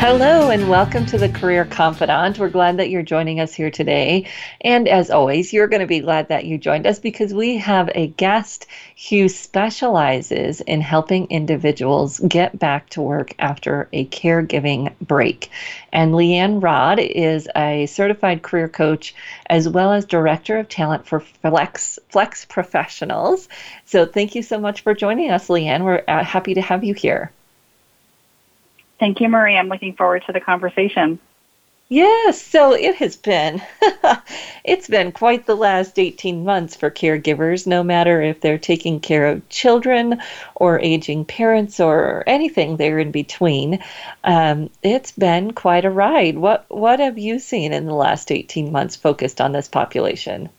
Hello 0.00 0.50
and 0.50 0.70
welcome 0.70 1.06
to 1.06 1.18
the 1.18 1.28
Career 1.28 1.64
Confidante. 1.64 2.38
We're 2.38 2.50
glad 2.50 2.76
that 2.76 2.88
you're 2.88 3.02
joining 3.02 3.40
us 3.40 3.52
here 3.52 3.72
today. 3.72 4.28
And 4.60 4.86
as 4.86 5.10
always, 5.10 5.52
you're 5.52 5.66
going 5.66 5.80
to 5.80 5.88
be 5.88 5.98
glad 5.98 6.28
that 6.28 6.44
you 6.44 6.56
joined 6.56 6.86
us 6.86 7.00
because 7.00 7.34
we 7.34 7.56
have 7.56 7.90
a 7.96 8.06
guest 8.06 8.68
who 9.10 9.28
specializes 9.28 10.60
in 10.60 10.82
helping 10.82 11.26
individuals 11.30 12.20
get 12.20 12.56
back 12.56 12.88
to 12.90 13.02
work 13.02 13.34
after 13.40 13.88
a 13.92 14.06
caregiving 14.06 14.94
break. 15.00 15.50
And 15.92 16.14
Leanne 16.14 16.62
Rodd 16.62 17.00
is 17.00 17.48
a 17.56 17.86
certified 17.86 18.42
career 18.42 18.68
coach 18.68 19.16
as 19.46 19.68
well 19.68 19.92
as 19.92 20.04
director 20.04 20.60
of 20.60 20.68
talent 20.68 21.08
for 21.08 21.18
Flex 21.18 21.98
Flex 22.08 22.44
Professionals. 22.44 23.48
So 23.84 24.06
thank 24.06 24.36
you 24.36 24.44
so 24.44 24.60
much 24.60 24.82
for 24.82 24.94
joining 24.94 25.32
us, 25.32 25.48
Leanne. 25.48 25.82
We're 25.82 26.04
uh, 26.06 26.22
happy 26.22 26.54
to 26.54 26.60
have 26.60 26.84
you 26.84 26.94
here. 26.94 27.32
Thank 28.98 29.20
you, 29.20 29.28
Marie. 29.28 29.56
I'm 29.56 29.68
looking 29.68 29.94
forward 29.94 30.24
to 30.26 30.32
the 30.32 30.40
conversation. 30.40 31.18
Yes, 31.90 32.42
so 32.42 32.74
it 32.74 32.96
has 32.96 33.16
been 33.16 33.62
it's 34.64 34.88
been 34.88 35.10
quite 35.10 35.46
the 35.46 35.56
last 35.56 35.98
18 35.98 36.44
months 36.44 36.76
for 36.76 36.90
caregivers 36.90 37.66
no 37.66 37.82
matter 37.82 38.20
if 38.20 38.42
they're 38.42 38.58
taking 38.58 39.00
care 39.00 39.26
of 39.26 39.48
children 39.48 40.20
or 40.54 40.78
aging 40.80 41.24
parents 41.24 41.80
or 41.80 42.24
anything 42.26 42.76
there 42.76 42.98
in 42.98 43.10
between. 43.10 43.82
Um, 44.22 44.68
it's 44.82 45.12
been 45.12 45.52
quite 45.52 45.86
a 45.86 45.90
ride. 45.90 46.36
What 46.36 46.66
what 46.68 47.00
have 47.00 47.16
you 47.16 47.38
seen 47.38 47.72
in 47.72 47.86
the 47.86 47.94
last 47.94 48.30
18 48.30 48.70
months 48.70 48.94
focused 48.94 49.40
on 49.40 49.52
this 49.52 49.68
population? 49.68 50.50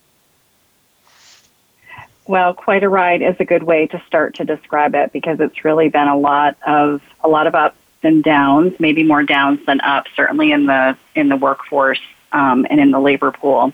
Well, 2.25 2.55
quite 2.55 2.83
a 2.83 2.89
ride 2.89 3.21
is 3.21 3.35
a 3.39 3.45
good 3.45 3.63
way 3.63 3.85
to 3.87 4.01
start 4.07 4.35
to 4.35 4.45
describe 4.45 4.95
it 4.95 5.13
because 5.13 5.39
it's 5.39 5.63
really 5.63 5.89
been 5.89 6.07
a 6.07 6.17
lot 6.17 6.57
of 6.65 7.03
a 7.23 7.27
lot 7.27 7.45
of 7.45 7.53
ups 7.53 7.77
and 8.03 8.23
downs, 8.23 8.73
maybe 8.79 9.03
more 9.03 9.23
downs 9.23 9.59
than 9.65 9.81
ups, 9.81 10.11
certainly 10.15 10.51
in 10.51 10.65
the 10.65 10.97
in 11.15 11.29
the 11.29 11.35
workforce 11.35 11.99
um, 12.31 12.65
and 12.69 12.79
in 12.79 12.91
the 12.91 12.99
labor 12.99 13.31
pool. 13.31 13.73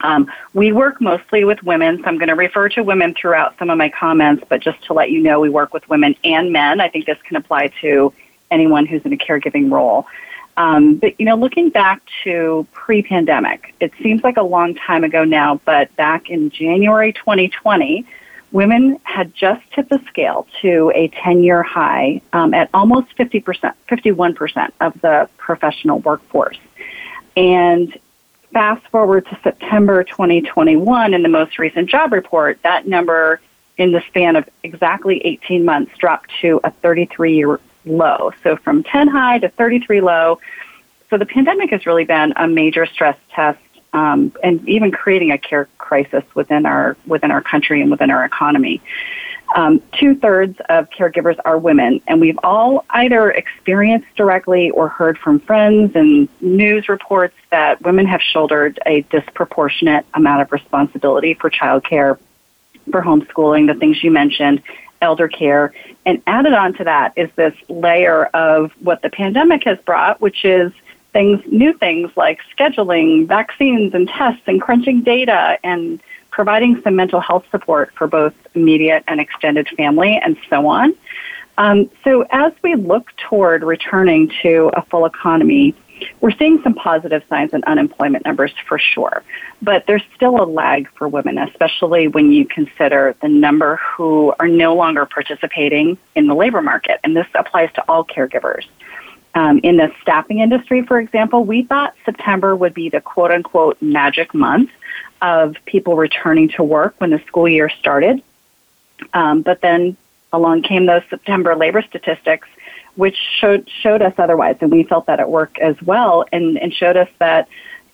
Um, 0.00 0.30
we 0.54 0.72
work 0.72 1.00
mostly 1.00 1.44
with 1.44 1.62
women, 1.64 1.98
so 1.98 2.04
I'm 2.04 2.18
going 2.18 2.28
to 2.28 2.36
refer 2.36 2.68
to 2.70 2.82
women 2.82 3.14
throughout 3.14 3.58
some 3.58 3.68
of 3.68 3.78
my 3.78 3.88
comments, 3.88 4.44
but 4.48 4.60
just 4.60 4.82
to 4.84 4.92
let 4.92 5.10
you 5.10 5.20
know, 5.20 5.40
we 5.40 5.48
work 5.48 5.74
with 5.74 5.88
women 5.88 6.14
and 6.22 6.52
men. 6.52 6.80
I 6.80 6.88
think 6.88 7.06
this 7.06 7.18
can 7.24 7.36
apply 7.36 7.72
to 7.80 8.12
anyone 8.50 8.86
who's 8.86 9.04
in 9.04 9.12
a 9.12 9.16
caregiving 9.16 9.72
role. 9.72 10.06
Um, 10.56 10.96
but 10.96 11.18
you 11.20 11.26
know, 11.26 11.36
looking 11.36 11.70
back 11.70 12.02
to 12.24 12.66
pre-pandemic, 12.72 13.74
it 13.80 13.92
seems 14.02 14.24
like 14.24 14.36
a 14.36 14.42
long 14.42 14.74
time 14.74 15.04
ago 15.04 15.24
now. 15.24 15.60
But 15.64 15.94
back 15.96 16.30
in 16.30 16.50
January 16.50 17.12
2020, 17.12 18.04
women 18.52 18.98
had 19.02 19.34
just 19.34 19.62
tipped 19.72 19.90
the 19.90 20.00
scale 20.08 20.46
to 20.62 20.90
a 20.94 21.08
10 21.08 21.42
year 21.42 21.62
high 21.62 22.20
um, 22.32 22.54
at 22.54 22.70
almost 22.72 23.16
50%, 23.16 23.74
51% 23.88 24.72
of 24.80 25.00
the 25.00 25.28
professional 25.36 25.98
workforce. 26.00 26.58
And 27.36 27.96
fast 28.52 28.86
forward 28.88 29.26
to 29.26 29.38
September 29.42 30.02
2021 30.04 31.14
in 31.14 31.22
the 31.22 31.28
most 31.28 31.58
recent 31.58 31.88
job 31.90 32.12
report, 32.12 32.58
that 32.62 32.86
number 32.86 33.40
in 33.76 33.92
the 33.92 34.02
span 34.08 34.36
of 34.36 34.48
exactly 34.62 35.24
18 35.24 35.64
months 35.64 35.96
dropped 35.98 36.30
to 36.40 36.60
a 36.64 36.70
33 36.70 37.36
year 37.36 37.60
low. 37.84 38.32
So 38.42 38.56
from 38.56 38.82
10 38.82 39.08
high 39.08 39.38
to 39.38 39.48
33 39.48 40.00
low. 40.00 40.40
So 41.10 41.16
the 41.16 41.26
pandemic 41.26 41.70
has 41.70 41.86
really 41.86 42.04
been 42.04 42.34
a 42.36 42.46
major 42.46 42.84
stress 42.84 43.16
test 43.30 43.60
um, 43.92 44.32
and 44.42 44.66
even 44.68 44.90
creating 44.90 45.30
a 45.30 45.38
care 45.38 45.68
crisis 45.78 46.24
within 46.34 46.66
our 46.66 46.96
within 47.06 47.30
our 47.30 47.42
country 47.42 47.80
and 47.80 47.90
within 47.90 48.10
our 48.10 48.24
economy. 48.24 48.80
Um, 49.54 49.82
Two 49.98 50.14
thirds 50.14 50.58
of 50.68 50.90
caregivers 50.90 51.38
are 51.44 51.58
women, 51.58 52.02
and 52.06 52.20
we've 52.20 52.38
all 52.42 52.84
either 52.90 53.30
experienced 53.30 54.08
directly 54.14 54.70
or 54.70 54.88
heard 54.88 55.16
from 55.18 55.40
friends 55.40 55.96
and 55.96 56.28
news 56.42 56.88
reports 56.88 57.34
that 57.50 57.80
women 57.82 58.06
have 58.06 58.20
shouldered 58.20 58.78
a 58.84 59.02
disproportionate 59.02 60.04
amount 60.12 60.42
of 60.42 60.52
responsibility 60.52 61.32
for 61.32 61.50
childcare, 61.50 62.18
for 62.90 63.00
homeschooling, 63.00 63.66
the 63.66 63.74
things 63.74 64.04
you 64.04 64.10
mentioned, 64.10 64.62
elder 65.00 65.28
care, 65.28 65.72
and 66.04 66.22
added 66.26 66.52
on 66.52 66.74
to 66.74 66.84
that 66.84 67.14
is 67.16 67.30
this 67.36 67.54
layer 67.68 68.26
of 68.26 68.70
what 68.80 69.00
the 69.00 69.08
pandemic 69.08 69.64
has 69.64 69.78
brought, 69.78 70.20
which 70.20 70.44
is 70.44 70.72
things, 71.12 71.40
new 71.46 71.72
things 71.72 72.10
like 72.16 72.38
scheduling 72.56 73.26
vaccines 73.26 73.94
and 73.94 74.08
tests 74.08 74.42
and 74.46 74.60
crunching 74.60 75.02
data 75.02 75.58
and 75.64 76.00
providing 76.30 76.80
some 76.82 76.94
mental 76.94 77.20
health 77.20 77.44
support 77.50 77.92
for 77.96 78.06
both 78.06 78.34
immediate 78.54 79.02
and 79.08 79.20
extended 79.20 79.68
family 79.76 80.20
and 80.22 80.36
so 80.48 80.66
on. 80.66 80.94
Um, 81.56 81.90
so 82.04 82.24
as 82.30 82.52
we 82.62 82.76
look 82.76 83.10
toward 83.16 83.64
returning 83.64 84.30
to 84.42 84.70
a 84.74 84.82
full 84.82 85.04
economy, 85.06 85.74
we're 86.20 86.30
seeing 86.30 86.62
some 86.62 86.74
positive 86.74 87.22
signs 87.28 87.52
in 87.52 87.64
unemployment 87.64 88.24
numbers 88.24 88.52
for 88.68 88.78
sure, 88.78 89.24
but 89.60 89.84
there's 89.86 90.04
still 90.14 90.40
a 90.40 90.46
lag 90.46 90.88
for 90.96 91.08
women, 91.08 91.38
especially 91.38 92.06
when 92.06 92.30
you 92.30 92.46
consider 92.46 93.16
the 93.20 93.28
number 93.28 93.80
who 93.96 94.32
are 94.38 94.46
no 94.46 94.76
longer 94.76 95.06
participating 95.06 95.98
in 96.14 96.28
the 96.28 96.34
labor 96.34 96.62
market. 96.62 97.00
And 97.02 97.16
this 97.16 97.26
applies 97.34 97.72
to 97.74 97.84
all 97.88 98.04
caregivers. 98.04 98.64
Um, 99.38 99.60
in 99.62 99.76
the 99.76 99.92
staffing 100.02 100.40
industry, 100.40 100.82
for 100.82 100.98
example, 100.98 101.44
we 101.44 101.62
thought 101.62 101.94
September 102.04 102.56
would 102.56 102.74
be 102.74 102.88
the 102.88 103.00
quote 103.00 103.30
unquote 103.30 103.80
magic 103.80 104.34
month 104.34 104.68
of 105.22 105.54
people 105.64 105.94
returning 105.94 106.48
to 106.56 106.64
work 106.64 106.96
when 106.98 107.10
the 107.10 107.20
school 107.28 107.48
year 107.48 107.68
started. 107.68 108.20
Um, 109.14 109.42
but 109.42 109.60
then 109.60 109.96
along 110.32 110.62
came 110.62 110.86
those 110.86 111.02
September 111.08 111.54
labor 111.54 111.82
statistics, 111.82 112.48
which 112.96 113.16
showed 113.38 113.70
showed 113.80 114.02
us 114.02 114.12
otherwise, 114.18 114.56
and 114.60 114.72
we 114.72 114.82
felt 114.82 115.06
that 115.06 115.20
at 115.20 115.30
work 115.30 115.56
as 115.60 115.80
well, 115.82 116.24
and, 116.32 116.58
and 116.58 116.74
showed 116.74 116.96
us 116.96 117.08
that 117.20 117.46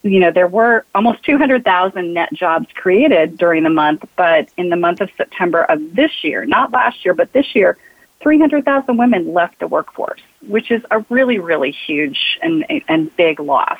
you 0.03 0.21
know 0.21 0.31
there 0.31 0.49
were 0.49 0.87
almost 0.95 1.25
200,000 1.25 2.15
net 2.15 2.33
jobs 2.33 2.69
created 2.75 3.37
during 3.37 3.65
the 3.65 3.71
month, 3.71 4.03
but 4.17 4.49
in 4.57 4.71
the 4.71 4.77
month 4.77 5.03
of 5.03 5.11
September 5.19 5.65
of 5.65 5.95
this 5.95 6.25
year, 6.25 6.47
not 6.47 6.73
last 6.73 7.05
year, 7.05 7.13
but 7.13 7.31
this 7.35 7.55
year, 7.55 7.77
300,000 8.23 8.97
women 8.97 9.35
left 9.35 9.59
the 9.59 9.69
workforce, 9.69 10.23
which 10.49 10.71
is 10.71 10.83
a 10.91 11.05
really, 11.11 11.39
really 11.39 11.71
huge 11.71 12.39
and, 12.43 12.65
and 12.89 13.15
big 13.17 13.41
loss. 13.41 13.79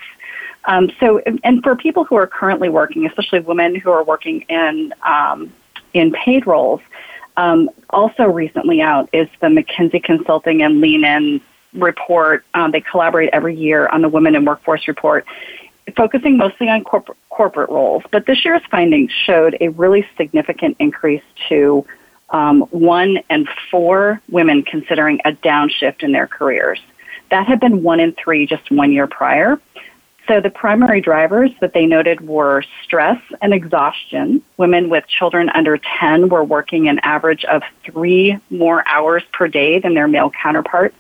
Um, 0.67 0.91
so, 0.99 1.21
and 1.43 1.63
for 1.63 1.77
people 1.77 2.05
who 2.05 2.15
are 2.15 2.27
currently 2.27 2.69
working, 2.69 3.07
especially 3.07 3.41
women 3.41 3.75
who 3.75 3.91
are 3.91 4.03
working 4.03 4.43
in 4.43 4.95
um, 5.03 5.53
in 5.93 6.13
paid 6.13 6.47
roles, 6.47 6.81
um, 7.37 7.71
also 7.91 8.25
recently 8.25 8.81
out 8.81 9.09
is 9.13 9.29
the 9.41 9.49
McKinsey 9.49 10.03
Consulting 10.03 10.63
and 10.63 10.81
Lean 10.81 11.05
In 11.05 11.41
report. 11.75 12.45
Um, 12.55 12.71
they 12.71 12.81
collaborate 12.81 13.31
every 13.33 13.55
year 13.55 13.89
on 13.89 14.01
the 14.03 14.09
Women 14.09 14.35
in 14.35 14.45
Workforce 14.45 14.89
report, 14.89 15.27
focusing 15.97 16.37
mostly 16.37 16.69
on 16.69 16.83
corporate 16.83 17.19
corporate 17.29 17.69
roles. 17.69 18.03
But 18.11 18.27
this 18.27 18.45
year's 18.45 18.63
findings 18.71 19.11
showed 19.13 19.57
a 19.61 19.69
really 19.69 20.07
significant 20.17 20.77
increase 20.79 21.23
to 21.49 21.85
um, 22.35 22.63
one 22.73 23.21
and 23.31 23.49
four 23.71 24.21
women 24.29 24.65
considering 24.65 25.21
a 25.25 25.33
downshift 25.33 26.03
in 26.03 26.11
their 26.11 26.27
careers. 26.27 26.81
That 27.31 27.47
had 27.47 27.61
been 27.61 27.85
one 27.85 28.01
in 28.01 28.13
three 28.13 28.45
just 28.45 28.71
one 28.73 28.93
year 28.93 29.07
prior. 29.07 29.61
So 30.27 30.41
the 30.41 30.51
primary 30.51 31.01
drivers 31.01 31.51
that 31.61 31.75
they 31.75 31.87
noted 31.87 32.27
were 32.27 32.65
stress 32.83 33.21
and 33.41 33.55
exhaustion. 33.55 34.43
Women 34.57 34.89
with 34.89 35.07
children 35.07 35.49
under 35.51 35.79
10 35.79 36.29
were 36.29 36.43
working 36.43 36.89
an 36.89 36.99
average 37.01 37.45
of 37.45 37.63
three 37.85 38.39
more 38.51 38.87
hours 38.89 39.23
per 39.33 39.47
day 39.47 39.79
than 39.79 39.95
their 39.95 40.09
male 40.09 40.31
counterparts. 40.31 40.97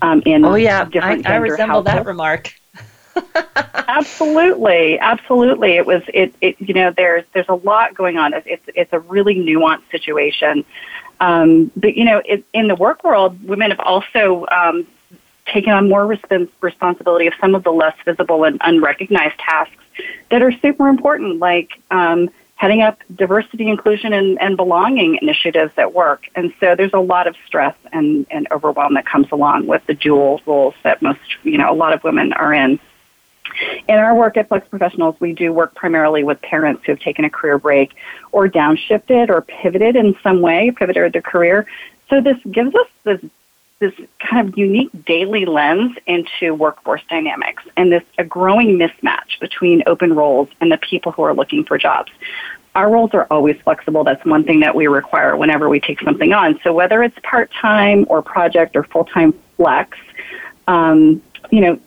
Um, 0.00 0.22
in 0.24 0.44
oh 0.44 0.54
yeah, 0.54 0.88
I, 0.94 1.20
I 1.26 1.36
resemble 1.36 1.66
households. 1.66 1.86
that 1.86 2.06
remark 2.06 2.54
absolutely, 3.88 4.98
absolutely. 4.98 5.72
It 5.72 5.86
was 5.86 6.02
it, 6.12 6.34
it. 6.40 6.56
You 6.60 6.74
know, 6.74 6.92
there's 6.96 7.24
there's 7.32 7.48
a 7.48 7.54
lot 7.54 7.94
going 7.94 8.16
on. 8.16 8.34
It's 8.34 8.64
it's 8.68 8.92
a 8.92 9.00
really 9.00 9.34
nuanced 9.34 9.90
situation. 9.90 10.64
Um, 11.20 11.70
but 11.76 11.96
you 11.96 12.04
know, 12.04 12.22
it, 12.24 12.44
in 12.52 12.68
the 12.68 12.74
work 12.76 13.04
world, 13.04 13.42
women 13.46 13.70
have 13.70 13.80
also 13.80 14.46
um, 14.50 14.86
taken 15.46 15.72
on 15.72 15.88
more 15.88 16.06
respons- 16.06 16.48
responsibility 16.60 17.26
of 17.26 17.34
some 17.40 17.54
of 17.54 17.64
the 17.64 17.72
less 17.72 17.96
visible 18.04 18.44
and 18.44 18.58
unrecognized 18.64 19.38
tasks 19.38 19.74
that 20.30 20.42
are 20.42 20.52
super 20.52 20.88
important, 20.88 21.38
like 21.38 21.70
um, 21.90 22.30
heading 22.54 22.82
up 22.82 23.00
diversity, 23.14 23.68
inclusion, 23.68 24.12
and, 24.12 24.40
and 24.40 24.56
belonging 24.56 25.18
initiatives 25.20 25.72
at 25.76 25.92
work. 25.92 26.26
And 26.34 26.52
so 26.60 26.74
there's 26.74 26.92
a 26.92 27.00
lot 27.00 27.26
of 27.26 27.34
stress 27.46 27.74
and, 27.92 28.26
and 28.30 28.46
overwhelm 28.50 28.94
that 28.94 29.06
comes 29.06 29.28
along 29.32 29.66
with 29.66 29.84
the 29.86 29.94
dual 29.94 30.40
roles 30.46 30.74
that 30.82 31.02
most, 31.02 31.20
you 31.42 31.58
know, 31.58 31.70
a 31.70 31.74
lot 31.74 31.92
of 31.92 32.04
women 32.04 32.32
are 32.32 32.52
in. 32.52 32.78
In 33.88 33.98
our 33.98 34.14
work 34.14 34.36
at 34.36 34.48
Flex 34.48 34.66
Professionals, 34.68 35.16
we 35.20 35.32
do 35.32 35.52
work 35.52 35.74
primarily 35.74 36.24
with 36.24 36.40
parents 36.42 36.82
who 36.84 36.92
have 36.92 37.00
taken 37.00 37.24
a 37.24 37.30
career 37.30 37.58
break 37.58 37.94
or 38.32 38.48
downshifted 38.48 39.28
or 39.28 39.42
pivoted 39.42 39.96
in 39.96 40.16
some 40.22 40.40
way, 40.40 40.70
pivoted 40.70 41.12
their 41.12 41.22
career. 41.22 41.66
So 42.08 42.20
this 42.20 42.36
gives 42.50 42.74
us 42.74 42.86
this 43.04 43.20
this 43.80 43.94
kind 44.18 44.46
of 44.46 44.58
unique 44.58 44.90
daily 45.06 45.46
lens 45.46 45.96
into 46.06 46.54
workforce 46.54 47.00
dynamics 47.08 47.62
and 47.78 47.90
this 47.90 48.02
a 48.18 48.24
growing 48.24 48.78
mismatch 48.78 49.40
between 49.40 49.82
open 49.86 50.12
roles 50.12 50.48
and 50.60 50.70
the 50.70 50.76
people 50.76 51.12
who 51.12 51.22
are 51.22 51.34
looking 51.34 51.64
for 51.64 51.78
jobs. 51.78 52.12
Our 52.74 52.90
roles 52.90 53.14
are 53.14 53.26
always 53.30 53.56
flexible. 53.62 54.04
That's 54.04 54.24
one 54.24 54.44
thing 54.44 54.60
that 54.60 54.74
we 54.74 54.86
require 54.86 55.34
whenever 55.34 55.68
we 55.68 55.80
take 55.80 56.00
something 56.02 56.32
on. 56.32 56.60
So 56.62 56.74
whether 56.74 57.02
it's 57.02 57.18
part 57.22 57.50
time 57.52 58.04
or 58.08 58.22
project 58.22 58.76
or 58.76 58.84
full 58.84 59.06
time 59.06 59.32
flex, 59.56 59.98
um, 60.68 61.22
you 61.50 61.60
know, 61.62 61.80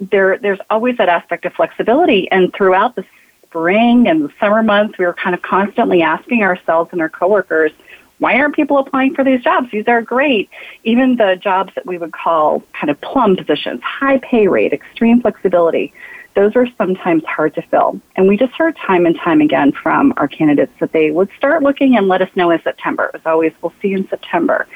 there 0.00 0.38
there's 0.38 0.58
always 0.70 0.96
that 0.98 1.08
aspect 1.08 1.44
of 1.44 1.52
flexibility. 1.54 2.30
And 2.30 2.52
throughout 2.52 2.96
the 2.96 3.04
spring 3.42 4.08
and 4.08 4.24
the 4.24 4.32
summer 4.38 4.62
months, 4.62 4.98
we 4.98 5.06
were 5.06 5.14
kind 5.14 5.34
of 5.34 5.42
constantly 5.42 6.02
asking 6.02 6.42
ourselves 6.42 6.90
and 6.92 7.00
our 7.00 7.08
coworkers, 7.08 7.72
why 8.18 8.38
aren't 8.38 8.54
people 8.54 8.78
applying 8.78 9.14
for 9.14 9.24
these 9.24 9.42
jobs? 9.42 9.70
These 9.70 9.88
are 9.88 10.00
great. 10.00 10.48
Even 10.84 11.16
the 11.16 11.36
jobs 11.36 11.74
that 11.74 11.86
we 11.86 11.98
would 11.98 12.12
call 12.12 12.62
kind 12.72 12.90
of 12.90 13.00
plum 13.00 13.36
positions, 13.36 13.82
high 13.82 14.18
pay 14.18 14.48
rate, 14.48 14.72
extreme 14.72 15.20
flexibility, 15.20 15.92
those 16.36 16.54
are 16.54 16.68
sometimes 16.76 17.24
hard 17.24 17.54
to 17.54 17.62
fill. 17.62 17.98
And 18.14 18.28
we 18.28 18.36
just 18.36 18.52
heard 18.52 18.76
time 18.76 19.06
and 19.06 19.16
time 19.16 19.40
again 19.40 19.72
from 19.72 20.12
our 20.18 20.28
candidates 20.28 20.72
that 20.78 20.92
they 20.92 21.10
would 21.10 21.30
start 21.36 21.62
looking 21.62 21.96
and 21.96 22.06
let 22.06 22.20
us 22.20 22.28
know 22.36 22.50
in 22.50 22.62
September. 22.62 23.10
As 23.14 23.22
always, 23.24 23.52
we'll 23.62 23.72
see 23.80 23.94
in 23.94 24.06
September. 24.08 24.68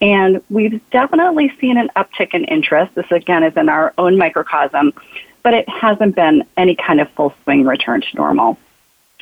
And 0.00 0.42
we've 0.48 0.80
definitely 0.90 1.52
seen 1.60 1.76
an 1.76 1.90
uptick 1.96 2.32
in 2.32 2.44
interest. 2.44 2.94
This 2.94 3.06
again 3.10 3.44
is 3.44 3.56
in 3.56 3.68
our 3.68 3.92
own 3.98 4.16
microcosm, 4.16 4.94
but 5.42 5.52
it 5.52 5.68
hasn't 5.68 6.16
been 6.16 6.44
any 6.56 6.74
kind 6.74 7.00
of 7.00 7.10
full 7.10 7.34
swing 7.44 7.64
return 7.66 8.00
to 8.00 8.16
normal 8.16 8.58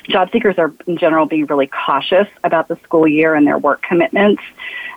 job 0.09 0.31
seekers 0.33 0.57
are 0.59 0.73
in 0.87 0.97
general 0.97 1.27
being 1.27 1.47
really 1.47 1.69
cautious 1.69 2.27
about 2.45 2.69
the 2.69 2.77
school 2.83 3.07
year 3.07 3.35
and 3.35 3.47
their 3.47 3.59
work 3.59 3.83
commitments. 3.83 4.43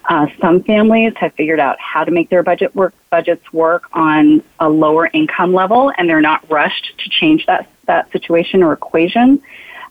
Uh, 0.09 0.27
some 0.41 0.63
families 0.63 1.13
have 1.15 1.33
figured 1.35 1.59
out 1.59 1.79
how 1.79 2.03
to 2.03 2.11
make 2.11 2.29
their 2.29 2.43
budget 2.43 2.75
work 2.75 2.93
budgets 3.09 3.53
work 3.53 3.83
on 3.93 4.43
a 4.59 4.69
lower 4.69 5.07
income 5.13 5.53
level, 5.53 5.91
and 5.97 6.09
they're 6.09 6.21
not 6.21 6.49
rushed 6.49 6.93
to 6.97 7.09
change 7.09 7.45
that 7.45 7.69
that 7.85 8.11
situation 8.11 8.63
or 8.63 8.73
equation. 8.73 9.41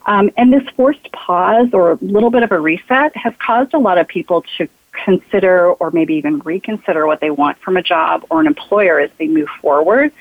Um, 0.07 0.31
and 0.37 0.53
this 0.53 0.63
forced 0.77 1.11
pause 1.13 1.69
or 1.73 1.93
a 1.93 1.99
little 2.01 2.31
bit 2.31 2.43
of 2.43 2.51
a 2.53 2.59
reset 2.59 3.17
has 3.17 3.35
caused 3.39 3.75
a 3.75 3.79
lot 3.79 3.99
of 3.99 4.09
people 4.09 4.45
to 4.59 4.69
consider 4.93 5.73
or 5.73 5.91
maybe 5.91 6.15
even 6.15 6.41
reconsider 6.41 7.07
what 7.07 7.21
they 7.21 7.31
want 7.31 7.59
from 7.59 7.77
a 7.77 7.83
job 7.83 8.25
or 8.31 8.41
an 8.41 8.47
employer 8.47 8.99
as 9.01 9.11
they 9.19 9.29
move 9.29 9.49
forward, 9.61 10.13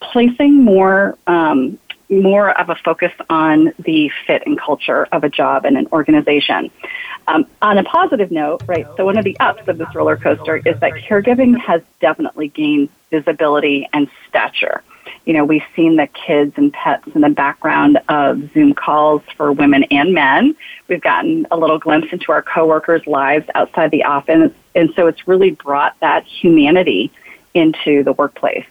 placing 0.00 0.62
more 0.62 1.16
um, 1.26 1.78
more 2.22 2.58
of 2.58 2.70
a 2.70 2.74
focus 2.76 3.12
on 3.28 3.72
the 3.78 4.10
fit 4.26 4.42
and 4.46 4.58
culture 4.58 5.06
of 5.12 5.24
a 5.24 5.28
job 5.28 5.64
and 5.64 5.76
an 5.76 5.86
organization. 5.92 6.70
Um, 7.26 7.46
on 7.62 7.78
a 7.78 7.84
positive 7.84 8.30
note, 8.30 8.62
right, 8.66 8.86
so 8.96 9.04
one 9.04 9.16
of 9.16 9.24
the 9.24 9.38
ups 9.40 9.66
of 9.66 9.78
this 9.78 9.94
roller 9.94 10.16
coaster 10.16 10.56
is 10.56 10.78
that 10.80 10.92
caregiving 10.92 11.58
has 11.58 11.82
definitely 12.00 12.48
gained 12.48 12.90
visibility 13.10 13.88
and 13.92 14.08
stature. 14.28 14.82
You 15.24 15.32
know, 15.32 15.44
we've 15.44 15.64
seen 15.74 15.96
the 15.96 16.06
kids 16.06 16.52
and 16.56 16.72
pets 16.72 17.06
in 17.14 17.22
the 17.22 17.30
background 17.30 17.98
of 18.08 18.52
Zoom 18.52 18.74
calls 18.74 19.22
for 19.36 19.52
women 19.52 19.84
and 19.84 20.12
men. 20.12 20.54
We've 20.88 21.00
gotten 21.00 21.46
a 21.50 21.56
little 21.56 21.78
glimpse 21.78 22.08
into 22.12 22.30
our 22.30 22.42
coworkers' 22.42 23.06
lives 23.06 23.46
outside 23.54 23.90
the 23.90 24.04
office, 24.04 24.52
and 24.74 24.92
so 24.94 25.06
it's 25.06 25.26
really 25.26 25.52
brought 25.52 25.98
that 26.00 26.24
humanity 26.24 27.10
into 27.54 28.02
the 28.02 28.12
workplace. 28.12 28.66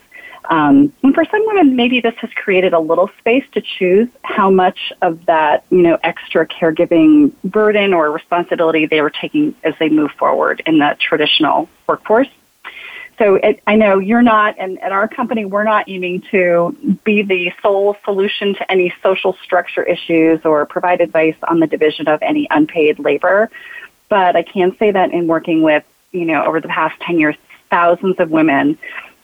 Um, 0.46 0.92
and 1.04 1.14
for 1.14 1.24
some 1.26 1.46
women, 1.48 1.76
maybe 1.76 2.02
this 2.02 2.16
has 2.18 2.30
created 2.36 2.74
a 2.74 2.80
little 2.80 3.10
space 3.20 3.46
to 3.54 3.62
choose 3.62 4.10
how 4.24 4.50
much 4.50 4.92
of 5.02 5.26
that, 5.26 5.64
you 5.70 5.82
know, 5.82 5.98
extra 6.04 6.46
caregiving 6.46 7.32
burden 7.44 7.94
or 7.94 8.12
responsibility 8.12 8.86
they 8.86 9.02
were 9.02 9.10
taking 9.10 9.56
as 9.64 9.74
they 9.80 9.90
move 9.90 10.12
forward 10.12 10.62
in 10.66 10.80
the 10.80 10.98
traditional 11.00 11.70
workforce. 11.88 12.28
So 13.20 13.36
it, 13.36 13.62
I 13.68 13.76
know 13.76 14.00
you're 14.00 14.24
not, 14.24 14.56
and 14.58 14.82
at 14.82 14.92
our 14.92 15.08
company, 15.08 15.46
we're 15.46 15.64
not 15.64 15.88
aiming 15.88 16.22
to 16.32 16.76
be 17.04 17.22
the 17.22 17.54
sole 17.62 17.96
solution 18.04 18.56
to 18.56 18.72
any 18.72 18.94
social 19.04 19.38
structure 19.44 19.84
issues 19.84 20.44
or 20.44 20.66
provide 20.66 21.00
advice 21.00 21.36
on 21.48 21.60
the 21.60 21.68
division 21.68 22.08
of 22.08 22.22
any 22.24 22.48
unpaid 22.50 23.00
labor. 23.00 23.52
But 24.10 24.36
I 24.36 24.44
can 24.44 24.76
say 24.78 24.92
that 24.92 25.12
in 25.12 25.28
working 25.28 25.62
with, 25.62 25.84
you 26.12 26.26
know, 26.26 26.44
over 26.44 26.60
the 26.60 26.68
past 26.68 27.00
10 27.02 27.20
years, 27.20 27.36
thousands 27.70 28.20
of 28.20 28.32
women 28.32 28.78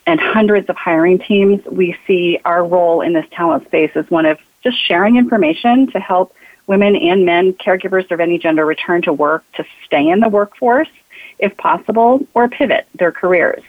and 0.10 0.20
hundreds 0.20 0.68
of 0.70 0.76
hiring 0.76 1.20
teams, 1.20 1.64
we 1.66 1.96
see 2.08 2.40
our 2.44 2.66
role 2.66 3.02
in 3.02 3.14
this 3.14 3.28
talent 3.32 3.64
space 3.66 3.92
as 3.94 4.10
one 4.10 4.26
of 4.26 4.40
just 4.64 4.76
sharing 4.84 5.18
information 5.18 5.86
to 5.92 6.00
help 6.00 6.36
women 6.66 6.96
and 6.96 7.28
men, 7.28 7.54
caregivers 7.54 8.10
of 8.10 8.20
any 8.20 8.40
gender, 8.40 8.66
return 8.66 9.04
to 9.04 9.14
work 9.14 9.44
to 9.54 9.64
stay 9.86 10.10
in 10.10 10.20
the 10.20 10.28
workforce 10.28 10.90
if 11.38 11.56
possible 11.58 12.26
or 12.34 12.50
pivot 12.50 12.88
their 12.96 13.12
careers. 13.12 13.62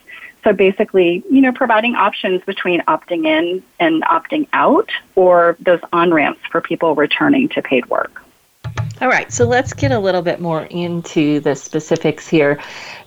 So 0.43 0.55
basically, 0.55 1.23
you 1.31 1.43
know, 1.43 1.53
providing 1.53 1.95
options 1.95 2.43
between 2.47 2.81
opting 2.89 3.27
in 3.27 3.63
and 3.79 4.03
opting 4.05 4.49
out 4.55 4.89
or 5.17 5.59
those 5.61 5.81
on 5.93 6.11
ramps 6.11 6.41
for 6.51 6.63
people 6.63 6.95
returning 6.95 7.51
to 7.51 7.61
paid 7.61 7.85
work. 7.91 8.23
All 9.03 9.09
right, 9.09 9.31
so 9.31 9.45
let's 9.45 9.75
get 9.75 9.93
a 9.93 9.99
little 9.99 10.23
bit 10.23 10.41
more 10.41 10.63
into 10.63 11.41
the 11.41 11.55
specifics 11.55 12.27
here. 12.27 12.59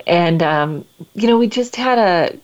And, 0.05 0.43
um, 0.43 0.85
you 1.15 1.27
know, 1.27 1.39
we 1.39 1.47
just 1.47 1.75
had 1.75 1.97
a 1.97 2.39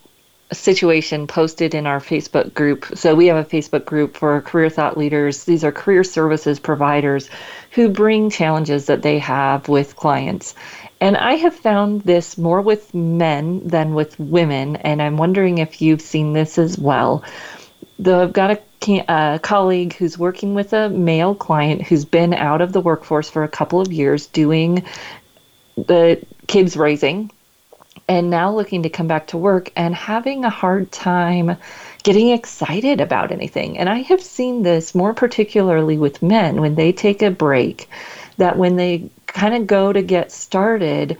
situation 0.52 1.28
posted 1.28 1.76
in 1.76 1.86
our 1.86 2.00
Facebook 2.00 2.54
group. 2.54 2.86
So 2.96 3.14
we 3.14 3.28
have 3.28 3.38
a 3.38 3.48
Facebook 3.48 3.86
group 3.86 4.18
for 4.18 4.42
career 4.42 4.70
thought 4.70 4.98
leaders. 4.98 5.44
These 5.44 5.64
are 5.64 5.72
career 5.72 6.04
services 6.04 6.60
providers 6.60 7.30
who 7.72 7.90
bring 7.90 8.30
challenges 8.30 8.88
that 8.88 9.04
they 9.04 9.20
have 9.20 9.68
with 9.68 9.96
clients. 9.96 10.56
And 11.00 11.16
I 11.16 11.34
have 11.36 11.56
found 11.56 12.02
this 12.02 12.38
more 12.38 12.62
with 12.62 12.94
men 12.94 13.68
than 13.68 13.94
with 13.94 14.20
women, 14.20 14.76
and 14.78 15.02
I'm 15.02 15.18
wondering 15.18 15.60
if 15.60 15.82
you've 15.82 16.02
seen 16.02 16.34
this 16.34 16.58
as 16.58 16.78
well. 16.78 17.24
Though 18.00 18.24
I've 18.24 18.34
got 18.34 18.52
a, 18.88 19.06
a 19.08 19.40
colleague 19.40 19.94
who's 19.94 20.18
working 20.18 20.56
with 20.56 20.74
a 20.74 20.90
male 20.90 21.36
client 21.36 21.84
who's 21.84 22.06
been 22.06 22.34
out 22.34 22.62
of 22.62 22.74
the 22.74 22.82
workforce 22.82 23.30
for 23.30 23.44
a 23.44 23.48
couple 23.48 23.82
of 23.82 23.94
years 23.94 24.28
doing 24.28 24.84
the 25.78 26.22
kids 26.48 26.76
raising 26.76 27.32
and 28.10 28.32
now 28.32 28.52
looking 28.52 28.84
to 28.84 28.90
come 28.90 29.08
back 29.08 29.28
to 29.28 29.38
work 29.38 29.72
and 29.76 29.94
having 29.94 30.44
a 30.44 30.50
hard 30.50 30.92
time 30.92 31.56
getting 32.02 32.30
excited 32.30 33.00
about 33.00 33.32
anything. 33.32 33.78
And 33.78 33.88
I 33.88 34.00
have 34.00 34.22
seen 34.22 34.64
this 34.64 34.96
more 34.96 35.14
particularly 35.14 35.96
with 35.96 36.24
men 36.24 36.60
when 36.60 36.74
they 36.74 36.92
take 36.92 37.22
a 37.22 37.30
break, 37.30 37.88
that 38.38 38.58
when 38.58 38.78
they 38.78 39.12
kind 39.28 39.54
of 39.54 39.68
go 39.68 39.94
to 39.94 40.02
get 40.02 40.32
started, 40.32 41.20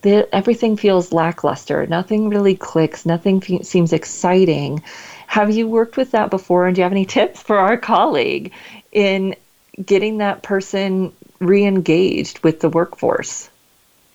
that 0.00 0.30
everything 0.32 0.78
feels 0.78 1.12
lackluster. 1.12 1.86
Nothing 1.86 2.30
really 2.30 2.56
clicks. 2.56 3.04
Nothing 3.04 3.42
seems 3.62 3.92
exciting. 3.92 4.82
Have 5.26 5.50
you 5.50 5.68
worked 5.68 5.98
with 5.98 6.12
that 6.12 6.30
before? 6.30 6.66
And 6.66 6.74
do 6.74 6.80
you 6.80 6.84
have 6.84 6.92
any 6.92 7.04
tips 7.18 7.42
for 7.42 7.58
our 7.58 7.76
colleague 7.76 8.52
in 8.92 9.36
getting 9.84 10.18
that 10.18 10.42
person 10.42 11.12
re 11.38 11.66
engaged 11.66 12.42
with 12.42 12.60
the 12.60 12.70
workforce? 12.70 13.49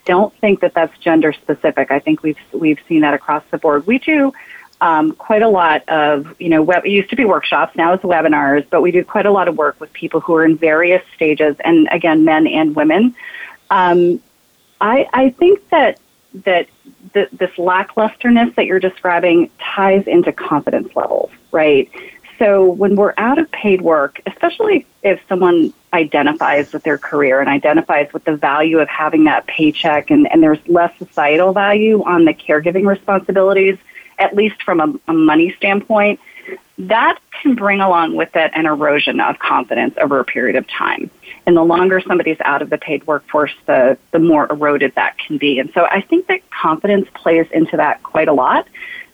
Don't 0.05 0.33
think 0.35 0.61
that 0.61 0.73
that's 0.73 0.97
gender 0.99 1.33
specific. 1.33 1.91
I 1.91 1.99
think 1.99 2.23
we've 2.23 2.37
we've 2.53 2.79
seen 2.87 3.01
that 3.01 3.13
across 3.13 3.43
the 3.51 3.57
board. 3.57 3.85
We 3.85 3.99
do 3.99 4.33
um, 4.81 5.13
quite 5.13 5.41
a 5.41 5.49
lot 5.49 5.87
of 5.89 6.39
you 6.39 6.49
know 6.49 6.61
web, 6.61 6.85
it 6.85 6.91
used 6.91 7.09
to 7.09 7.15
be 7.15 7.25
workshops, 7.25 7.75
now 7.75 7.93
it's 7.93 8.03
webinars, 8.03 8.65
but 8.69 8.81
we 8.81 8.91
do 8.91 9.03
quite 9.03 9.25
a 9.25 9.31
lot 9.31 9.47
of 9.47 9.57
work 9.57 9.79
with 9.79 9.91
people 9.93 10.19
who 10.19 10.35
are 10.35 10.45
in 10.45 10.57
various 10.57 11.03
stages, 11.15 11.55
and 11.63 11.87
again, 11.91 12.25
men 12.25 12.47
and 12.47 12.75
women. 12.75 13.15
Um, 13.69 14.21
I 14.81 15.07
I 15.13 15.29
think 15.31 15.67
that 15.69 15.99
that 16.43 16.67
the, 17.13 17.29
this 17.31 17.51
lacklusterness 17.51 18.55
that 18.55 18.65
you're 18.65 18.79
describing 18.79 19.49
ties 19.59 20.05
into 20.05 20.33
confidence 20.33 20.93
levels, 20.95 21.31
right? 21.51 21.89
So 22.37 22.65
when 22.65 22.97
we're 22.97 23.13
out 23.17 23.39
of 23.39 23.49
paid 23.51 23.81
work, 23.81 24.19
especially 24.25 24.85
if 25.01 25.21
someone 25.29 25.73
identifies 25.95 26.71
with 26.73 26.83
their 26.83 26.97
career 26.97 27.39
and 27.39 27.49
identifies 27.49 28.11
with 28.13 28.23
the 28.25 28.35
value 28.35 28.79
of 28.79 28.87
having 28.87 29.23
that 29.23 29.47
paycheck 29.47 30.11
and, 30.11 30.31
and 30.31 30.43
there's 30.43 30.59
less 30.67 30.95
societal 30.97 31.53
value 31.53 32.03
on 32.03 32.25
the 32.25 32.33
caregiving 32.33 32.85
responsibilities, 32.85 33.77
at 34.19 34.35
least 34.35 34.61
from 34.63 34.79
a, 34.79 34.93
a 35.07 35.13
money 35.13 35.53
standpoint, 35.57 36.19
that 36.77 37.17
can 37.41 37.55
bring 37.55 37.79
along 37.79 38.15
with 38.15 38.35
it 38.35 38.51
an 38.53 38.65
erosion 38.65 39.19
of 39.19 39.39
confidence 39.39 39.95
over 39.99 40.19
a 40.19 40.25
period 40.25 40.55
of 40.55 40.67
time. 40.67 41.09
And 41.45 41.55
the 41.55 41.63
longer 41.63 42.01
somebody's 42.01 42.37
out 42.41 42.61
of 42.61 42.69
the 42.69 42.77
paid 42.77 43.07
workforce, 43.07 43.53
the, 43.65 43.97
the 44.11 44.19
more 44.19 44.45
eroded 44.51 44.93
that 44.95 45.17
can 45.17 45.37
be. 45.37 45.59
And 45.59 45.71
so 45.73 45.85
I 45.85 46.01
think 46.01 46.27
that 46.27 46.41
confidence 46.49 47.07
plays 47.13 47.47
into 47.51 47.77
that 47.77 48.03
quite 48.03 48.27
a 48.27 48.33
lot. 48.33 48.67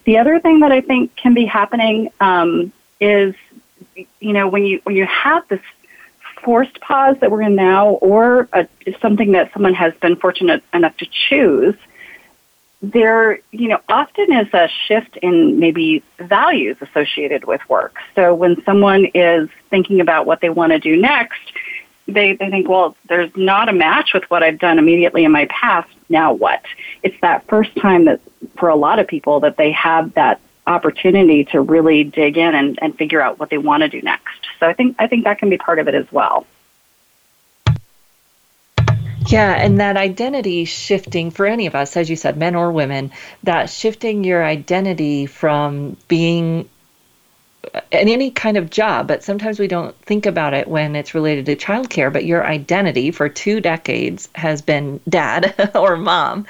The 0.05 0.17
other 0.17 0.39
thing 0.39 0.61
that 0.61 0.71
I 0.71 0.81
think 0.81 1.15
can 1.15 1.33
be 1.33 1.45
happening 1.45 2.09
um, 2.19 2.73
is, 2.99 3.35
you 4.19 4.33
know, 4.33 4.47
when 4.47 4.65
you 4.65 4.79
when 4.83 4.95
you 4.95 5.05
have 5.05 5.47
this 5.47 5.61
forced 6.43 6.79
pause 6.81 7.17
that 7.21 7.31
we're 7.31 7.41
in 7.43 7.55
now 7.55 7.89
or 7.89 8.47
a, 8.53 8.67
something 9.01 9.31
that 9.33 9.51
someone 9.53 9.73
has 9.73 9.93
been 9.95 10.15
fortunate 10.15 10.63
enough 10.73 10.95
to 10.97 11.05
choose, 11.05 11.75
there, 12.81 13.39
you 13.51 13.67
know, 13.67 13.79
often 13.87 14.33
is 14.33 14.51
a 14.53 14.67
shift 14.87 15.17
in 15.17 15.59
maybe 15.59 16.03
values 16.17 16.77
associated 16.81 17.45
with 17.45 17.61
work. 17.69 17.95
So 18.15 18.33
when 18.33 18.61
someone 18.63 19.05
is 19.13 19.49
thinking 19.69 20.01
about 20.01 20.25
what 20.25 20.41
they 20.41 20.49
want 20.49 20.71
to 20.71 20.79
do 20.79 20.97
next, 20.97 21.39
they, 22.07 22.33
they 22.33 22.49
think, 22.49 22.67
well, 22.67 22.95
there's 23.07 23.31
not 23.35 23.69
a 23.69 23.73
match 23.73 24.13
with 24.13 24.23
what 24.29 24.41
I've 24.41 24.59
done 24.59 24.79
immediately 24.79 25.23
in 25.23 25.31
my 25.31 25.45
past. 25.45 25.89
Now 26.09 26.33
what? 26.33 26.63
It's 27.03 27.15
that 27.21 27.45
first 27.47 27.75
time 27.75 28.05
that 28.05 28.19
for 28.57 28.69
a 28.69 28.75
lot 28.75 28.99
of 28.99 29.07
people 29.07 29.41
that 29.41 29.57
they 29.57 29.71
have 29.71 30.13
that 30.15 30.41
opportunity 30.67 31.45
to 31.45 31.61
really 31.61 32.03
dig 32.03 32.37
in 32.37 32.55
and, 32.55 32.79
and 32.81 32.97
figure 32.97 33.21
out 33.21 33.39
what 33.39 33.49
they 33.49 33.57
want 33.57 33.81
to 33.81 33.89
do 33.89 34.01
next. 34.01 34.47
So 34.61 34.67
I 34.67 34.73
think 34.73 34.95
I 34.99 35.07
think 35.07 35.25
that 35.25 35.39
can 35.39 35.49
be 35.49 35.57
part 35.57 35.79
of 35.79 35.87
it 35.89 35.95
as 35.95 36.09
well. 36.11 36.45
Yeah, 39.27 39.53
and 39.53 39.79
that 39.79 39.97
identity 39.97 40.65
shifting 40.65 41.31
for 41.31 41.45
any 41.45 41.65
of 41.65 41.75
us, 41.75 41.97
as 41.97 42.09
you 42.09 42.15
said, 42.15 42.37
men 42.37 42.55
or 42.55 42.71
women, 42.71 43.11
that 43.43 43.69
shifting 43.69 44.23
your 44.23 44.43
identity 44.43 45.25
from 45.25 45.97
being 46.07 46.69
in 47.91 48.07
any 48.09 48.31
kind 48.31 48.57
of 48.57 48.69
job, 48.69 49.07
but 49.07 49.23
sometimes 49.23 49.59
we 49.59 49.67
don't 49.67 49.95
think 50.05 50.25
about 50.25 50.53
it 50.53 50.67
when 50.67 50.95
it's 50.95 51.15
related 51.15 51.45
to 51.47 51.55
childcare. 51.55 52.13
But 52.13 52.25
your 52.25 52.45
identity 52.45 53.11
for 53.11 53.29
two 53.29 53.61
decades 53.61 54.29
has 54.35 54.61
been 54.61 54.99
dad 55.09 55.71
or 55.75 55.97
mom. 55.97 56.45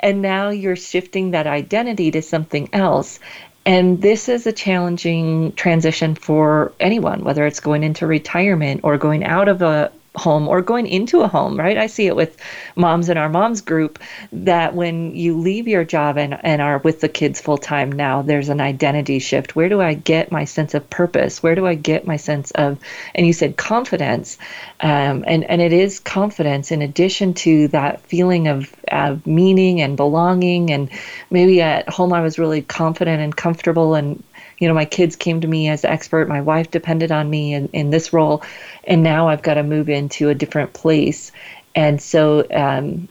And 0.00 0.22
now 0.22 0.50
you're 0.50 0.76
shifting 0.76 1.32
that 1.32 1.48
identity 1.48 2.12
to 2.12 2.22
something 2.22 2.68
else. 2.72 3.18
And 3.66 4.00
this 4.00 4.28
is 4.28 4.46
a 4.46 4.52
challenging 4.52 5.52
transition 5.52 6.14
for 6.14 6.72
anyone, 6.80 7.22
whether 7.24 7.46
it's 7.46 7.60
going 7.60 7.82
into 7.84 8.06
retirement 8.06 8.80
or 8.82 8.96
going 8.96 9.24
out 9.24 9.48
of 9.48 9.62
a 9.62 9.92
home 10.16 10.48
or 10.48 10.60
going 10.62 10.86
into 10.86 11.20
a 11.20 11.28
home, 11.28 11.58
right? 11.58 11.78
I 11.78 11.86
see 11.86 12.06
it 12.06 12.16
with 12.16 12.36
moms 12.76 13.08
in 13.08 13.16
our 13.16 13.28
moms 13.28 13.60
group 13.60 13.98
that 14.32 14.74
when 14.74 15.14
you 15.14 15.38
leave 15.38 15.68
your 15.68 15.84
job 15.84 16.16
and, 16.16 16.38
and 16.44 16.60
are 16.60 16.78
with 16.78 17.00
the 17.00 17.08
kids 17.08 17.40
full 17.40 17.58
time 17.58 17.92
now, 17.92 18.22
there's 18.22 18.48
an 18.48 18.60
identity 18.60 19.18
shift. 19.18 19.54
Where 19.54 19.68
do 19.68 19.80
I 19.80 19.94
get 19.94 20.32
my 20.32 20.44
sense 20.44 20.74
of 20.74 20.88
purpose? 20.90 21.42
Where 21.42 21.54
do 21.54 21.66
I 21.66 21.74
get 21.74 22.06
my 22.06 22.16
sense 22.16 22.50
of, 22.52 22.78
and 23.14 23.26
you 23.26 23.32
said 23.32 23.56
confidence, 23.56 24.38
um, 24.80 25.24
and, 25.26 25.44
and 25.44 25.60
it 25.60 25.72
is 25.72 26.00
confidence 26.00 26.72
in 26.72 26.82
addition 26.82 27.34
to 27.34 27.68
that 27.68 28.00
feeling 28.02 28.48
of, 28.48 28.74
of 28.88 29.26
meaning 29.26 29.80
and 29.80 29.96
belonging. 29.96 30.70
And 30.70 30.90
maybe 31.30 31.60
at 31.60 31.88
home 31.88 32.12
I 32.12 32.20
was 32.20 32.38
really 32.38 32.62
confident 32.62 33.20
and 33.20 33.36
comfortable 33.36 33.94
and 33.94 34.22
you 34.58 34.68
know, 34.68 34.74
my 34.74 34.84
kids 34.84 35.16
came 35.16 35.40
to 35.40 35.48
me 35.48 35.68
as 35.68 35.84
expert. 35.84 36.28
My 36.28 36.40
wife 36.40 36.70
depended 36.70 37.12
on 37.12 37.30
me 37.30 37.54
in, 37.54 37.68
in 37.72 37.90
this 37.90 38.12
role. 38.12 38.42
And 38.84 39.02
now 39.02 39.28
I've 39.28 39.42
got 39.42 39.54
to 39.54 39.62
move 39.62 39.88
into 39.88 40.28
a 40.28 40.34
different 40.34 40.72
place. 40.72 41.32
And 41.74 42.00
so, 42.02 42.46
um, 42.52 43.08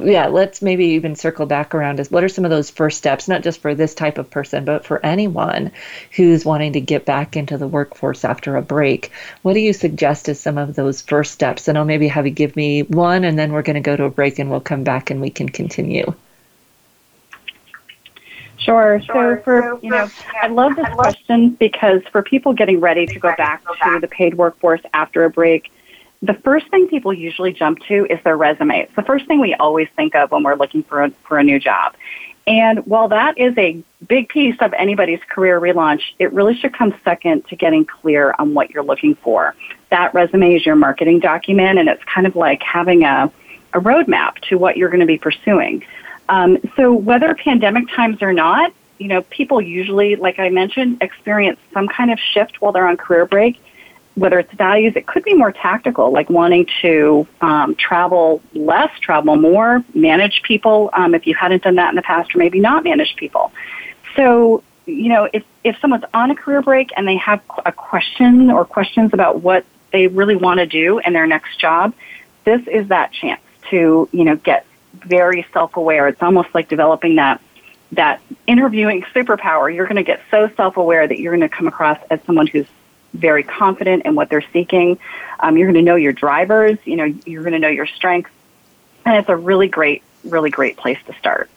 yeah, 0.00 0.28
let's 0.28 0.62
maybe 0.62 0.86
even 0.86 1.16
circle 1.16 1.46
back 1.46 1.74
around 1.74 1.98
as 2.00 2.10
what 2.10 2.22
are 2.22 2.28
some 2.28 2.44
of 2.44 2.50
those 2.50 2.70
first 2.70 2.98
steps, 2.98 3.28
not 3.28 3.42
just 3.42 3.60
for 3.60 3.74
this 3.74 3.94
type 3.94 4.18
of 4.18 4.30
person, 4.30 4.64
but 4.64 4.84
for 4.84 5.04
anyone 5.04 5.72
who's 6.12 6.44
wanting 6.44 6.74
to 6.74 6.80
get 6.80 7.04
back 7.04 7.36
into 7.36 7.58
the 7.58 7.66
workforce 7.66 8.24
after 8.24 8.56
a 8.56 8.62
break. 8.62 9.10
What 9.42 9.54
do 9.54 9.60
you 9.60 9.72
suggest 9.72 10.28
as 10.28 10.40
some 10.40 10.56
of 10.56 10.74
those 10.74 11.02
first 11.02 11.32
steps? 11.32 11.68
And 11.68 11.76
I'll 11.76 11.84
maybe 11.84 12.08
have 12.08 12.26
you 12.26 12.32
give 12.32 12.54
me 12.54 12.82
one, 12.82 13.24
and 13.24 13.38
then 13.38 13.52
we're 13.52 13.62
going 13.62 13.74
to 13.74 13.80
go 13.80 13.96
to 13.96 14.04
a 14.04 14.10
break 14.10 14.38
and 14.38 14.50
we'll 14.50 14.60
come 14.60 14.84
back 14.84 15.10
and 15.10 15.20
we 15.20 15.30
can 15.30 15.48
continue. 15.48 16.14
Sure. 18.58 19.00
So 19.06 19.40
for, 19.44 19.78
you 19.82 19.90
know, 19.90 20.08
I 20.42 20.48
love 20.48 20.76
this 20.76 20.88
question 20.88 21.50
because 21.50 22.02
for 22.10 22.22
people 22.22 22.52
getting 22.52 22.80
ready 22.80 23.06
to 23.06 23.18
go 23.18 23.34
back 23.36 23.64
to 23.64 23.98
the 24.00 24.08
paid 24.08 24.34
workforce 24.34 24.80
after 24.92 25.24
a 25.24 25.30
break, 25.30 25.70
the 26.22 26.34
first 26.34 26.68
thing 26.70 26.88
people 26.88 27.12
usually 27.12 27.52
jump 27.52 27.78
to 27.86 28.06
is 28.10 28.18
their 28.24 28.36
resume. 28.36 28.80
It's 28.80 28.94
the 28.96 29.02
first 29.02 29.26
thing 29.26 29.40
we 29.40 29.54
always 29.54 29.88
think 29.94 30.14
of 30.16 30.32
when 30.32 30.42
we're 30.42 30.56
looking 30.56 30.82
for 30.82 31.04
a, 31.04 31.10
for 31.26 31.38
a 31.38 31.44
new 31.44 31.60
job. 31.60 31.94
And 32.48 32.84
while 32.86 33.08
that 33.08 33.36
is 33.36 33.56
a 33.58 33.82
big 34.08 34.30
piece 34.30 34.56
of 34.60 34.72
anybody's 34.72 35.20
career 35.28 35.60
relaunch, 35.60 36.00
it 36.18 36.32
really 36.32 36.56
should 36.56 36.74
come 36.74 36.94
second 37.04 37.46
to 37.48 37.56
getting 37.56 37.84
clear 37.84 38.34
on 38.38 38.54
what 38.54 38.70
you're 38.70 38.82
looking 38.82 39.14
for. 39.16 39.54
That 39.90 40.14
resume 40.14 40.54
is 40.54 40.64
your 40.64 40.74
marketing 40.74 41.20
document, 41.20 41.78
and 41.78 41.88
it's 41.90 42.02
kind 42.04 42.26
of 42.26 42.34
like 42.36 42.62
having 42.62 43.04
a, 43.04 43.30
a 43.74 43.80
roadmap 43.80 44.38
to 44.48 44.56
what 44.56 44.78
you're 44.78 44.88
going 44.88 45.00
to 45.00 45.06
be 45.06 45.18
pursuing. 45.18 45.84
Um, 46.28 46.58
so 46.76 46.92
whether 46.92 47.34
pandemic 47.34 47.88
times 47.88 48.22
or 48.22 48.32
not, 48.32 48.72
you 48.98 49.08
know, 49.08 49.22
people 49.22 49.60
usually, 49.60 50.16
like 50.16 50.38
I 50.38 50.48
mentioned, 50.48 51.02
experience 51.02 51.58
some 51.72 51.88
kind 51.88 52.10
of 52.10 52.18
shift 52.18 52.60
while 52.60 52.72
they're 52.72 52.86
on 52.86 52.96
career 52.96 53.26
break. 53.26 53.60
Whether 54.16 54.40
it's 54.40 54.52
values, 54.54 54.94
it 54.96 55.06
could 55.06 55.22
be 55.22 55.34
more 55.34 55.52
tactical, 55.52 56.10
like 56.10 56.28
wanting 56.28 56.66
to 56.82 57.26
um, 57.40 57.76
travel 57.76 58.42
less, 58.52 58.90
travel 58.98 59.36
more, 59.36 59.84
manage 59.94 60.42
people 60.42 60.90
um, 60.92 61.14
if 61.14 61.24
you 61.24 61.36
hadn't 61.36 61.62
done 61.62 61.76
that 61.76 61.90
in 61.90 61.94
the 61.94 62.02
past, 62.02 62.34
or 62.34 62.38
maybe 62.38 62.58
not 62.58 62.82
manage 62.82 63.14
people. 63.14 63.52
So, 64.16 64.64
you 64.86 65.08
know, 65.08 65.28
if, 65.32 65.44
if 65.62 65.78
someone's 65.80 66.04
on 66.12 66.32
a 66.32 66.34
career 66.34 66.62
break 66.62 66.90
and 66.96 67.06
they 67.06 67.16
have 67.18 67.40
a 67.64 67.70
question 67.70 68.50
or 68.50 68.64
questions 68.64 69.10
about 69.12 69.40
what 69.40 69.64
they 69.92 70.08
really 70.08 70.34
want 70.34 70.58
to 70.58 70.66
do 70.66 70.98
in 70.98 71.12
their 71.12 71.28
next 71.28 71.60
job, 71.60 71.94
this 72.44 72.66
is 72.66 72.88
that 72.88 73.12
chance 73.12 73.40
to, 73.70 74.08
you 74.10 74.24
know, 74.24 74.34
get 74.34 74.66
very 75.04 75.46
self-aware. 75.52 76.08
It's 76.08 76.22
almost 76.22 76.54
like 76.54 76.68
developing 76.68 77.16
that 77.16 77.40
that 77.92 78.20
interviewing 78.46 79.02
superpower. 79.14 79.74
You're 79.74 79.86
going 79.86 79.96
to 79.96 80.02
get 80.02 80.20
so 80.30 80.50
self-aware 80.56 81.08
that 81.08 81.18
you're 81.18 81.34
going 81.34 81.48
to 81.48 81.54
come 81.54 81.66
across 81.66 81.98
as 82.10 82.22
someone 82.24 82.46
who's 82.46 82.66
very 83.14 83.42
confident 83.42 84.04
in 84.04 84.14
what 84.14 84.28
they're 84.28 84.44
seeking. 84.52 84.98
Um, 85.40 85.56
you're 85.56 85.66
going 85.66 85.82
to 85.82 85.90
know 85.90 85.96
your 85.96 86.12
drivers. 86.12 86.78
You 86.84 86.96
know, 86.96 87.14
you're 87.24 87.42
going 87.42 87.54
to 87.54 87.58
know 87.58 87.68
your 87.68 87.86
strengths, 87.86 88.30
and 89.06 89.16
it's 89.16 89.28
a 89.28 89.36
really 89.36 89.68
great, 89.68 90.02
really 90.24 90.50
great 90.50 90.76
place 90.76 90.98
to 91.06 91.14
start. 91.14 91.48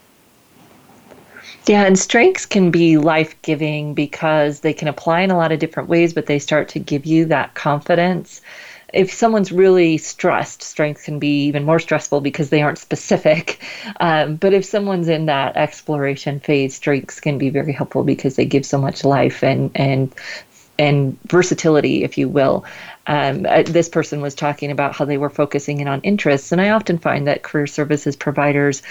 Yeah, 1.67 1.85
and 1.85 1.97
strengths 1.99 2.45
can 2.45 2.71
be 2.71 2.97
life 2.97 3.39
giving 3.43 3.93
because 3.93 4.61
they 4.61 4.73
can 4.73 4.87
apply 4.87 5.21
in 5.21 5.31
a 5.31 5.37
lot 5.37 5.51
of 5.51 5.59
different 5.59 5.89
ways, 5.89 6.13
but 6.13 6.25
they 6.25 6.39
start 6.39 6.69
to 6.69 6.79
give 6.79 7.05
you 7.05 7.25
that 7.25 7.53
confidence 7.53 8.41
if 8.93 9.13
someone's 9.13 9.51
really 9.51 9.97
stressed, 9.97 10.61
strength 10.61 11.03
can 11.03 11.19
be 11.19 11.45
even 11.45 11.63
more 11.63 11.79
stressful 11.79 12.21
because 12.21 12.49
they 12.49 12.61
aren't 12.61 12.77
specific. 12.77 13.59
Um, 13.99 14.35
but 14.35 14.53
if 14.53 14.65
someone's 14.65 15.07
in 15.07 15.25
that 15.27 15.57
exploration 15.57 16.39
phase, 16.39 16.75
strengths 16.75 17.19
can 17.19 17.37
be 17.37 17.49
very 17.49 17.71
helpful 17.71 18.03
because 18.03 18.35
they 18.35 18.45
give 18.45 18.65
so 18.65 18.79
much 18.79 19.03
life 19.03 19.43
and 19.43 19.71
and 19.75 20.13
and 20.79 21.17
versatility, 21.27 22.03
if 22.03 22.17
you 22.17 22.27
will. 22.27 22.65
Um, 23.05 23.45
uh, 23.47 23.63
this 23.63 23.89
person 23.89 24.21
was 24.21 24.33
talking 24.33 24.71
about 24.71 24.95
how 24.95 25.05
they 25.05 25.17
were 25.17 25.29
focusing 25.29 25.79
in 25.79 25.87
on 25.87 26.01
interests, 26.01 26.51
and 26.51 26.59
I 26.59 26.69
often 26.69 26.97
find 26.97 27.27
that 27.27 27.43
career 27.43 27.67
services 27.67 28.15
providers, 28.15 28.81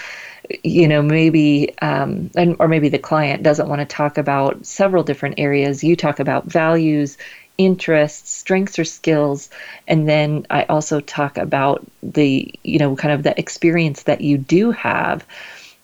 you 0.63 0.87
know, 0.87 1.01
maybe 1.01 1.77
um, 1.79 2.29
and 2.35 2.55
or 2.59 2.67
maybe 2.67 2.89
the 2.89 2.99
client 2.99 3.43
doesn't 3.43 3.67
want 3.67 3.79
to 3.79 3.85
talk 3.85 4.17
about 4.17 4.65
several 4.65 5.03
different 5.03 5.35
areas. 5.37 5.83
You 5.83 5.95
talk 5.95 6.19
about 6.19 6.45
values 6.45 7.17
interests, 7.65 8.31
strengths 8.31 8.79
or 8.79 8.85
skills, 8.85 9.49
and 9.87 10.07
then 10.07 10.45
I 10.49 10.63
also 10.63 10.99
talk 10.99 11.37
about 11.37 11.85
the, 12.01 12.53
you 12.63 12.79
know, 12.79 12.95
kind 12.95 13.13
of 13.13 13.23
the 13.23 13.37
experience 13.39 14.03
that 14.03 14.21
you 14.21 14.37
do 14.37 14.71
have 14.71 15.25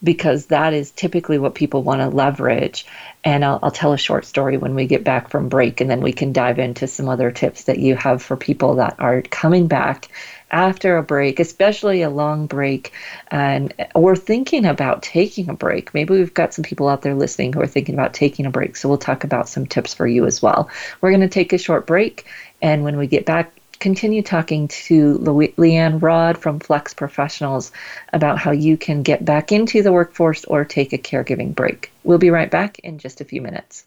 because 0.04 0.48
that 0.48 0.74
is 0.74 0.92
typically 0.92 1.40
what 1.40 1.56
people 1.56 1.82
want 1.84 2.02
to 2.02 2.10
leverage. 2.10 2.86
And 3.24 3.44
I'll, 3.44 3.60
I'll, 3.64 3.72
tell 3.72 3.94
a 3.94 3.98
short 3.98 4.26
story 4.26 4.58
when 4.58 4.76
we 4.76 4.86
get 4.86 5.04
back 5.04 5.30
from 5.30 5.50
break, 5.50 5.82
and 5.82 5.90
then 5.90 6.02
we 6.02 6.14
can 6.14 6.34
dive 6.34 6.60
into 6.60 6.88
some 6.88 7.10
other 7.10 7.32
tips 7.32 7.64
that 7.64 7.80
you 7.80 7.96
have 7.96 8.22
for 8.22 8.38
people 8.38 8.76
that 8.76 8.96
are 9.00 9.22
coming 9.24 9.68
back 9.68 10.10
after 10.52 10.98
a 10.98 11.04
break, 11.04 11.40
especially 11.40 12.02
a 12.02 12.10
long 12.10 12.48
break, 12.48 12.92
and 13.30 13.74
we're 13.96 14.16
thinking 14.16 14.66
about 14.66 15.04
taking 15.04 15.50
a 15.50 15.54
break. 15.54 15.94
Maybe 15.94 16.14
we've 16.14 16.34
got 16.34 16.54
some 16.54 16.64
people 16.64 16.88
out 16.88 17.02
there 17.02 17.16
listening 17.16 17.54
who 17.54 17.62
are 17.62 17.68
thinking 17.68 17.96
about 17.96 18.14
taking 18.14 18.46
a 18.46 18.52
break. 18.52 18.76
So 18.76 18.90
we'll 18.90 18.98
talk 18.98 19.24
about 19.24 19.50
some 19.50 19.66
tips 19.66 19.94
for 19.94 20.08
you 20.08 20.26
as 20.26 20.42
well. 20.42 20.70
We're 21.02 21.12
going 21.12 21.22
to 21.22 21.28
take 21.28 21.54
a 21.54 21.58
short 21.58 21.88
break, 21.88 22.26
and 22.62 22.84
when 22.84 22.98
we 22.98 23.08
get 23.08 23.26
back, 23.26 23.52
continue 23.80 24.22
talking 24.24 24.68
to 24.68 25.18
Le- 25.20 25.48
Leanne 25.50 26.02
Rodd 26.02 26.38
from 26.38 26.60
Flex 26.60 26.94
Professionals 26.94 27.72
about 28.14 28.40
how 28.40 28.52
you 28.52 28.78
can 28.78 29.04
get 29.04 29.24
back 29.24 29.52
into 29.52 29.82
the 29.82 29.94
workforce 29.94 30.46
or 30.46 30.66
take 30.66 30.94
a 30.94 30.98
caregiving 30.98 31.54
break. 31.54 31.92
We'll 32.04 32.18
be 32.18 32.30
right 32.30 32.50
back 32.50 32.80
in 32.80 33.00
just 33.00 33.22
a 33.22 33.26
few 33.26 33.42
minutes. 33.42 33.87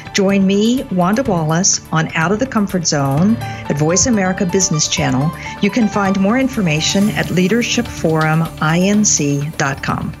Join 0.13 0.45
me, 0.45 0.83
Wanda 0.91 1.23
Wallace, 1.23 1.81
on 1.91 2.09
Out 2.15 2.31
of 2.31 2.39
the 2.39 2.47
Comfort 2.47 2.85
Zone 2.85 3.37
at 3.37 3.77
Voice 3.77 4.07
America 4.07 4.45
Business 4.45 4.87
Channel. 4.87 5.31
You 5.61 5.69
can 5.69 5.87
find 5.87 6.19
more 6.19 6.37
information 6.37 7.09
at 7.11 7.27
leadershipforuminc.com. 7.27 10.20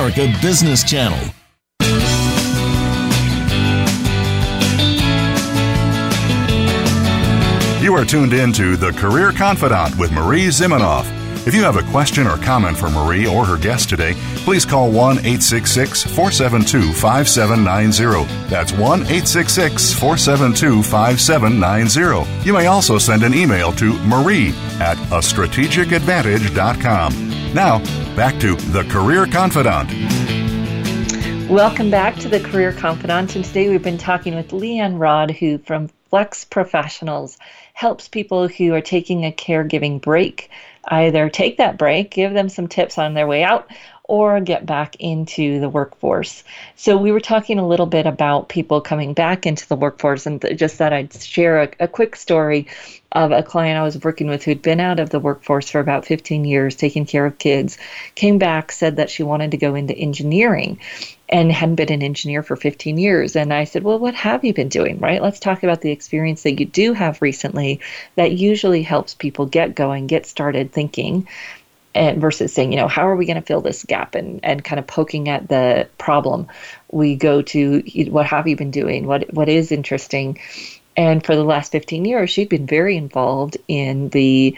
Business 0.41 0.83
Channel. 0.83 1.19
You 7.83 7.95
are 7.95 8.03
tuned 8.03 8.33
in 8.33 8.51
to 8.53 8.75
The 8.77 8.91
Career 8.93 9.31
Confidante 9.31 9.95
with 9.99 10.11
Marie 10.11 10.47
Zimenoff. 10.47 11.20
If 11.43 11.55
you 11.55 11.63
have 11.63 11.75
a 11.75 11.81
question 11.89 12.27
or 12.27 12.37
comment 12.37 12.77
for 12.77 12.91
Marie 12.91 13.25
or 13.25 13.43
her 13.43 13.57
guest 13.57 13.89
today, 13.89 14.13
please 14.45 14.63
call 14.63 14.91
1 14.91 15.25
866 15.25 16.03
472 16.03 16.93
5790. 16.93 18.31
That's 18.47 18.71
1 18.73 18.81
866 18.81 19.91
472 19.93 20.83
5790. 20.83 22.45
You 22.45 22.53
may 22.53 22.67
also 22.67 22.99
send 22.99 23.23
an 23.23 23.33
email 23.33 23.71
to 23.73 23.93
marie 24.03 24.49
at 24.79 24.99
a 25.09 25.17
strategicadvantage.com. 25.17 27.53
Now, 27.55 27.79
back 28.15 28.39
to 28.41 28.53
The 28.55 28.83
Career 28.83 29.25
Confidante. 29.25 29.95
Welcome 31.49 31.89
back 31.89 32.17
to 32.17 32.29
the 32.29 32.39
Career 32.39 32.71
Confidante. 32.71 33.35
And 33.35 33.43
today 33.43 33.67
we've 33.67 33.81
been 33.81 33.97
talking 33.97 34.35
with 34.35 34.51
Leanne 34.51 34.99
Rodd, 34.99 35.31
who 35.31 35.57
from 35.57 35.89
Flex 36.11 36.45
Professionals 36.45 37.39
helps 37.73 38.07
people 38.07 38.47
who 38.47 38.75
are 38.75 38.81
taking 38.81 39.25
a 39.25 39.31
caregiving 39.31 39.99
break 39.99 40.51
either 40.85 41.29
take 41.29 41.57
that 41.57 41.77
break, 41.77 42.11
give 42.11 42.33
them 42.33 42.49
some 42.49 42.67
tips 42.67 42.97
on 42.97 43.13
their 43.13 43.27
way 43.27 43.43
out, 43.43 43.69
or 44.03 44.41
get 44.41 44.65
back 44.65 44.97
into 44.99 45.59
the 45.61 45.69
workforce. 45.69 46.43
So, 46.75 46.97
we 46.97 47.11
were 47.11 47.21
talking 47.21 47.59
a 47.59 47.67
little 47.67 47.85
bit 47.85 48.05
about 48.05 48.49
people 48.49 48.81
coming 48.81 49.13
back 49.13 49.45
into 49.45 49.67
the 49.67 49.75
workforce, 49.75 50.25
and 50.25 50.43
just 50.55 50.79
that 50.79 50.91
I'd 50.91 51.13
share 51.13 51.61
a, 51.61 51.69
a, 51.81 51.87
quick 51.87 52.15
story 52.15 52.67
of 53.11 53.31
a 53.31 53.43
client 53.43 53.79
I 53.79 53.83
was 53.83 54.03
working 54.03 54.27
with 54.27 54.43
who'd 54.43 54.61
been 54.61 54.79
out 54.79 54.99
of 54.99 55.11
the 55.11 55.19
workforce 55.19 55.69
for 55.69 55.79
about 55.79 56.05
15 56.05 56.43
years, 56.43 56.75
taking 56.75 57.05
care 57.05 57.25
of 57.25 57.37
kids, 57.37 57.77
came 58.15 58.37
back, 58.37 58.71
said 58.71 58.97
that 58.97 59.09
she 59.09 59.23
wanted 59.23 59.51
to 59.51 59.57
go 59.57 59.75
into 59.75 59.95
engineering 59.95 60.79
and 61.31 61.51
hadn't 61.51 61.75
been 61.75 61.91
an 61.91 62.03
engineer 62.03 62.43
for 62.43 62.55
15 62.55 62.97
years. 62.97 63.35
And 63.35 63.53
I 63.53 63.63
said, 63.63 63.83
Well, 63.83 63.99
what 63.99 64.15
have 64.15 64.43
you 64.43 64.53
been 64.53 64.69
doing? 64.69 64.99
Right? 64.99 65.21
Let's 65.21 65.39
talk 65.39 65.63
about 65.63 65.81
the 65.81 65.91
experience 65.91 66.43
that 66.43 66.59
you 66.59 66.65
do 66.65 66.93
have 66.93 67.21
recently 67.21 67.79
that 68.15 68.33
usually 68.33 68.83
helps 68.83 69.13
people 69.13 69.45
get 69.45 69.75
going, 69.75 70.07
get 70.07 70.25
started 70.25 70.71
thinking. 70.71 71.27
And 71.93 72.21
versus 72.21 72.53
saying, 72.53 72.71
you 72.71 72.77
know, 72.77 72.87
how 72.87 73.09
are 73.09 73.17
we 73.17 73.25
going 73.25 73.35
to 73.35 73.45
fill 73.45 73.59
this 73.59 73.83
gap 73.83 74.15
and, 74.15 74.39
and 74.43 74.63
kind 74.63 74.79
of 74.79 74.87
poking 74.87 75.27
at 75.27 75.49
the 75.49 75.89
problem, 75.97 76.47
we 76.89 77.17
go 77.17 77.41
to 77.41 77.83
what 78.09 78.25
have 78.27 78.47
you 78.47 78.55
been 78.55 78.71
doing? 78.71 79.07
What 79.07 79.33
what 79.33 79.49
is 79.49 79.73
interesting? 79.73 80.39
And 80.95 81.25
for 81.25 81.35
the 81.35 81.43
last 81.43 81.73
15 81.73 82.05
years, 82.05 82.29
she'd 82.29 82.47
been 82.47 82.65
very 82.65 82.95
involved 82.95 83.57
in 83.67 84.07
the 84.09 84.55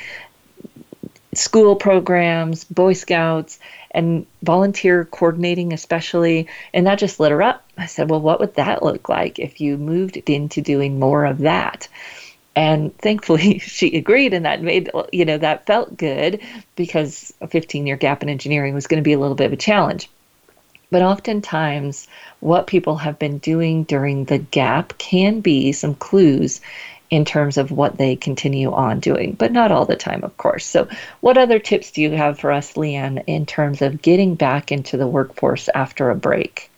school 1.37 1.75
programs, 1.75 2.63
Boy 2.63 2.93
Scouts, 2.93 3.59
and 3.91 4.25
volunteer 4.41 5.05
coordinating, 5.05 5.73
especially. 5.73 6.47
And 6.73 6.87
that 6.87 6.99
just 6.99 7.19
lit 7.19 7.31
her 7.31 7.41
up. 7.41 7.63
I 7.77 7.85
said, 7.85 8.09
Well, 8.09 8.21
what 8.21 8.39
would 8.39 8.55
that 8.55 8.83
look 8.83 9.09
like 9.09 9.39
if 9.39 9.61
you 9.61 9.77
moved 9.77 10.17
into 10.17 10.61
doing 10.61 10.99
more 10.99 11.25
of 11.25 11.39
that? 11.39 11.87
And 12.55 12.95
thankfully, 12.99 13.59
she 13.59 13.97
agreed, 13.97 14.33
and 14.33 14.45
that 14.45 14.61
made, 14.61 14.89
you 15.11 15.25
know, 15.25 15.37
that 15.37 15.65
felt 15.65 15.97
good 15.97 16.41
because 16.75 17.33
a 17.41 17.47
15 17.47 17.87
year 17.87 17.97
gap 17.97 18.23
in 18.23 18.29
engineering 18.29 18.73
was 18.73 18.87
going 18.87 19.01
to 19.01 19.07
be 19.07 19.13
a 19.13 19.19
little 19.19 19.35
bit 19.35 19.47
of 19.47 19.53
a 19.53 19.57
challenge. 19.57 20.09
But 20.91 21.01
oftentimes, 21.01 22.07
what 22.39 22.67
people 22.67 22.97
have 22.97 23.17
been 23.17 23.39
doing 23.39 23.83
during 23.83 24.25
the 24.25 24.37
gap 24.37 24.95
can 24.99 25.39
be 25.39 25.71
some 25.71 25.95
clues 25.95 26.61
in 27.13 27.25
terms 27.25 27.57
of 27.57 27.69
what 27.69 27.95
they 27.95 28.15
continue 28.15 28.71
on 28.71 28.99
doing, 28.99 29.33
but 29.33 29.51
not 29.51 29.71
all 29.71 29.85
the 29.85 29.95
time, 29.95 30.23
of 30.23 30.35
course. 30.35 30.65
So, 30.65 30.87
what 31.21 31.37
other 31.37 31.59
tips 31.59 31.91
do 31.91 32.01
you 32.01 32.09
have 32.09 32.39
for 32.39 32.51
us, 32.51 32.73
Leanne, 32.73 33.23
in 33.27 33.45
terms 33.45 33.83
of 33.83 34.01
getting 34.01 34.33
back 34.33 34.71
into 34.71 34.97
the 34.97 35.05
workforce 35.05 35.69
after 35.75 36.09
a 36.09 36.15
break? 36.15 36.71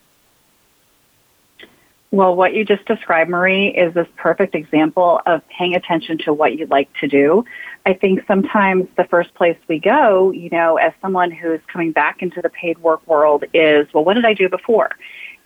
Well, 2.10 2.36
what 2.36 2.52
you 2.52 2.66
just 2.66 2.84
described, 2.84 3.30
Marie, 3.30 3.68
is 3.68 3.94
this 3.94 4.08
perfect 4.16 4.54
example 4.54 5.22
of 5.24 5.40
paying 5.48 5.74
attention 5.74 6.18
to 6.18 6.34
what 6.34 6.58
you 6.58 6.66
like 6.66 6.92
to 7.00 7.08
do. 7.08 7.46
I 7.86 7.94
think 7.94 8.26
sometimes 8.26 8.88
the 8.94 9.04
first 9.04 9.32
place 9.32 9.56
we 9.68 9.78
go, 9.78 10.32
you 10.32 10.50
know, 10.50 10.76
as 10.76 10.92
someone 11.00 11.30
who's 11.30 11.60
coming 11.66 11.92
back 11.92 12.20
into 12.20 12.42
the 12.42 12.50
paid 12.50 12.76
work 12.76 13.06
world 13.06 13.44
is, 13.54 13.86
well, 13.94 14.04
what 14.04 14.14
did 14.14 14.26
I 14.26 14.34
do 14.34 14.50
before? 14.50 14.90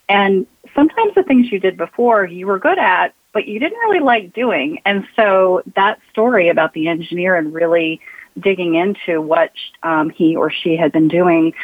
And 0.09 0.49
sometimes 0.75 1.15
the 1.15 1.23
things 1.23 1.53
you 1.53 1.61
did 1.61 1.77
before 1.77 2.25
you 2.25 2.49
were 2.49 2.59
good 2.59 2.79
at, 2.79 3.15
but 3.33 3.47
you 3.47 3.61
didn't 3.61 3.79
really 3.79 4.01
like 4.01 4.33
doing. 4.33 4.81
And 4.85 5.07
so 5.17 5.63
that 5.77 6.01
story 6.11 6.49
about 6.49 6.73
the 6.75 6.89
engineer 6.89 7.37
and 7.37 7.53
really 7.53 8.01
digging 8.39 8.75
into 8.75 9.21
what 9.21 9.53
um, 9.83 10.11
he 10.11 10.37
or 10.37 10.51
she 10.51 10.77
had 10.77 10.93
been 10.93 11.09
doing 11.09 11.55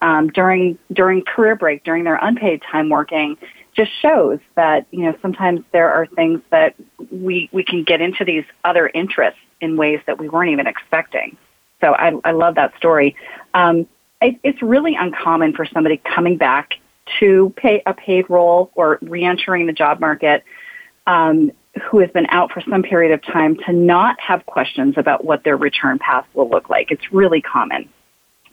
um, 0.00 0.28
during 0.28 0.78
during 0.92 1.22
career 1.22 1.56
break, 1.56 1.84
during 1.84 2.04
their 2.04 2.18
unpaid 2.20 2.62
time 2.70 2.90
working, 2.90 3.36
just 3.74 3.90
shows 4.00 4.38
that 4.54 4.86
you 4.90 5.04
know 5.04 5.14
sometimes 5.22 5.60
there 5.72 5.90
are 5.90 6.06
things 6.06 6.40
that 6.50 6.74
we 7.10 7.48
we 7.52 7.64
can 7.64 7.84
get 7.84 8.00
into 8.00 8.24
these 8.24 8.44
other 8.64 8.88
interests 8.88 9.40
in 9.60 9.76
ways 9.76 10.00
that 10.06 10.18
we 10.18 10.28
weren't 10.28 10.50
even 10.50 10.66
expecting. 10.66 11.36
So 11.80 11.94
I, 11.94 12.12
I 12.24 12.32
love 12.32 12.54
that 12.56 12.76
story. 12.76 13.16
Um, 13.54 13.86
it, 14.20 14.38
it's 14.42 14.62
really 14.62 14.94
uncommon 14.94 15.54
for 15.54 15.66
somebody 15.66 15.98
coming 15.98 16.36
back 16.36 16.74
to 17.20 17.52
pay 17.56 17.82
a 17.86 17.94
paid 17.94 18.28
role 18.30 18.70
or 18.74 18.98
reentering 19.02 19.66
the 19.66 19.72
job 19.72 20.00
market 20.00 20.44
um, 21.06 21.50
who 21.90 21.98
has 22.00 22.10
been 22.10 22.26
out 22.30 22.52
for 22.52 22.62
some 22.68 22.82
period 22.82 23.12
of 23.12 23.22
time 23.22 23.56
to 23.66 23.72
not 23.72 24.18
have 24.20 24.46
questions 24.46 24.94
about 24.96 25.24
what 25.24 25.44
their 25.44 25.56
return 25.56 25.98
path 25.98 26.26
will 26.34 26.48
look 26.48 26.70
like. 26.70 26.90
It's 26.90 27.12
really 27.12 27.40
common 27.40 27.88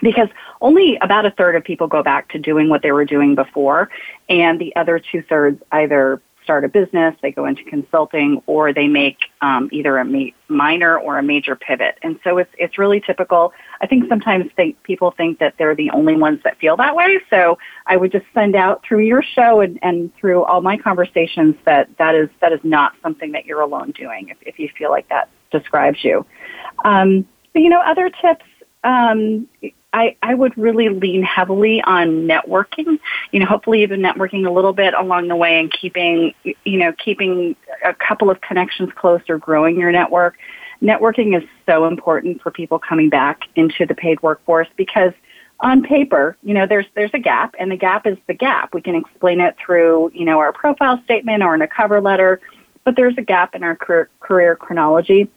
because 0.02 0.28
only 0.60 0.98
about 1.02 1.26
a 1.26 1.32
third 1.32 1.56
of 1.56 1.64
people 1.64 1.88
go 1.88 2.02
back 2.02 2.30
to 2.30 2.40
doing 2.40 2.70
what 2.70 2.82
they 2.82 2.92
were 2.92 3.06
doing 3.06 3.36
before, 3.36 3.90
and 4.30 4.60
the 4.60 4.76
other 4.76 5.00
two 5.00 5.22
thirds 5.22 5.62
either 5.72 6.22
start 6.44 6.66
a 6.66 6.68
business, 6.68 7.16
they 7.22 7.32
go 7.32 7.46
into 7.46 7.64
consulting, 7.64 8.42
or 8.46 8.74
they 8.74 8.88
make 8.88 9.18
um, 9.42 9.70
either 9.72 9.98
a 9.98 10.06
ma- 10.06 10.32
minor 10.48 10.98
or 10.98 11.18
a 11.18 11.24
major 11.24 11.56
pivot. 11.56 11.98
And 12.04 12.20
so 12.24 12.38
it's 12.38 12.50
it's 12.58 12.78
really 12.78 13.00
typical. 13.00 13.54
I 13.82 13.88
think 13.88 14.10
sometimes 14.10 14.46
they, 14.58 14.74
people 14.84 15.12
think 15.12 15.40
that 15.40 15.56
they're 15.58 15.76
the 15.76 15.90
only 15.92 16.16
ones 16.16 16.40
that 16.44 16.58
feel 16.60 16.78
that 16.78 16.96
way. 16.96 17.20
So 17.30 17.58
I 17.86 17.98
would 17.98 18.12
just 18.12 18.26
send 18.34 18.56
out 18.56 18.84
through 18.84 19.02
your 19.02 19.24
show 19.24 19.62
and, 19.62 19.80
and 19.82 20.14
through 20.16 20.44
all 20.44 20.62
my 20.62 20.78
conversations 20.78 21.56
that 21.66 21.90
that 21.98 22.16
is 22.16 22.30
that 22.42 22.52
is 22.52 22.60
not 22.64 22.94
something 23.04 23.32
that 23.34 23.46
you're 23.46 23.62
alone 23.62 23.92
doing. 23.92 24.30
If, 24.30 24.38
if 24.42 24.60
you 24.60 24.70
feel 24.78 24.90
like 24.90 25.08
that 25.10 25.30
describes 25.52 26.04
you, 26.04 26.26
um, 26.86 27.28
but, 27.54 27.62
you 27.62 27.70
know, 27.70 27.82
other 27.82 28.10
tips. 28.10 28.46
Um, 28.84 29.48
I, 29.94 30.16
I 30.22 30.36
would 30.36 30.58
really 30.58 30.90
lean 30.90 31.22
heavily 31.22 31.82
on 31.82 32.28
networking. 32.28 33.00
You 33.32 33.40
know, 33.40 33.46
hopefully 33.46 33.82
you've 33.82 33.90
been 33.90 34.02
networking 34.02 34.48
a 34.48 34.52
little 34.52 34.74
bit 34.74 34.94
along 34.94 35.28
the 35.28 35.36
way 35.36 35.60
and 35.60 35.72
keeping, 35.72 36.34
you 36.44 36.78
know, 36.78 36.94
keeping 36.94 37.56
a 37.84 37.94
couple 37.94 38.30
of 38.30 38.40
connections 38.42 38.90
close 38.96 39.22
or 39.28 39.38
growing 39.38 39.78
your 39.78 39.92
network. 39.92 40.38
Networking 40.82 41.38
is 41.38 41.48
so 41.66 41.86
important 41.86 42.42
for 42.42 42.52
people 42.52 42.80
coming 42.80 43.10
back 43.10 43.42
into 43.56 43.86
the 43.86 43.94
paid 43.94 44.22
workforce 44.24 44.68
because 44.78 45.12
on 45.60 45.84
paper, 45.84 46.38
you 46.42 46.54
know, 46.54 46.66
there's 46.66 46.88
there's 46.96 47.12
a 47.14 47.20
gap, 47.20 47.54
and 47.60 47.72
the 47.72 47.78
gap 47.78 48.08
is 48.08 48.18
the 48.28 48.34
gap. 48.34 48.74
We 48.74 48.82
can 48.82 48.96
explain 48.96 49.40
it 49.40 49.56
through, 49.64 50.12
you 50.14 50.26
know, 50.26 50.40
our 50.40 50.52
profile 50.52 51.00
statement 51.04 51.44
or 51.44 51.54
in 51.54 51.62
a 51.62 51.68
cover 51.68 52.02
letter, 52.02 52.42
but 52.84 52.96
there's 52.96 53.14
a 53.18 53.22
gap 53.22 53.54
in 53.54 53.64
our 53.64 53.76
career, 53.76 54.10
career 54.22 54.56
chronology. 54.56 55.30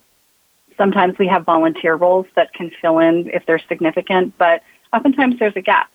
Sometimes 0.76 1.18
we 1.18 1.26
have 1.28 1.44
volunteer 1.44 1.94
roles 1.94 2.26
that 2.36 2.52
can 2.52 2.70
fill 2.80 2.98
in 2.98 3.30
if 3.30 3.44
they're 3.46 3.60
significant, 3.68 4.36
but 4.38 4.62
oftentimes 4.92 5.38
there's 5.38 5.56
a 5.56 5.62
gap. 5.62 5.90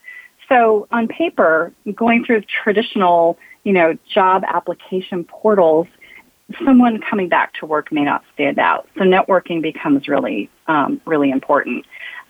So 0.48 0.88
on 0.92 1.08
paper, 1.08 1.72
going 1.96 2.26
through 2.26 2.42
traditional, 2.42 3.38
you 3.64 3.74
know, 3.74 3.98
job 4.12 4.44
application 4.48 5.24
portals, 5.24 5.88
someone 6.66 7.00
coming 7.00 7.30
back 7.30 7.54
to 7.56 7.66
work 7.66 7.92
may 7.92 8.04
not 8.04 8.24
stand 8.34 8.58
out. 8.58 8.88
So 8.98 9.02
networking 9.02 9.62
becomes 9.62 10.08
really, 10.08 10.50
um, 10.68 11.00
really 11.06 11.30
important. 11.30 11.86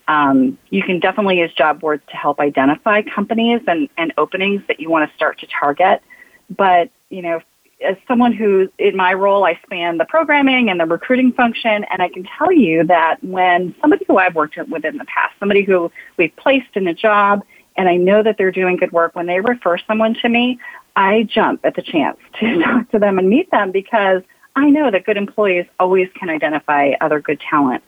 Um, 0.09 0.57
you 0.69 0.83
can 0.83 0.99
definitely 0.99 1.39
use 1.39 1.53
job 1.53 1.79
boards 1.79 2.03
to 2.09 2.17
help 2.17 2.39
identify 2.39 3.03
companies 3.03 3.61
and, 3.67 3.87
and 3.95 4.11
openings 4.17 4.63
that 4.67 4.79
you 4.79 4.89
want 4.89 5.09
to 5.09 5.15
start 5.15 5.39
to 5.39 5.47
target. 5.47 6.01
But, 6.49 6.89
you 7.09 7.21
know, 7.21 7.41
as 7.81 7.95
someone 8.07 8.33
who, 8.33 8.69
in 8.77 8.95
my 8.95 9.13
role, 9.13 9.45
I 9.45 9.59
span 9.63 9.97
the 9.97 10.05
programming 10.05 10.69
and 10.69 10.79
the 10.79 10.85
recruiting 10.85 11.31
function, 11.33 11.85
and 11.89 12.01
I 12.01 12.09
can 12.09 12.27
tell 12.37 12.51
you 12.51 12.83
that 12.85 13.23
when 13.23 13.73
somebody 13.81 14.05
who 14.07 14.17
I've 14.17 14.35
worked 14.35 14.57
with 14.57 14.85
in 14.85 14.97
the 14.97 15.05
past, 15.05 15.33
somebody 15.39 15.63
who 15.63 15.91
we've 16.17 16.35
placed 16.35 16.75
in 16.75 16.87
a 16.87 16.93
job, 16.93 17.41
and 17.77 17.87
I 17.87 17.95
know 17.95 18.21
that 18.21 18.37
they're 18.37 18.51
doing 18.51 18.75
good 18.75 18.91
work, 18.91 19.15
when 19.15 19.27
they 19.27 19.39
refer 19.39 19.77
someone 19.87 20.13
to 20.15 20.29
me, 20.29 20.59
I 20.95 21.23
jump 21.23 21.61
at 21.63 21.75
the 21.75 21.81
chance 21.81 22.17
to 22.39 22.59
talk 22.63 22.91
to 22.91 22.99
them 22.99 23.17
and 23.17 23.29
meet 23.29 23.49
them 23.51 23.71
because 23.71 24.23
I 24.55 24.69
know 24.69 24.91
that 24.91 25.05
good 25.05 25.17
employees 25.17 25.65
always 25.79 26.09
can 26.15 26.29
identify 26.29 26.91
other 26.99 27.21
good 27.21 27.39
talent 27.39 27.83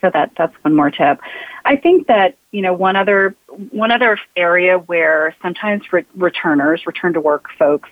so 0.00 0.10
that 0.12 0.32
that's 0.36 0.54
one 0.62 0.74
more 0.74 0.90
tip. 0.90 1.20
I 1.64 1.76
think 1.76 2.06
that 2.06 2.36
you 2.50 2.62
know 2.62 2.72
one 2.72 2.96
other 2.96 3.34
one 3.70 3.90
other 3.90 4.18
area 4.36 4.78
where 4.78 5.36
sometimes 5.42 5.92
re- 5.92 6.06
returners, 6.16 6.86
return 6.86 7.12
to 7.12 7.20
work 7.20 7.46
folks, 7.58 7.90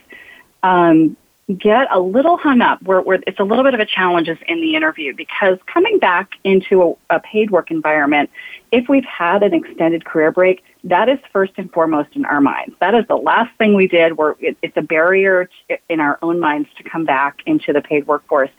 um, 0.62 1.16
get 1.56 1.88
a 1.90 1.98
little 1.98 2.36
hung 2.36 2.60
up 2.60 2.82
where, 2.82 3.00
where 3.00 3.18
it's 3.26 3.40
a 3.40 3.44
little 3.44 3.64
bit 3.64 3.72
of 3.72 3.80
a 3.80 3.86
challenge 3.86 4.28
is 4.28 4.36
in 4.46 4.60
the 4.60 4.74
interview 4.74 5.14
because 5.14 5.58
coming 5.66 5.98
back 5.98 6.32
into 6.44 6.96
a, 7.10 7.16
a 7.16 7.20
paid 7.20 7.50
work 7.50 7.70
environment, 7.70 8.28
if 8.70 8.88
we've 8.88 9.04
had 9.04 9.42
an 9.42 9.54
extended 9.54 10.04
career 10.04 10.30
break, 10.30 10.62
that 10.84 11.08
is 11.08 11.18
first 11.32 11.52
and 11.56 11.72
foremost 11.72 12.10
in 12.14 12.26
our 12.26 12.40
minds. 12.40 12.74
That 12.80 12.94
is 12.94 13.06
the 13.08 13.16
last 13.16 13.56
thing 13.56 13.74
we 13.74 13.88
did. 13.88 14.16
Where 14.18 14.36
it, 14.40 14.58
it's 14.62 14.76
a 14.76 14.82
barrier 14.82 15.48
to, 15.68 15.78
in 15.88 16.00
our 16.00 16.18
own 16.20 16.38
minds 16.38 16.68
to 16.76 16.82
come 16.82 17.06
back 17.06 17.38
into 17.46 17.72
the 17.72 17.80
paid 17.80 18.06
workforce. 18.06 18.50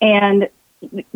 And 0.00 0.48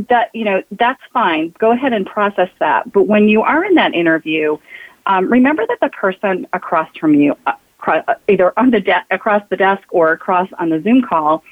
that 0.09 0.31
you 0.35 0.45
know 0.45 0.63
that's 0.73 1.01
fine. 1.13 1.55
Go 1.59 1.71
ahead 1.71 1.93
and 1.93 2.05
process 2.05 2.51
that. 2.59 2.93
But 2.93 3.05
when 3.05 3.29
you 3.29 3.43
are 3.43 3.65
in 3.65 3.77
that 3.77 3.95
interview, 3.95 4.59
um, 5.07 5.31
remember 5.31 5.65
that 5.67 5.79
the 5.81 5.89
person 5.89 6.47
across 6.53 6.89
from 6.97 7.15
you, 7.15 7.37
uh, 7.47 7.53
either 8.29 8.53
on 8.59 8.71
the 8.71 8.81
de- 8.81 9.07
across 9.11 9.43
the 9.49 9.57
desk 9.57 9.83
or 9.91 10.13
across 10.13 10.49
on 10.59 10.71
the 10.71 10.81
Zoom 10.83 11.03
call, 11.03 11.43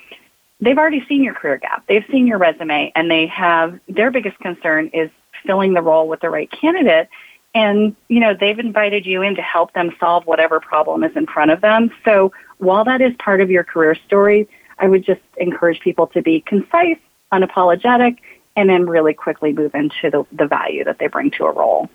they've 0.61 0.79
already 0.79 1.05
seen 1.07 1.23
your 1.23 1.35
career 1.35 1.59
gap. 1.59 1.85
They've 1.89 2.05
seen 2.11 2.27
your 2.27 2.39
resume, 2.39 2.93
and 2.95 3.11
they 3.11 3.27
have 3.27 3.79
their 3.89 4.11
biggest 4.11 4.39
concern 4.39 4.91
is 4.93 5.11
filling 5.47 5.75
the 5.75 5.83
role 5.83 6.09
with 6.09 6.21
the 6.21 6.31
right 6.31 6.51
candidate. 6.51 7.09
And 7.55 7.97
you 8.09 8.21
know 8.21 8.35
they've 8.39 8.59
invited 8.59 9.07
you 9.07 9.23
in 9.23 9.35
to 9.35 9.43
help 9.43 9.73
them 9.73 9.91
solve 9.99 10.25
whatever 10.27 10.61
problem 10.61 11.03
is 11.03 11.17
in 11.17 11.27
front 11.27 11.51
of 11.51 11.61
them. 11.61 11.91
So 12.05 12.33
while 12.59 12.85
that 12.85 13.01
is 13.01 13.13
part 13.19 13.41
of 13.41 13.51
your 13.51 13.65
career 13.65 13.97
story, 14.07 14.49
I 14.79 14.87
would 14.87 15.05
just 15.05 15.21
encourage 15.37 15.81
people 15.81 16.07
to 16.09 16.23
be 16.23 16.41
concise 16.43 16.99
unapologetic, 17.33 18.19
and 18.57 18.69
then 18.69 18.87
really 18.87 19.15
quickly 19.15 19.53
move 19.53 19.75
into 19.75 20.11
the, 20.11 20.25
the 20.33 20.47
value 20.47 20.85
that 20.85 20.99
they 20.99 21.07
bring 21.07 21.31
to 21.33 21.45
a 21.45 21.53
role. 21.53 21.89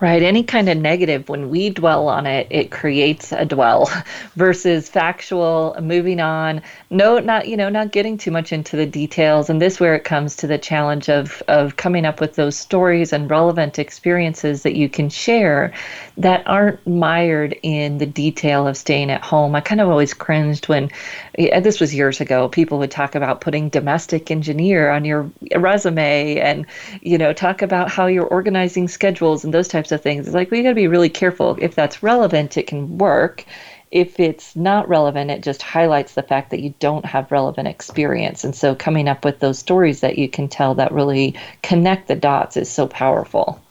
Right. 0.00 0.22
Any 0.22 0.44
kind 0.44 0.68
of 0.68 0.78
negative, 0.78 1.28
when 1.28 1.48
we 1.50 1.70
dwell 1.70 2.06
on 2.08 2.24
it, 2.24 2.46
it 2.50 2.70
creates 2.70 3.32
a 3.32 3.44
dwell 3.44 3.90
versus 4.36 4.88
factual, 4.88 5.76
moving 5.80 6.20
on. 6.20 6.62
No, 6.88 7.18
not, 7.18 7.48
you 7.48 7.56
know, 7.56 7.68
not 7.68 7.90
getting 7.90 8.16
too 8.16 8.30
much 8.30 8.52
into 8.52 8.76
the 8.76 8.86
details. 8.86 9.50
And 9.50 9.60
this 9.60 9.80
where 9.80 9.96
it 9.96 10.04
comes 10.04 10.36
to 10.36 10.46
the 10.46 10.58
challenge 10.58 11.08
of, 11.08 11.42
of 11.48 11.74
coming 11.76 12.06
up 12.06 12.20
with 12.20 12.36
those 12.36 12.56
stories 12.56 13.12
and 13.12 13.28
relevant 13.28 13.80
experiences 13.80 14.62
that 14.62 14.76
you 14.76 14.88
can 14.88 15.08
share 15.08 15.72
that 16.16 16.46
aren't 16.46 16.86
mired 16.86 17.58
in 17.62 17.98
the 17.98 18.06
detail 18.06 18.68
of 18.68 18.76
staying 18.76 19.10
at 19.10 19.24
home. 19.24 19.56
I 19.56 19.60
kind 19.60 19.80
of 19.80 19.88
always 19.88 20.14
cringed 20.14 20.68
when 20.68 20.90
this 21.36 21.80
was 21.80 21.94
years 21.94 22.20
ago. 22.20 22.48
People 22.48 22.78
would 22.78 22.90
talk 22.90 23.16
about 23.16 23.40
putting 23.40 23.68
domestic 23.68 24.30
engineer 24.30 24.90
on 24.90 25.04
your 25.04 25.30
resume 25.56 26.38
and, 26.38 26.66
you 27.02 27.18
know, 27.18 27.32
talk 27.32 27.62
about 27.62 27.90
how 27.90 28.06
you're 28.06 28.26
organizing 28.26 28.86
schedules 28.86 29.44
and 29.48 29.54
those 29.54 29.68
types 29.68 29.92
of 29.92 30.02
things. 30.02 30.26
It's 30.26 30.34
like 30.34 30.50
we 30.50 30.62
got 30.62 30.70
to 30.70 30.74
be 30.74 30.88
really 30.88 31.08
careful. 31.08 31.56
If 31.58 31.74
that's 31.74 32.02
relevant, 32.02 32.58
it 32.58 32.66
can 32.66 32.98
work. 32.98 33.46
If 33.90 34.20
it's 34.20 34.54
not 34.54 34.90
relevant, 34.90 35.30
it 35.30 35.42
just 35.42 35.62
highlights 35.62 36.12
the 36.12 36.22
fact 36.22 36.50
that 36.50 36.60
you 36.60 36.74
don't 36.78 37.06
have 37.06 37.32
relevant 37.32 37.66
experience. 37.66 38.44
And 38.44 38.54
so 38.54 38.74
coming 38.74 39.08
up 39.08 39.24
with 39.24 39.40
those 39.40 39.58
stories 39.58 40.00
that 40.00 40.18
you 40.18 40.28
can 40.28 40.48
tell 40.48 40.74
that 40.74 40.92
really 40.92 41.34
connect 41.62 42.08
the 42.08 42.14
dots 42.14 42.58
is 42.58 42.70
so 42.70 42.86
powerful. 42.86 43.62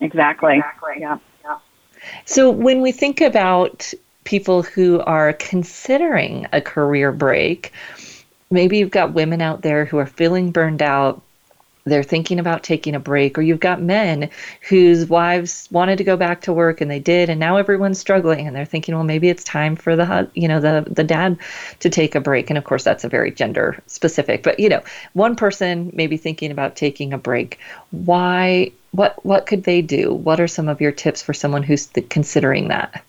Exactly. 0.00 0.56
Exactly. 0.56 0.94
Yeah. 0.98 1.18
yeah. 1.44 1.58
So 2.24 2.50
when 2.50 2.82
we 2.82 2.90
think 2.90 3.20
about 3.20 3.94
people 4.24 4.64
who 4.64 4.98
are 4.98 5.34
considering 5.34 6.48
a 6.52 6.60
career 6.60 7.12
break, 7.12 7.72
maybe 8.50 8.78
you've 8.78 8.90
got 8.90 9.14
women 9.14 9.40
out 9.40 9.62
there 9.62 9.84
who 9.84 9.98
are 9.98 10.06
feeling 10.06 10.50
burned 10.50 10.82
out 10.82 11.22
they're 11.86 12.02
thinking 12.02 12.38
about 12.38 12.62
taking 12.62 12.94
a 12.94 13.00
break 13.00 13.38
or 13.38 13.42
you've 13.42 13.60
got 13.60 13.80
men 13.80 14.28
whose 14.68 15.08
wives 15.08 15.68
wanted 15.70 15.96
to 15.96 16.04
go 16.04 16.16
back 16.16 16.42
to 16.42 16.52
work 16.52 16.80
and 16.80 16.90
they 16.90 16.98
did 16.98 17.30
and 17.30 17.40
now 17.40 17.56
everyone's 17.56 17.98
struggling 17.98 18.46
and 18.46 18.54
they're 18.54 18.64
thinking 18.64 18.94
well 18.94 19.04
maybe 19.04 19.28
it's 19.28 19.44
time 19.44 19.76
for 19.76 19.96
the 19.96 20.28
you 20.34 20.48
know 20.48 20.60
the 20.60 20.84
the 20.90 21.04
dad 21.04 21.38
to 21.80 21.88
take 21.88 22.14
a 22.14 22.20
break. 22.20 22.50
And 22.50 22.58
of 22.58 22.64
course 22.64 22.84
that's 22.84 23.04
a 23.04 23.08
very 23.08 23.30
gender 23.30 23.82
specific 23.86 24.42
but 24.42 24.60
you 24.60 24.68
know 24.68 24.82
one 25.14 25.36
person 25.36 25.90
maybe 25.94 26.16
thinking 26.16 26.50
about 26.50 26.76
taking 26.76 27.12
a 27.12 27.18
break. 27.18 27.58
Why 27.90 28.72
what 28.90 29.24
what 29.24 29.46
could 29.46 29.64
they 29.64 29.82
do? 29.82 30.12
What 30.12 30.40
are 30.40 30.48
some 30.48 30.68
of 30.68 30.80
your 30.80 30.92
tips 30.92 31.22
for 31.22 31.34
someone 31.34 31.62
who's 31.62 31.88
considering 32.08 32.68
that 32.68 33.04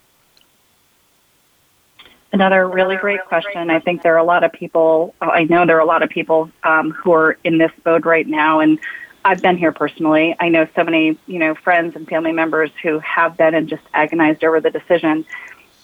Another 2.38 2.70
really 2.70 2.98
great 2.98 3.26
question. 3.26 3.72
I 3.72 3.80
think 3.80 4.04
there 4.04 4.14
are 4.14 4.20
a 4.20 4.24
lot 4.24 4.44
of 4.44 4.54
people, 4.54 5.16
I 5.20 5.46
know 5.46 5.66
there 5.66 5.78
are 5.78 5.80
a 5.80 5.86
lot 5.86 6.04
of 6.04 6.12
people 6.12 6.52
um, 6.62 6.92
who 6.92 7.12
are 7.14 7.36
in 7.44 7.58
this 7.58 7.72
mode 7.84 8.06
right 8.06 8.28
now, 8.28 8.60
and 8.60 8.78
I've 9.26 9.42
been 9.42 9.58
here 9.58 9.72
personally. 9.72 10.36
I 10.40 10.50
know 10.50 10.68
so 10.76 10.84
many, 10.84 11.18
you 11.26 11.40
know, 11.40 11.56
friends 11.56 11.96
and 11.96 12.08
family 12.08 12.34
members 12.34 12.70
who 12.84 13.00
have 13.00 13.38
been 13.38 13.56
and 13.56 13.68
just 13.68 13.82
agonized 13.92 14.44
over 14.44 14.62
the 14.62 14.70
decision. 14.70 15.26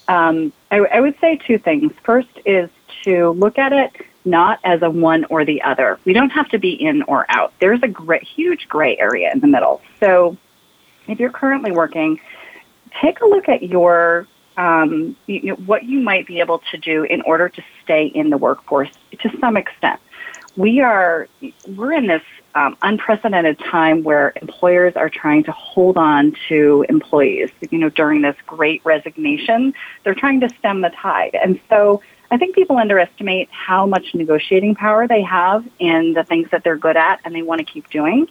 Um, 0.07 0.53
I, 0.69 0.77
I 0.81 0.99
would 0.99 1.19
say 1.19 1.37
two 1.37 1.57
things. 1.57 1.91
First 2.03 2.29
is 2.45 2.69
to 3.01 3.31
look 3.31 3.57
at 3.57 3.73
it 3.73 4.05
not 4.23 4.59
as 4.63 4.83
a 4.83 4.91
one 4.91 5.25
or 5.31 5.45
the 5.45 5.63
other. 5.63 5.97
We 6.05 6.13
don't 6.13 6.29
have 6.29 6.49
to 6.49 6.59
be 6.59 6.73
in 6.73 7.01
or 7.01 7.25
out. 7.29 7.51
There's 7.59 7.81
a 7.81 7.87
great, 7.87 8.21
huge 8.21 8.67
gray 8.67 8.95
area 8.99 9.31
in 9.33 9.39
the 9.39 9.47
middle. 9.47 9.81
So 9.99 10.37
if 11.07 11.19
you're 11.19 11.31
currently 11.31 11.71
working, 11.71 12.19
take 13.01 13.21
a 13.21 13.25
look 13.25 13.49
at 13.49 13.63
your 13.63 14.27
um, 14.57 15.15
you 15.27 15.43
know, 15.43 15.55
what 15.55 15.83
you 15.83 15.99
might 15.99 16.27
be 16.27 16.39
able 16.39 16.59
to 16.71 16.77
do 16.77 17.03
in 17.03 17.21
order 17.21 17.49
to 17.49 17.63
stay 17.83 18.07
in 18.07 18.29
the 18.29 18.37
workforce 18.37 18.89
to 19.19 19.29
some 19.39 19.57
extent. 19.57 19.99
We 20.55 20.81
are 20.81 21.27
we're 21.75 21.93
in 21.93 22.07
this 22.07 22.21
um, 22.53 22.77
unprecedented 22.83 23.57
time 23.59 24.03
where 24.03 24.33
employers 24.41 24.93
are 24.95 25.09
trying 25.09 25.43
to 25.45 25.51
hold 25.51 25.97
on 25.97 26.35
to 26.49 26.85
employees. 26.89 27.49
You 27.71 27.79
know, 27.79 27.89
during 27.89 28.21
this 28.21 28.35
great 28.45 28.81
resignation, 28.85 29.73
they're 30.03 30.13
trying 30.13 30.39
to 30.41 30.49
stem 30.59 30.81
the 30.81 30.89
tide, 30.89 31.35
and 31.41 31.59
so 31.69 32.01
I 32.33 32.37
think 32.37 32.55
people 32.55 32.77
underestimate 32.77 33.47
how 33.51 33.85
much 33.85 34.15
negotiating 34.15 34.73
power 34.73 35.07
they 35.07 35.21
have 35.21 35.63
in 35.77 36.13
the 36.13 36.23
things 36.23 36.49
that 36.51 36.63
they're 36.63 36.77
good 36.77 36.97
at 36.97 37.19
and 37.23 37.35
they 37.35 37.43
want 37.43 37.59
to 37.59 37.65
keep 37.65 37.87
doing. 37.91 38.27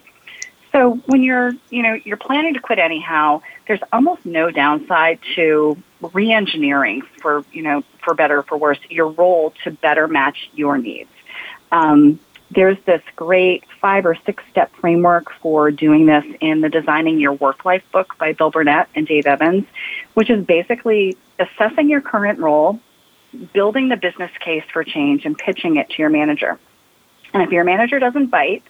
So 0.73 0.95
when 1.05 1.23
you're, 1.23 1.53
you 1.69 1.83
know, 1.83 1.93
you're 2.03 2.17
planning 2.17 2.55
to 2.55 2.59
quit 2.59 2.79
anyhow, 2.79 3.41
there's 3.67 3.79
almost 3.93 4.25
no 4.25 4.49
downside 4.49 5.19
to 5.35 5.77
re-engineering 6.01 7.03
for, 7.21 7.45
you 7.53 7.61
know, 7.61 7.83
for 8.03 8.15
better 8.15 8.39
or 8.39 8.43
for 8.43 8.57
worse, 8.57 8.79
your 8.89 9.07
role 9.07 9.53
to 9.63 9.71
better 9.71 10.07
match 10.07 10.49
your 10.55 10.77
needs. 10.79 11.11
Um, 11.71 12.19
there's 12.49 12.77
this 12.85 13.01
great 13.15 13.63
five 13.81 14.05
or 14.05 14.17
six 14.25 14.43
step 14.49 14.73
framework 14.75 15.31
for 15.41 15.69
doing 15.71 16.07
this 16.07 16.25
in 16.41 16.61
the 16.61 16.69
Designing 16.69 17.19
Your 17.19 17.33
Work 17.33 17.65
Life 17.65 17.83
book 17.91 18.15
by 18.17 18.33
Bill 18.33 18.49
Burnett 18.49 18.89
and 18.95 19.07
Dave 19.07 19.27
Evans, 19.27 19.65
which 20.15 20.29
is 20.29 20.43
basically 20.43 21.17
assessing 21.37 21.89
your 21.89 22.01
current 22.01 22.39
role, 22.39 22.79
building 23.53 23.89
the 23.89 23.97
business 23.97 24.31
case 24.39 24.63
for 24.71 24.83
change, 24.83 25.25
and 25.25 25.37
pitching 25.37 25.77
it 25.77 25.89
to 25.91 25.95
your 25.99 26.09
manager. 26.09 26.59
And 27.33 27.41
if 27.41 27.51
your 27.51 27.63
manager 27.63 27.97
doesn't 27.97 28.27
bite, 28.27 28.63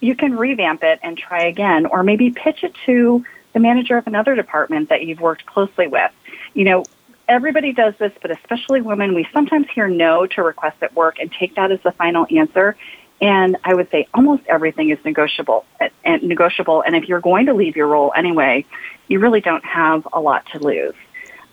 you 0.00 0.14
can 0.14 0.36
revamp 0.36 0.82
it 0.82 1.00
and 1.02 1.16
try 1.16 1.44
again, 1.44 1.86
or 1.86 2.02
maybe 2.02 2.30
pitch 2.30 2.62
it 2.64 2.74
to 2.86 3.24
the 3.52 3.60
manager 3.60 3.96
of 3.96 4.06
another 4.06 4.34
department 4.34 4.90
that 4.90 5.04
you've 5.04 5.20
worked 5.20 5.46
closely 5.46 5.86
with. 5.86 6.10
You 6.54 6.64
know, 6.64 6.84
everybody 7.28 7.72
does 7.72 7.94
this, 7.98 8.12
but 8.20 8.30
especially 8.30 8.82
women, 8.82 9.14
we 9.14 9.26
sometimes 9.32 9.66
hear 9.74 9.88
no 9.88 10.26
to 10.26 10.42
requests 10.42 10.82
at 10.82 10.94
work 10.94 11.18
and 11.18 11.32
take 11.32 11.54
that 11.56 11.72
as 11.72 11.80
the 11.82 11.92
final 11.92 12.26
answer. 12.30 12.76
And 13.20 13.56
I 13.64 13.74
would 13.74 13.90
say 13.90 14.06
almost 14.12 14.42
everything 14.46 14.90
is 14.90 14.98
negotiable 15.04 15.64
and 16.04 16.22
negotiable. 16.22 16.82
And 16.82 16.94
if 16.94 17.08
you're 17.08 17.20
going 17.20 17.46
to 17.46 17.54
leave 17.54 17.76
your 17.76 17.86
role 17.86 18.12
anyway, 18.14 18.66
you 19.08 19.20
really 19.20 19.40
don't 19.40 19.64
have 19.64 20.06
a 20.12 20.20
lot 20.20 20.44
to 20.52 20.58
lose. 20.58 20.94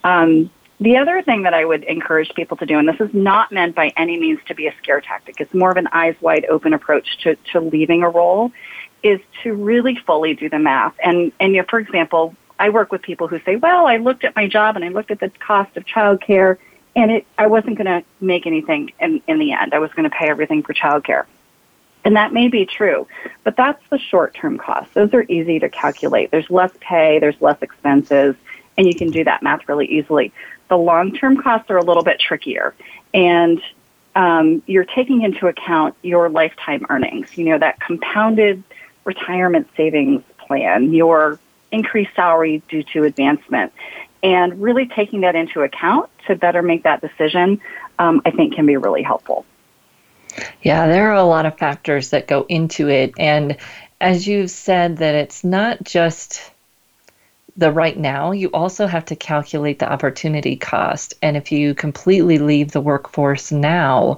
Um, 0.03 0.49
the 0.79 0.97
other 0.97 1.21
thing 1.21 1.43
that 1.43 1.53
I 1.53 1.65
would 1.65 1.83
encourage 1.83 2.33
people 2.33 2.57
to 2.57 2.65
do, 2.65 2.77
and 2.77 2.87
this 2.87 2.99
is 2.99 3.13
not 3.13 3.51
meant 3.51 3.75
by 3.75 3.93
any 3.95 4.19
means 4.19 4.39
to 4.47 4.55
be 4.55 4.67
a 4.67 4.73
scare 4.81 5.01
tactic, 5.01 5.39
it's 5.39 5.53
more 5.53 5.71
of 5.71 5.77
an 5.77 5.87
eyes 5.91 6.15
wide 6.19 6.45
open 6.49 6.73
approach 6.73 7.17
to, 7.23 7.35
to 7.51 7.59
leaving 7.59 8.03
a 8.03 8.09
role, 8.09 8.51
is 9.03 9.19
to 9.43 9.53
really 9.53 9.95
fully 9.95 10.33
do 10.33 10.49
the 10.49 10.59
math. 10.59 10.93
And, 11.03 11.31
and 11.39 11.53
you 11.53 11.61
know, 11.61 11.67
for 11.69 11.79
example, 11.79 12.35
I 12.59 12.69
work 12.69 12.91
with 12.91 13.01
people 13.01 13.27
who 13.27 13.39
say, 13.45 13.55
well, 13.55 13.87
I 13.87 13.97
looked 13.97 14.23
at 14.23 14.35
my 14.35 14.47
job 14.47 14.75
and 14.75 14.85
I 14.85 14.89
looked 14.89 15.11
at 15.11 15.19
the 15.19 15.29
cost 15.29 15.75
of 15.77 15.85
childcare 15.85 16.57
and 16.95 17.11
it, 17.11 17.25
I 17.37 17.47
wasn't 17.47 17.77
going 17.77 17.87
to 17.87 18.03
make 18.21 18.45
anything 18.45 18.91
in, 18.99 19.21
in 19.27 19.39
the 19.39 19.51
end. 19.53 19.73
I 19.73 19.79
was 19.79 19.91
going 19.91 20.09
to 20.09 20.15
pay 20.15 20.29
everything 20.29 20.63
for 20.63 20.73
childcare. 20.73 21.25
And 22.05 22.15
that 22.17 22.33
may 22.33 22.49
be 22.49 22.65
true, 22.65 23.07
but 23.43 23.55
that's 23.55 23.81
the 23.89 23.97
short 23.97 24.33
term 24.33 24.57
cost. 24.57 24.93
Those 24.93 25.13
are 25.13 25.23
easy 25.23 25.59
to 25.59 25.69
calculate. 25.69 26.31
There's 26.31 26.49
less 26.49 26.71
pay, 26.81 27.19
there's 27.19 27.39
less 27.41 27.61
expenses, 27.61 28.35
and 28.77 28.87
you 28.87 28.95
can 28.95 29.11
do 29.11 29.23
that 29.23 29.43
math 29.43 29.67
really 29.67 29.87
easily. 29.87 30.31
The 30.69 30.77
long 30.77 31.13
term 31.13 31.41
costs 31.41 31.69
are 31.69 31.77
a 31.77 31.83
little 31.83 32.03
bit 32.03 32.19
trickier, 32.19 32.73
and 33.13 33.61
um, 34.15 34.63
you're 34.65 34.85
taking 34.85 35.21
into 35.23 35.47
account 35.47 35.95
your 36.01 36.29
lifetime 36.29 36.85
earnings. 36.89 37.37
You 37.37 37.45
know, 37.45 37.57
that 37.59 37.79
compounded 37.79 38.63
retirement 39.03 39.67
savings 39.75 40.23
plan, 40.37 40.93
your 40.93 41.39
increased 41.71 42.15
salary 42.15 42.61
due 42.69 42.83
to 42.83 43.03
advancement, 43.03 43.73
and 44.21 44.61
really 44.61 44.87
taking 44.87 45.21
that 45.21 45.35
into 45.35 45.61
account 45.61 46.09
to 46.27 46.35
better 46.35 46.61
make 46.61 46.83
that 46.83 47.01
decision, 47.01 47.59
um, 47.99 48.21
I 48.25 48.31
think 48.31 48.55
can 48.55 48.65
be 48.65 48.77
really 48.77 49.03
helpful. 49.03 49.45
Yeah, 50.61 50.87
there 50.87 51.11
are 51.11 51.15
a 51.15 51.23
lot 51.23 51.45
of 51.45 51.57
factors 51.57 52.11
that 52.11 52.27
go 52.27 52.45
into 52.47 52.89
it. 52.89 53.13
And 53.17 53.57
as 53.99 54.27
you've 54.27 54.49
said, 54.49 54.97
that 54.97 55.15
it's 55.15 55.43
not 55.43 55.83
just 55.83 56.51
the 57.55 57.71
right 57.71 57.97
now, 57.97 58.31
you 58.31 58.49
also 58.49 58.87
have 58.87 59.05
to 59.05 59.15
calculate 59.15 59.79
the 59.79 59.91
opportunity 59.91 60.55
cost. 60.55 61.13
And 61.21 61.37
if 61.37 61.51
you 61.51 61.75
completely 61.75 62.39
leave 62.39 62.71
the 62.71 62.81
workforce 62.81 63.51
now, 63.51 64.17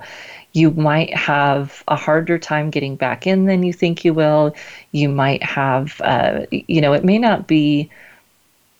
you 0.54 0.72
might 0.72 1.14
have 1.14 1.84
a 1.90 1.98
harder 1.98 2.40
time 2.40 2.70
getting 2.70 2.96
back 2.96 3.28
in 3.28 3.46
than 3.46 3.64
you 3.64 3.74
think 3.74 4.06
you 4.06 4.14
will. 4.14 4.56
You 4.92 5.10
might 5.10 5.44
have, 5.44 6.00
uh, 6.02 6.46
you 6.50 6.80
know, 6.80 6.94
it 6.94 7.04
may 7.04 7.18
not 7.18 7.48
be 7.48 7.90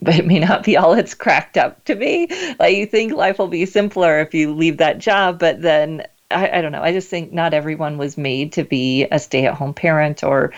but 0.02 0.16
it 0.16 0.26
may 0.26 0.40
not 0.40 0.64
be 0.64 0.78
all 0.78 0.94
it's 0.94 1.14
cracked 1.14 1.58
up 1.58 1.84
to 1.86 1.96
be. 1.96 2.28
Like 2.60 2.76
you 2.76 2.86
think 2.86 3.14
life 3.14 3.40
will 3.40 3.48
be 3.48 3.66
simpler 3.66 4.20
if 4.20 4.34
you 4.34 4.54
leave 4.54 4.78
that 4.78 5.00
job, 5.00 5.40
but 5.40 5.62
then 5.62 6.04
I, 6.32 6.58
I, 6.58 6.62
don't 6.62 6.72
know. 6.72 6.82
I 6.82 6.92
just 6.92 7.08
think 7.08 7.32
not 7.32 7.54
everyone 7.54 8.00
was 8.00 8.18
made 8.18 8.54
to 8.54 8.64
be 8.64 9.06
a 9.12 9.20
stay 9.20 9.46
at 9.46 9.54
home 9.54 9.76
parent, 9.76 10.24
or, 10.24 10.54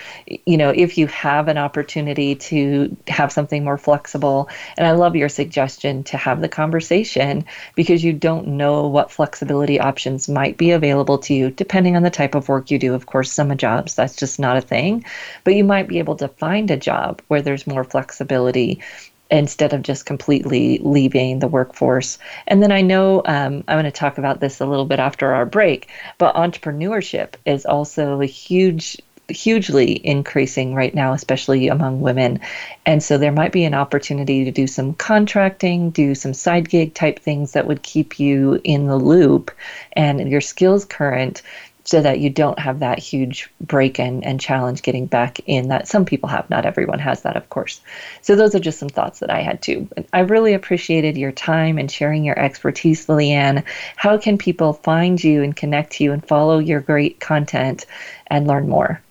you 0.45 0.55
know, 0.57 0.69
if 0.69 0.97
you 0.97 1.07
have 1.07 1.49
an 1.49 1.57
opportunity 1.57 2.35
to 2.35 2.95
have 3.07 3.33
something 3.33 3.65
more 3.65 3.77
flexible. 3.77 4.49
And 4.77 4.87
I 4.87 4.91
love 4.91 5.17
your 5.17 5.27
suggestion 5.27 6.05
to 6.05 6.17
have 6.17 6.39
the 6.39 6.47
conversation 6.47 7.43
because 7.75 8.01
you 8.01 8.13
don't 8.13 8.47
know 8.47 8.87
what 8.87 9.11
flexibility 9.11 9.77
options 9.77 10.29
might 10.29 10.57
be 10.57 10.71
available 10.71 11.17
to 11.19 11.33
you 11.33 11.51
depending 11.51 11.97
on 11.97 12.03
the 12.03 12.09
type 12.09 12.33
of 12.35 12.47
work 12.47 12.71
you 12.71 12.79
do. 12.79 12.93
Of 12.93 13.05
course, 13.05 13.31
some 13.31 13.55
jobs, 13.57 13.95
that's 13.95 14.15
just 14.15 14.39
not 14.39 14.57
a 14.57 14.61
thing, 14.61 15.03
but 15.43 15.55
you 15.55 15.65
might 15.65 15.87
be 15.87 15.99
able 15.99 16.15
to 16.17 16.29
find 16.29 16.71
a 16.71 16.77
job 16.77 17.21
where 17.27 17.41
there's 17.41 17.67
more 17.67 17.83
flexibility 17.83 18.81
instead 19.29 19.73
of 19.73 19.81
just 19.81 20.05
completely 20.05 20.79
leaving 20.79 21.39
the 21.39 21.47
workforce. 21.47 22.17
And 22.47 22.61
then 22.61 22.71
I 22.71 22.81
know 22.81 23.21
um, 23.25 23.63
I'm 23.67 23.75
going 23.75 23.85
to 23.85 23.91
talk 23.91 24.17
about 24.17 24.39
this 24.39 24.61
a 24.61 24.65
little 24.65 24.85
bit 24.85 24.99
after 24.99 25.33
our 25.33 25.45
break, 25.45 25.89
but 26.17 26.35
entrepreneurship 26.35 27.33
is 27.45 27.65
also 27.65 28.21
a 28.21 28.25
huge 28.25 28.97
hugely 29.29 30.05
increasing 30.05 30.73
right 30.73 30.93
now, 30.93 31.13
especially 31.13 31.67
among 31.67 32.01
women. 32.01 32.39
And 32.85 33.03
so 33.03 33.17
there 33.17 33.31
might 33.31 33.51
be 33.51 33.65
an 33.65 33.73
opportunity 33.73 34.45
to 34.45 34.51
do 34.51 34.67
some 34.67 34.93
contracting, 34.93 35.89
do 35.89 36.15
some 36.15 36.33
side 36.33 36.69
gig 36.69 36.93
type 36.93 37.19
things 37.19 37.53
that 37.53 37.67
would 37.67 37.83
keep 37.83 38.19
you 38.19 38.61
in 38.63 38.87
the 38.87 38.95
loop 38.95 39.51
and 39.93 40.29
your 40.29 40.41
skills 40.41 40.85
current 40.85 41.41
so 41.87 42.01
that 42.01 42.19
you 42.19 42.29
don't 42.29 42.59
have 42.59 42.79
that 42.79 42.99
huge 42.99 43.49
break 43.61 43.97
and, 43.97 44.25
and 44.25 44.41
challenge 44.41 44.81
getting 44.81 45.05
back 45.05 45.39
in 45.45 45.69
that 45.69 45.87
some 45.87 46.03
people 46.03 46.27
have. 46.27 46.49
Not 46.49 46.65
everyone 46.65 46.99
has 46.99 47.21
that, 47.21 47.37
of 47.37 47.49
course. 47.49 47.79
So 48.21 48.35
those 48.35 48.53
are 48.53 48.59
just 48.59 48.77
some 48.77 48.89
thoughts 48.89 49.19
that 49.19 49.29
I 49.29 49.41
had 49.41 49.61
too. 49.61 49.87
I 50.11 50.19
really 50.19 50.53
appreciated 50.53 51.17
your 51.17 51.31
time 51.31 51.77
and 51.77 51.89
sharing 51.89 52.25
your 52.25 52.37
expertise, 52.37 53.07
Leanne. 53.07 53.63
How 53.95 54.17
can 54.17 54.37
people 54.37 54.73
find 54.73 55.23
you 55.23 55.43
and 55.43 55.55
connect 55.55 55.93
to 55.93 56.03
you 56.03 56.11
and 56.11 56.27
follow 56.27 56.59
your 56.59 56.81
great 56.81 57.21
content 57.21 57.85
and 58.27 58.47
learn 58.47 58.67
more? 58.67 59.01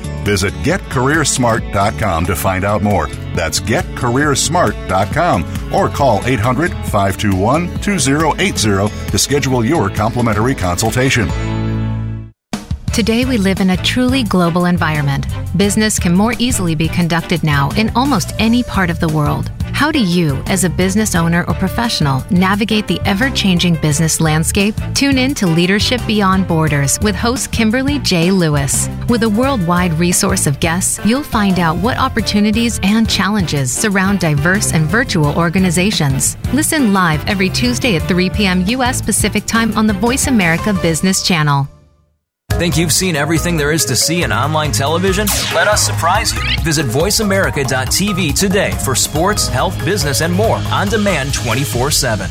Visit 0.23 0.53
getcareersmart.com 0.55 2.25
to 2.25 2.35
find 2.35 2.63
out 2.63 2.81
more. 2.81 3.07
That's 3.35 3.59
getcareersmart.com 3.59 5.73
or 5.73 5.89
call 5.89 6.25
800 6.25 6.71
521 6.71 7.81
2080 7.81 9.11
to 9.11 9.17
schedule 9.17 9.65
your 9.65 9.89
complimentary 9.89 10.55
consultation. 10.55 11.29
Today, 12.93 13.23
we 13.23 13.37
live 13.37 13.61
in 13.61 13.69
a 13.69 13.77
truly 13.77 14.23
global 14.23 14.65
environment. 14.65 15.25
Business 15.55 15.97
can 15.97 16.13
more 16.13 16.33
easily 16.39 16.75
be 16.75 16.89
conducted 16.89 17.41
now 17.41 17.69
in 17.77 17.89
almost 17.95 18.33
any 18.37 18.63
part 18.63 18.89
of 18.89 18.99
the 18.99 19.07
world. 19.07 19.49
How 19.81 19.91
do 19.91 19.97
you, 19.97 20.35
as 20.45 20.63
a 20.63 20.69
business 20.69 21.15
owner 21.15 21.43
or 21.47 21.55
professional, 21.55 22.23
navigate 22.29 22.87
the 22.87 23.01
ever 23.03 23.31
changing 23.31 23.77
business 23.77 24.21
landscape? 24.21 24.75
Tune 24.93 25.17
in 25.17 25.33
to 25.33 25.47
Leadership 25.47 25.99
Beyond 26.05 26.47
Borders 26.47 26.99
with 27.01 27.15
host 27.15 27.51
Kimberly 27.51 27.97
J. 27.97 28.29
Lewis. 28.29 28.87
With 29.09 29.23
a 29.23 29.29
worldwide 29.29 29.93
resource 29.93 30.45
of 30.45 30.59
guests, 30.59 31.03
you'll 31.03 31.23
find 31.23 31.57
out 31.57 31.77
what 31.77 31.97
opportunities 31.97 32.79
and 32.83 33.09
challenges 33.09 33.71
surround 33.71 34.19
diverse 34.19 34.71
and 34.71 34.85
virtual 34.85 35.35
organizations. 35.35 36.37
Listen 36.53 36.93
live 36.93 37.27
every 37.27 37.49
Tuesday 37.49 37.95
at 37.95 38.07
3 38.07 38.29
p.m. 38.29 38.63
U.S. 38.67 39.01
Pacific 39.01 39.47
Time 39.47 39.75
on 39.75 39.87
the 39.87 39.93
Voice 39.93 40.27
America 40.27 40.73
Business 40.83 41.23
Channel. 41.23 41.67
Think 42.57 42.77
you've 42.77 42.91
seen 42.91 43.15
everything 43.15 43.57
there 43.57 43.71
is 43.71 43.85
to 43.85 43.95
see 43.95 44.23
in 44.23 44.31
online 44.31 44.71
television? 44.71 45.25
Let 45.53 45.67
us 45.67 45.81
surprise 45.83 46.33
you. 46.33 46.41
Visit 46.63 46.85
VoiceAmerica.tv 46.85 48.39
today 48.39 48.71
for 48.85 48.93
sports, 48.93 49.47
health, 49.47 49.83
business, 49.83 50.21
and 50.21 50.33
more 50.33 50.57
on 50.71 50.87
demand 50.87 51.33
24 51.33 51.91
7. 51.91 52.29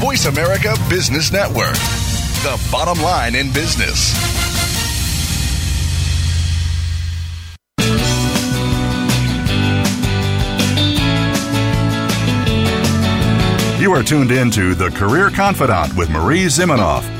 Voice 0.00 0.26
America 0.26 0.74
Business 0.88 1.30
Network, 1.30 1.74
the 2.42 2.68
bottom 2.70 3.02
line 3.02 3.34
in 3.34 3.52
business. 3.52 4.14
You 13.80 13.94
are 13.94 14.02
tuned 14.02 14.30
in 14.30 14.50
to 14.50 14.74
The 14.74 14.90
Career 14.90 15.30
Confidante 15.30 15.96
with 15.96 16.10
Marie 16.10 16.44
Zimenoff. 16.44 17.19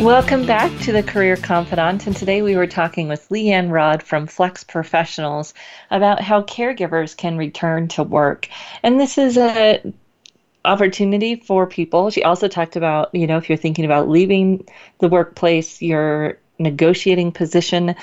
Welcome 0.00 0.46
back 0.46 0.70
to 0.82 0.92
the 0.92 1.02
Career 1.02 1.34
Confidante. 1.34 2.06
And 2.06 2.16
today 2.16 2.40
we 2.40 2.54
were 2.54 2.68
talking 2.68 3.08
with 3.08 3.28
Leanne 3.30 3.72
Rodd 3.72 4.00
from 4.00 4.28
FlexProfessionals 4.28 5.54
about 5.90 6.20
how 6.20 6.42
caregivers 6.42 7.16
can 7.16 7.36
return 7.36 7.88
to 7.88 8.04
work. 8.04 8.48
And 8.84 9.00
this 9.00 9.18
is 9.18 9.36
a 9.36 9.82
opportunity 10.64 11.34
for 11.34 11.66
people. 11.66 12.10
She 12.10 12.22
also 12.22 12.46
talked 12.46 12.76
about, 12.76 13.12
you 13.12 13.26
know, 13.26 13.38
if 13.38 13.48
you're 13.48 13.58
thinking 13.58 13.84
about 13.84 14.08
leaving 14.08 14.64
the 15.00 15.08
workplace, 15.08 15.82
your 15.82 16.38
negotiating 16.60 17.32
position 17.32 17.96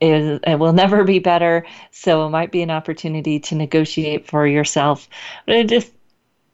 is 0.00 0.40
it 0.44 0.58
will 0.58 0.72
never 0.84 1.04
be 1.04 1.20
better. 1.20 1.64
So 1.92 2.26
it 2.26 2.30
might 2.30 2.50
be 2.50 2.62
an 2.62 2.72
opportunity 2.72 3.38
to 3.38 3.54
negotiate 3.54 4.26
for 4.26 4.48
yourself. 4.48 5.08
But 5.46 5.68
just 5.68 5.92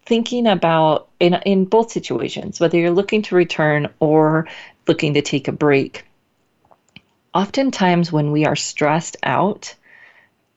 thinking 0.05 0.47
about 0.47 1.09
in 1.21 1.35
in 1.47 1.65
both 1.65 1.91
situations, 1.91 2.61
whether 2.61 2.79
you're 2.79 2.91
looking 2.91 3.23
to 3.23 3.35
return 3.35 3.89
or 4.01 4.49
looking 4.87 5.15
to 5.15 5.23
take 5.23 5.49
a 5.49 5.53
break. 5.53 6.05
Oftentimes, 7.35 8.13
when 8.13 8.31
we 8.31 8.45
are 8.45 8.57
stressed 8.57 9.17
out, 9.23 9.75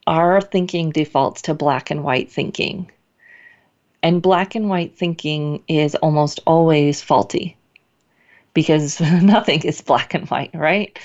our 0.07 0.41
thinking 0.41 0.91
defaults 0.91 1.43
to 1.43 1.53
black 1.53 1.91
and 1.91 2.03
white 2.03 2.31
thinking. 2.31 2.91
And 4.03 4.21
black 4.21 4.55
and 4.55 4.69
white 4.69 4.97
thinking 4.97 5.63
is 5.67 5.95
almost 5.95 6.39
always 6.45 7.01
faulty 7.01 7.57
because 8.53 8.99
nothing 9.21 9.61
is 9.63 9.81
black 9.81 10.13
and 10.13 10.27
white, 10.29 10.53
right? 10.53 10.97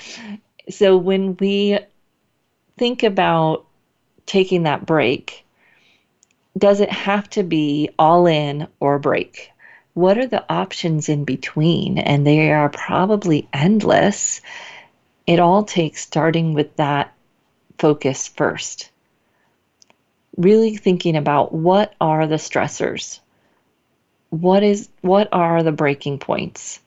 So 0.69 0.97
when 0.97 1.37
we 1.37 1.79
think 2.77 3.03
about 3.03 3.65
taking 4.25 4.63
that 4.63 4.85
break, 4.85 5.45
does 6.57 6.79
it 6.79 6.91
have 6.91 7.29
to 7.31 7.43
be 7.43 7.89
all 7.97 8.27
in 8.27 8.67
or 8.79 8.99
break? 8.99 9.50
What 9.93 10.17
are 10.17 10.27
the 10.27 10.45
options 10.51 11.09
in 11.09 11.25
between? 11.25 11.97
And 11.97 12.25
they 12.25 12.51
are 12.51 12.69
probably 12.69 13.47
endless. 13.51 14.41
It 15.27 15.39
all 15.39 15.63
takes 15.63 16.01
starting 16.01 16.53
with 16.53 16.75
that 16.77 17.13
focus 17.77 18.27
first. 18.27 18.89
Really 20.37 20.77
thinking 20.77 21.17
about 21.17 21.53
what 21.53 21.93
are 21.99 22.25
the 22.27 22.35
stressors? 22.35 23.19
What 24.29 24.63
is 24.63 24.87
what 25.01 25.27
are 25.33 25.61
the 25.61 25.73
breaking 25.73 26.19
points? 26.19 26.79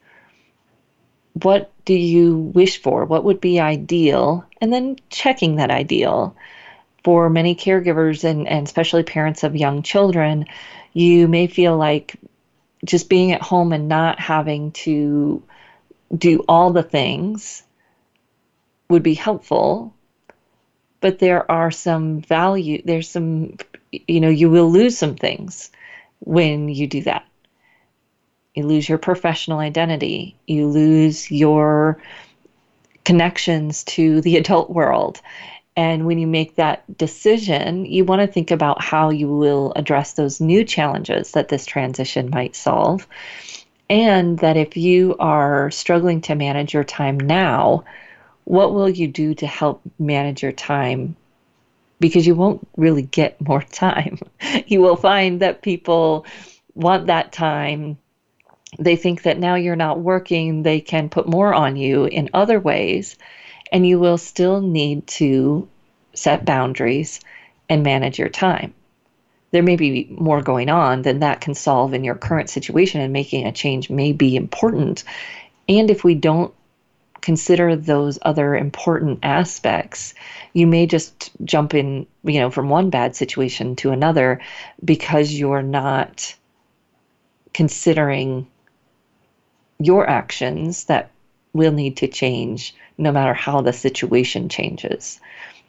What 1.43 1.71
do 1.83 1.93
you 1.93 2.37
wish 2.37 2.81
for? 2.81 3.05
What 3.05 3.23
would 3.23 3.39
be 3.39 3.59
ideal? 3.59 4.45
And 4.61 4.73
then 4.73 4.95
checking 5.09 5.57
that 5.57 5.69
ideal. 5.69 6.35
For 7.03 7.29
many 7.29 7.53
caregivers 7.55 8.23
and, 8.23 8.47
and 8.47 8.65
especially 8.65 9.03
parents 9.03 9.43
of 9.43 9.55
young 9.55 9.83
children, 9.83 10.45
you 10.93 11.27
may 11.27 11.45
feel 11.45 11.77
like 11.77 12.15
just 12.85 13.09
being 13.09 13.31
at 13.31 13.41
home 13.41 13.73
and 13.73 13.87
not 13.87 14.19
having 14.19 14.71
to 14.71 15.41
do 16.15 16.43
all 16.47 16.71
the 16.71 16.83
things 16.83 17.63
would 18.89 19.03
be 19.03 19.13
helpful. 19.13 19.93
But 21.01 21.19
there 21.19 21.49
are 21.51 21.71
some 21.71 22.21
value 22.21 22.81
there's 22.83 23.09
some 23.09 23.57
you 23.91 24.19
know 24.19 24.29
you 24.29 24.49
will 24.49 24.71
lose 24.71 24.97
some 24.97 25.15
things 25.15 25.71
when 26.19 26.69
you 26.69 26.87
do 26.87 27.01
that. 27.03 27.25
You 28.55 28.65
lose 28.65 28.87
your 28.87 28.97
professional 28.97 29.59
identity. 29.59 30.35
You 30.47 30.67
lose 30.67 31.29
your 31.29 32.01
connections 33.03 33.83
to 33.83 34.21
the 34.21 34.37
adult 34.37 34.69
world 34.69 35.21
and 35.77 36.05
when 36.05 36.17
you 36.17 36.27
make 36.27 36.55
that 36.55 36.97
decision, 36.97 37.85
you 37.85 38.05
want 38.05 38.21
to 38.21 38.27
think 38.27 38.51
about 38.51 38.81
how 38.81 39.09
you 39.09 39.27
will 39.27 39.73
address 39.75 40.13
those 40.13 40.39
new 40.39 40.63
challenges 40.63 41.31
that 41.31 41.49
this 41.49 41.65
transition 41.65 42.29
might 42.29 42.55
solve. 42.55 43.05
And 43.89 44.39
that 44.39 44.57
if 44.57 44.77
you 44.77 45.15
are 45.19 45.69
struggling 45.71 46.21
to 46.21 46.35
manage 46.35 46.73
your 46.73 46.85
time 46.85 47.19
now, 47.19 47.83
what 48.45 48.73
will 48.73 48.89
you 48.89 49.07
do 49.07 49.35
to 49.35 49.47
help 49.47 49.81
manage 49.99 50.41
your 50.41 50.53
time? 50.53 51.17
Because 51.99 52.25
you 52.25 52.35
won't 52.35 52.65
really 52.77 53.03
get 53.03 53.41
more 53.41 53.61
time. 53.71 54.19
you 54.67 54.81
will 54.81 54.95
find 54.95 55.41
that 55.41 55.61
people 55.61 56.25
want 56.73 57.07
that 57.07 57.33
time. 57.33 57.97
They 58.79 58.95
think 58.95 59.23
that 59.23 59.39
now 59.39 59.55
you're 59.55 59.75
not 59.75 59.99
working, 59.99 60.63
they 60.63 60.79
can 60.79 61.09
put 61.09 61.27
more 61.27 61.53
on 61.53 61.75
you 61.75 62.05
in 62.05 62.29
other 62.33 62.59
ways 62.59 63.17
and 63.75 63.85
you 63.85 63.99
will 63.99 64.17
still 64.17 64.61
need 64.61 65.05
to 65.05 65.67
set 66.13 66.45
boundaries 66.45 67.19
and 67.67 67.83
manage 67.83 68.17
your 68.17 68.29
time. 68.29 68.73
There 69.51 69.63
may 69.63 69.75
be 69.75 70.07
more 70.09 70.41
going 70.41 70.69
on 70.69 71.01
than 71.01 71.19
that 71.19 71.41
can 71.41 71.55
solve 71.55 71.93
in 71.93 72.05
your 72.05 72.15
current 72.15 72.49
situation, 72.49 73.01
and 73.01 73.11
making 73.11 73.45
a 73.45 73.51
change 73.51 73.89
may 73.89 74.13
be 74.13 74.37
important. 74.37 75.03
And 75.67 75.91
if 75.91 76.05
we 76.05 76.15
don't 76.15 76.53
consider 77.19 77.75
those 77.75 78.17
other 78.21 78.55
important 78.55 79.19
aspects, 79.23 80.13
you 80.53 80.67
may 80.67 80.87
just 80.87 81.31
jump 81.43 81.73
in, 81.73 82.07
you 82.23 82.39
know, 82.39 82.51
from 82.51 82.69
one 82.69 82.89
bad 82.89 83.13
situation 83.13 83.75
to 83.75 83.91
another 83.91 84.39
because 84.85 85.33
you're 85.33 85.61
not 85.61 86.33
considering 87.53 88.47
your 89.79 90.09
actions 90.09 90.85
that 90.85 91.11
will 91.51 91.73
need 91.73 91.97
to 91.97 92.07
change 92.07 92.73
no 92.97 93.11
matter 93.11 93.33
how 93.33 93.61
the 93.61 93.73
situation 93.73 94.49
changes. 94.49 95.19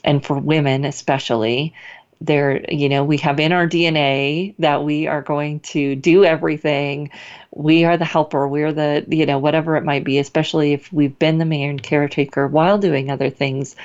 And 0.05 0.25
for 0.25 0.39
women, 0.39 0.85
especially, 0.85 1.75
there, 2.21 2.65
you 2.73 2.89
know, 2.89 3.05
we 3.05 3.19
have 3.19 3.41
in 3.41 3.53
our 3.53 3.67
DNA 3.67 4.55
that 4.59 4.85
we 4.85 5.07
are 5.07 5.23
going 5.23 5.61
to 5.61 5.95
do 5.97 6.25
everything. 6.25 7.11
We 7.55 7.85
are 7.85 7.97
the 7.97 8.05
helper. 8.05 8.49
We're 8.49 8.73
the, 8.73 9.05
you 9.09 9.27
know, 9.27 9.39
whatever 9.39 9.77
it 9.77 9.85
might 9.85 10.05
be, 10.05 10.19
especially 10.19 10.73
if 10.73 10.93
we've 10.93 11.19
been 11.19 11.39
the 11.39 11.45
main 11.45 11.79
caretaker 11.79 12.47
while 12.47 12.79
doing 12.79 13.11
other 13.11 13.31
things 13.31 13.77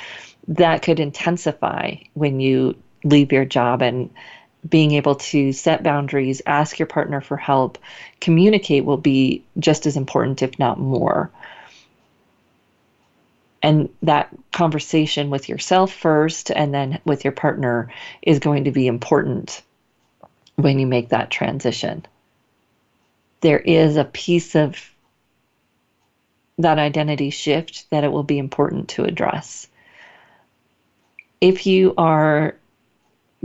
that 0.48 0.82
could 0.82 1.00
intensify 1.00 1.96
when 2.14 2.40
you 2.40 2.76
leave 3.04 3.32
your 3.32 3.46
job 3.46 3.82
and 3.82 4.10
being 4.68 4.92
able 4.92 5.16
to 5.16 5.52
set 5.54 5.84
boundaries, 5.84 6.42
ask 6.46 6.78
your 6.78 6.86
partner 6.86 7.20
for 7.20 7.38
help, 7.38 7.78
communicate 8.20 8.86
will 8.86 8.98
be 8.98 9.44
just 9.60 9.86
as 9.86 9.98
important, 9.98 10.42
if 10.42 10.58
not 10.60 10.80
more. 10.80 11.32
And 13.64 13.90
that 14.02 14.30
conversation 14.52 15.30
with 15.30 15.48
yourself 15.48 15.94
first 15.94 16.50
and 16.50 16.74
then 16.74 17.00
with 17.06 17.24
your 17.24 17.32
partner 17.32 17.94
is 18.22 18.40
going 18.40 18.64
to 18.64 18.72
be 18.72 18.88
important 18.88 19.62
when 20.56 20.80
you 20.80 20.88
make 20.88 21.10
that 21.10 21.30
transition. 21.30 22.06
There 23.42 23.60
is 23.60 23.98
a 23.98 24.04
piece 24.04 24.56
of 24.56 24.92
that 26.58 26.80
identity 26.80 27.30
shift 27.30 27.90
that 27.90 28.04
it 28.04 28.12
will 28.12 28.24
be 28.24 28.38
important 28.38 28.90
to 28.90 29.04
address. 29.04 29.68
If 31.40 31.66
you 31.66 31.94
are 31.98 32.56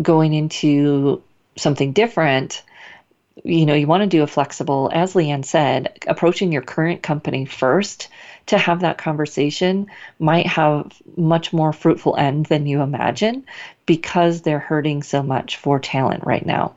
going 0.01 0.35
into 0.35 1.23
something 1.57 1.93
different, 1.93 2.63
you 3.45 3.67
know, 3.67 3.75
you 3.75 3.87
want 3.87 4.03
to 4.03 4.07
do 4.07 4.23
a 4.23 4.27
flexible, 4.27 4.91
as 4.93 5.15
Leanne 5.15 5.45
said, 5.45 5.99
approaching 6.07 6.53
your 6.53 6.63
current 6.63 7.03
company 7.03 7.45
first 7.45 8.09
to 8.47 8.57
have 8.57 8.81
that 8.81 8.99
conversation 8.99 9.87
might 10.19 10.47
have 10.47 10.93
much 11.17 11.53
more 11.53 11.73
fruitful 11.73 12.17
end 12.17 12.47
than 12.47 12.67
you 12.67 12.81
imagine 12.81 13.45
because 13.85 14.43
they're 14.43 14.59
hurting 14.59 15.03
so 15.03 15.23
much 15.23 15.57
for 15.57 15.79
talent 15.79 16.25
right 16.25 16.47
now. 16.47 16.75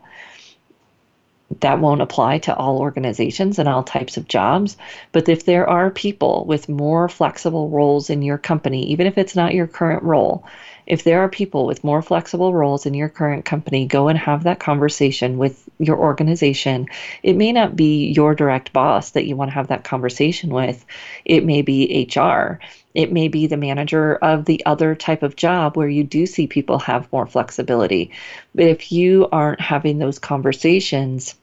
That 1.61 1.79
won't 1.79 2.01
apply 2.01 2.39
to 2.39 2.55
all 2.55 2.79
organizations 2.79 3.57
and 3.57 3.67
all 3.67 3.83
types 3.83 4.17
of 4.17 4.27
jobs. 4.27 4.77
But 5.11 5.29
if 5.29 5.45
there 5.45 5.67
are 5.67 5.89
people 5.89 6.45
with 6.45 6.69
more 6.69 7.09
flexible 7.09 7.69
roles 7.69 8.09
in 8.09 8.21
your 8.21 8.37
company, 8.37 8.91
even 8.91 9.07
if 9.07 9.17
it's 9.17 9.35
not 9.35 9.55
your 9.55 9.65
current 9.65 10.03
role, 10.03 10.45
if 10.89 11.03
there 11.03 11.21
are 11.21 11.29
people 11.29 11.67
with 11.67 11.83
more 11.83 12.01
flexible 12.01 12.51
roles 12.51 12.87
in 12.87 12.95
your 12.95 13.09
current 13.09 13.45
company, 13.45 13.85
go 13.85 14.07
and 14.07 14.17
have 14.17 14.43
that 14.43 14.59
conversation 14.59 15.37
with 15.37 15.69
your 15.77 15.97
organization. 15.97 16.87
It 17.21 17.35
may 17.35 17.53
not 17.53 17.75
be 17.75 18.07
your 18.07 18.33
direct 18.33 18.73
boss 18.73 19.11
that 19.11 19.25
you 19.25 19.35
want 19.35 19.51
to 19.51 19.55
have 19.55 19.67
that 19.67 19.83
conversation 19.83 20.49
with, 20.49 20.83
it 21.25 21.45
may 21.45 21.61
be 21.61 22.09
HR. 22.11 22.59
It 22.95 23.13
may 23.13 23.27
be 23.27 23.45
the 23.45 23.55
manager 23.55 24.15
of 24.15 24.45
the 24.45 24.65
other 24.65 24.95
type 24.95 25.21
of 25.21 25.35
job 25.35 25.77
where 25.77 25.87
you 25.87 26.03
do 26.03 26.25
see 26.25 26.47
people 26.47 26.79
have 26.79 27.11
more 27.13 27.27
flexibility. 27.27 28.11
But 28.55 28.65
if 28.65 28.91
you 28.91 29.29
aren't 29.31 29.61
having 29.61 29.99
those 29.99 30.17
conversations, 30.17 31.35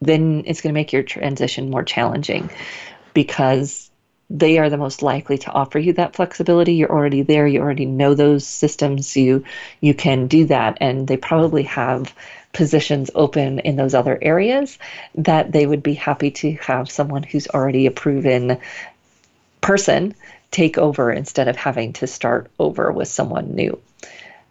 then 0.00 0.42
it's 0.46 0.60
going 0.60 0.74
to 0.74 0.78
make 0.78 0.92
your 0.92 1.04
transition 1.04 1.70
more 1.70 1.84
challenging 1.84 2.50
because 3.14 3.90
they 4.28 4.58
are 4.58 4.68
the 4.68 4.76
most 4.76 5.02
likely 5.02 5.38
to 5.38 5.52
offer 5.52 5.78
you 5.78 5.92
that 5.94 6.16
flexibility. 6.16 6.74
You're 6.74 6.90
already 6.90 7.22
there. 7.22 7.46
You 7.46 7.60
already 7.60 7.86
know 7.86 8.14
those 8.14 8.46
systems. 8.46 9.16
You 9.16 9.44
you 9.80 9.94
can 9.94 10.26
do 10.26 10.46
that. 10.46 10.78
And 10.80 11.06
they 11.06 11.16
probably 11.16 11.62
have 11.64 12.12
positions 12.52 13.10
open 13.14 13.60
in 13.60 13.76
those 13.76 13.94
other 13.94 14.18
areas 14.20 14.78
that 15.14 15.52
they 15.52 15.66
would 15.66 15.82
be 15.82 15.94
happy 15.94 16.30
to 16.30 16.52
have 16.54 16.90
someone 16.90 17.22
who's 17.22 17.46
already 17.48 17.86
a 17.86 17.90
proven 17.90 18.58
person 19.60 20.14
take 20.50 20.78
over 20.78 21.12
instead 21.12 21.48
of 21.48 21.56
having 21.56 21.92
to 21.92 22.06
start 22.06 22.50
over 22.58 22.90
with 22.90 23.08
someone 23.08 23.54
new. 23.54 23.78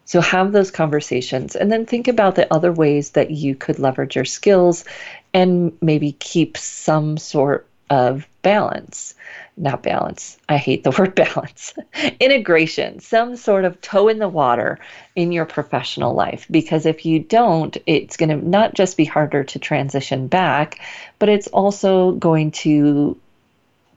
So 0.06 0.22
have 0.22 0.52
those 0.52 0.70
conversations 0.70 1.56
and 1.56 1.72
then 1.72 1.88
think 1.88 2.08
about 2.08 2.36
the 2.36 2.54
other 2.54 2.72
ways 2.72 3.12
that 3.12 3.32
you 3.32 3.56
could 3.56 3.80
leverage 3.80 4.16
your 4.16 4.26
skills 4.26 4.86
and 5.34 5.76
maybe 5.82 6.12
keep 6.12 6.58
some 6.58 7.18
sort 7.18 7.68
of 7.90 8.28
balance 8.44 9.16
not 9.58 9.84
balance. 9.84 10.38
I 10.50 10.58
hate 10.58 10.84
the 10.84 10.92
word 10.98 11.16
balance. 11.16 11.74
Integration, 12.20 13.00
some 13.00 13.36
sort 13.36 13.66
of 13.66 13.80
toe 13.82 14.08
in 14.08 14.20
the 14.20 14.30
water 14.30 14.80
in 15.16 15.32
your 15.32 15.46
professional 15.46 16.14
life. 16.14 16.46
Because 16.50 16.86
if 16.86 17.06
you 17.06 17.20
don't, 17.20 17.76
it's 17.86 18.18
going 18.18 18.30
to 18.30 18.48
not 18.48 18.74
just 18.74 18.98
be 18.98 19.06
harder 19.06 19.44
to 19.44 19.60
transition 19.60 20.28
back, 20.28 20.80
but 21.20 21.30
it's 21.30 21.48
also 21.48 22.12
going 22.14 22.52
to 22.52 23.18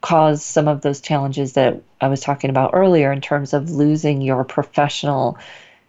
cause 0.01 0.45
some 0.45 0.69
of 0.69 0.81
those 0.83 1.01
challenges 1.01 1.55
that 1.55 1.83
I 2.01 2.09
was 2.09 2.21
talking 2.21 2.51
about 2.51 2.71
earlier 2.73 3.13
in 3.13 3.21
terms 3.21 3.53
of 3.53 3.71
losing 3.71 4.21
your 4.21 4.45
professional 4.45 5.39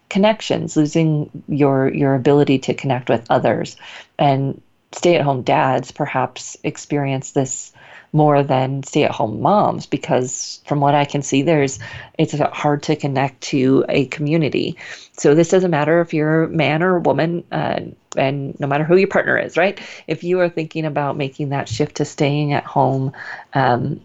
connections, 0.10 0.76
losing 0.76 1.30
your 1.48 1.94
your 1.94 2.16
ability 2.16 2.58
to 2.60 2.74
connect 2.74 3.10
with 3.10 3.26
others. 3.30 3.78
And 4.18 4.62
stay-at-home 4.92 5.44
dads 5.44 5.92
perhaps 5.92 6.58
experience 6.64 7.32
this 7.32 7.72
more 8.12 8.42
than 8.42 8.82
stay 8.84 9.04
at 9.04 9.12
home 9.12 9.42
moms 9.42 9.86
because 9.86 10.62
from 10.66 10.80
what 10.80 10.96
I 10.96 11.06
can 11.06 11.22
see 11.22 11.44
there's 11.44 11.80
it's 12.18 12.34
hard 12.34 12.84
to 12.84 12.96
connect 12.96 13.42
to 13.42 13.86
a 13.88 14.06
community. 14.06 14.78
So 15.14 15.36
this 15.36 15.50
doesn't 15.50 15.72
matter 15.72 16.02
if 16.02 16.14
you're 16.14 16.44
a 16.44 16.50
man 16.50 16.82
or 16.82 16.98
a 16.98 17.02
woman 17.02 17.44
uh, 17.52 17.82
and 18.18 18.60
no 18.60 18.68
matter 18.68 18.84
who 18.84 18.98
your 18.98 19.08
partner 19.08 19.38
is, 19.38 19.58
right? 19.58 19.80
If 20.08 20.24
you 20.24 20.40
are 20.40 20.50
thinking 20.50 20.86
about 20.86 21.18
making 21.18 21.50
that 21.50 21.70
shift 21.70 21.98
to 21.98 22.06
staying 22.06 22.54
at 22.54 22.64
home, 22.64 23.14
um, 23.54 24.02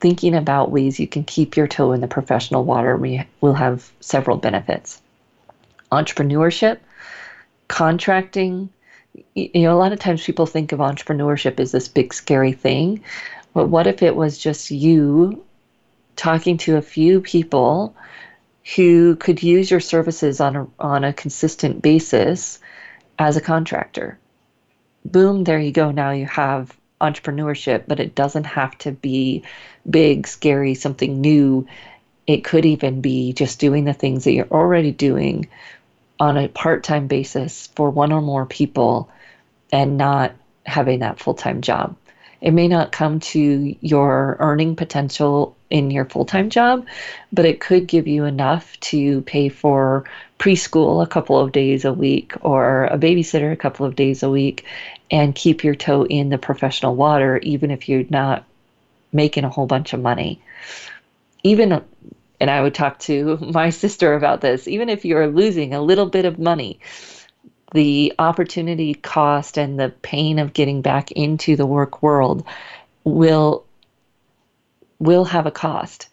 thinking 0.00 0.34
about 0.34 0.70
ways 0.70 1.00
you 1.00 1.08
can 1.08 1.24
keep 1.24 1.56
your 1.56 1.66
toe 1.66 1.92
in 1.92 2.02
the 2.02 2.08
professional 2.08 2.64
water 2.64 2.96
we 2.96 3.24
will 3.40 3.54
have 3.54 3.90
several 4.00 4.36
benefits. 4.36 5.00
Entrepreneurship, 5.90 6.78
contracting, 7.68 8.68
you 9.34 9.62
know, 9.62 9.74
a 9.74 9.78
lot 9.78 9.92
of 9.92 9.98
times 9.98 10.24
people 10.24 10.46
think 10.46 10.72
of 10.72 10.80
entrepreneurship 10.80 11.60
as 11.60 11.72
this 11.72 11.88
big 11.88 12.12
scary 12.12 12.52
thing, 12.52 13.02
but 13.54 13.68
what 13.68 13.86
if 13.86 14.02
it 14.02 14.14
was 14.14 14.38
just 14.38 14.70
you 14.70 15.44
talking 16.16 16.56
to 16.58 16.76
a 16.76 16.82
few 16.82 17.20
people 17.20 17.94
who 18.76 19.16
could 19.16 19.42
use 19.42 19.70
your 19.70 19.80
services 19.80 20.40
on 20.40 20.56
a, 20.56 20.66
on 20.78 21.04
a 21.04 21.12
consistent 21.12 21.80
basis 21.80 22.58
as 23.18 23.36
a 23.36 23.40
contractor? 23.40 24.18
Boom, 25.04 25.44
there 25.44 25.58
you 25.58 25.72
go. 25.72 25.90
Now 25.90 26.10
you 26.10 26.26
have 26.26 26.76
entrepreneurship, 27.00 27.84
but 27.86 28.00
it 28.00 28.14
doesn't 28.14 28.44
have 28.44 28.76
to 28.78 28.92
be 28.92 29.42
big, 29.88 30.26
scary, 30.26 30.74
something 30.74 31.20
new. 31.20 31.66
It 32.26 32.44
could 32.44 32.66
even 32.66 33.00
be 33.00 33.32
just 33.32 33.58
doing 33.58 33.84
the 33.84 33.94
things 33.94 34.24
that 34.24 34.32
you're 34.32 34.50
already 34.50 34.90
doing 34.90 35.48
on 36.20 36.36
a 36.36 36.48
part 36.48 36.82
time 36.84 37.06
basis 37.06 37.68
for 37.68 37.90
one 37.90 38.12
or 38.12 38.20
more 38.20 38.46
people 38.46 39.08
and 39.72 39.96
not 39.96 40.32
having 40.66 41.00
that 41.00 41.18
full 41.18 41.34
time 41.34 41.60
job. 41.60 41.96
It 42.40 42.52
may 42.52 42.68
not 42.68 42.92
come 42.92 43.18
to 43.20 43.76
your 43.80 44.36
earning 44.38 44.76
potential 44.76 45.56
in 45.70 45.90
your 45.90 46.04
full 46.04 46.24
time 46.24 46.50
job, 46.50 46.86
but 47.32 47.44
it 47.44 47.60
could 47.60 47.86
give 47.86 48.06
you 48.06 48.24
enough 48.24 48.78
to 48.80 49.22
pay 49.22 49.48
for 49.48 50.04
preschool 50.38 51.02
a 51.02 51.06
couple 51.06 51.38
of 51.38 51.52
days 51.52 51.84
a 51.84 51.92
week 51.92 52.32
or 52.42 52.84
a 52.86 52.98
babysitter 52.98 53.52
a 53.52 53.56
couple 53.56 53.84
of 53.84 53.96
days 53.96 54.22
a 54.22 54.30
week 54.30 54.64
and 55.10 55.34
keep 55.34 55.64
your 55.64 55.74
toe 55.74 56.04
in 56.06 56.28
the 56.28 56.38
professional 56.38 56.94
water, 56.94 57.38
even 57.38 57.70
if 57.70 57.88
you're 57.88 58.04
not 58.08 58.44
making 59.12 59.44
a 59.44 59.50
whole 59.50 59.66
bunch 59.66 59.92
of 59.92 60.00
money. 60.00 60.40
Even, 61.42 61.82
and 62.40 62.50
I 62.50 62.60
would 62.60 62.74
talk 62.74 62.98
to 63.00 63.36
my 63.52 63.70
sister 63.70 64.14
about 64.14 64.40
this, 64.40 64.68
even 64.68 64.88
if 64.88 65.04
you're 65.04 65.26
losing 65.26 65.74
a 65.74 65.82
little 65.82 66.06
bit 66.06 66.24
of 66.24 66.38
money, 66.38 66.80
the 67.72 68.14
opportunity 68.18 68.94
cost 68.94 69.58
and 69.58 69.78
the 69.78 69.90
pain 70.02 70.38
of 70.38 70.54
getting 70.54 70.80
back 70.80 71.12
into 71.12 71.56
the 71.56 71.66
work 71.66 72.02
world 72.02 72.44
will 73.04 73.64
will 74.98 75.24
have 75.24 75.46
a 75.46 75.50
cost. 75.50 76.08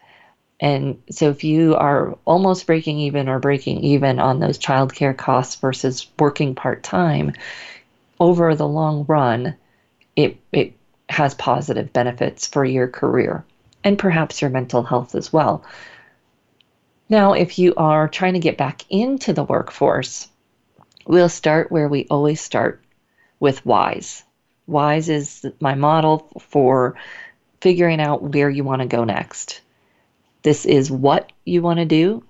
And 0.60 1.02
so 1.10 1.30
if 1.30 1.44
you 1.44 1.76
are 1.76 2.18
almost 2.26 2.68
breaking 2.68 3.00
even 3.00 3.28
or 3.28 3.40
breaking 3.40 3.80
even 3.80 4.20
on 4.20 4.40
those 4.40 4.60
childcare 4.60 5.16
costs 5.16 5.56
versus 5.56 6.08
working 6.20 6.56
part-time, 6.56 7.34
over 8.20 8.56
the 8.56 8.68
long 8.68 9.06
run, 9.08 9.56
it 10.16 10.38
it 10.52 10.74
has 11.10 11.34
positive 11.34 11.94
benefits 11.94 12.48
for 12.48 12.66
your 12.66 12.88
career 12.88 13.44
and 13.84 14.00
perhaps 14.00 14.42
your 14.42 14.50
mental 14.50 14.84
health 14.84 15.16
as 15.16 15.32
well. 15.32 15.64
Now, 17.08 17.34
if 17.34 17.60
you 17.60 17.74
are 17.78 18.08
trying 18.08 18.34
to 18.34 18.40
get 18.40 18.58
back 18.58 18.84
into 18.90 19.32
the 19.32 19.44
workforce, 19.44 20.28
we'll 21.06 21.30
start 21.30 21.72
where 21.72 21.88
we 21.88 22.08
always 22.10 22.42
start 22.42 22.84
with 23.40 23.66
WISE. 23.66 24.24
WISE 24.68 25.10
is 25.10 25.46
my 25.60 25.76
model 25.76 26.32
for 26.40 26.96
figuring 27.62 28.02
out 28.02 28.24
where 28.24 28.50
you 28.50 28.64
want 28.64 28.82
to 28.82 28.88
go 28.88 29.04
next. 29.04 29.62
This 30.42 30.66
is 30.66 30.90
what 30.90 31.32
you 31.46 31.62
want 31.62 31.80
to 31.80 31.86
do, 31.86 32.24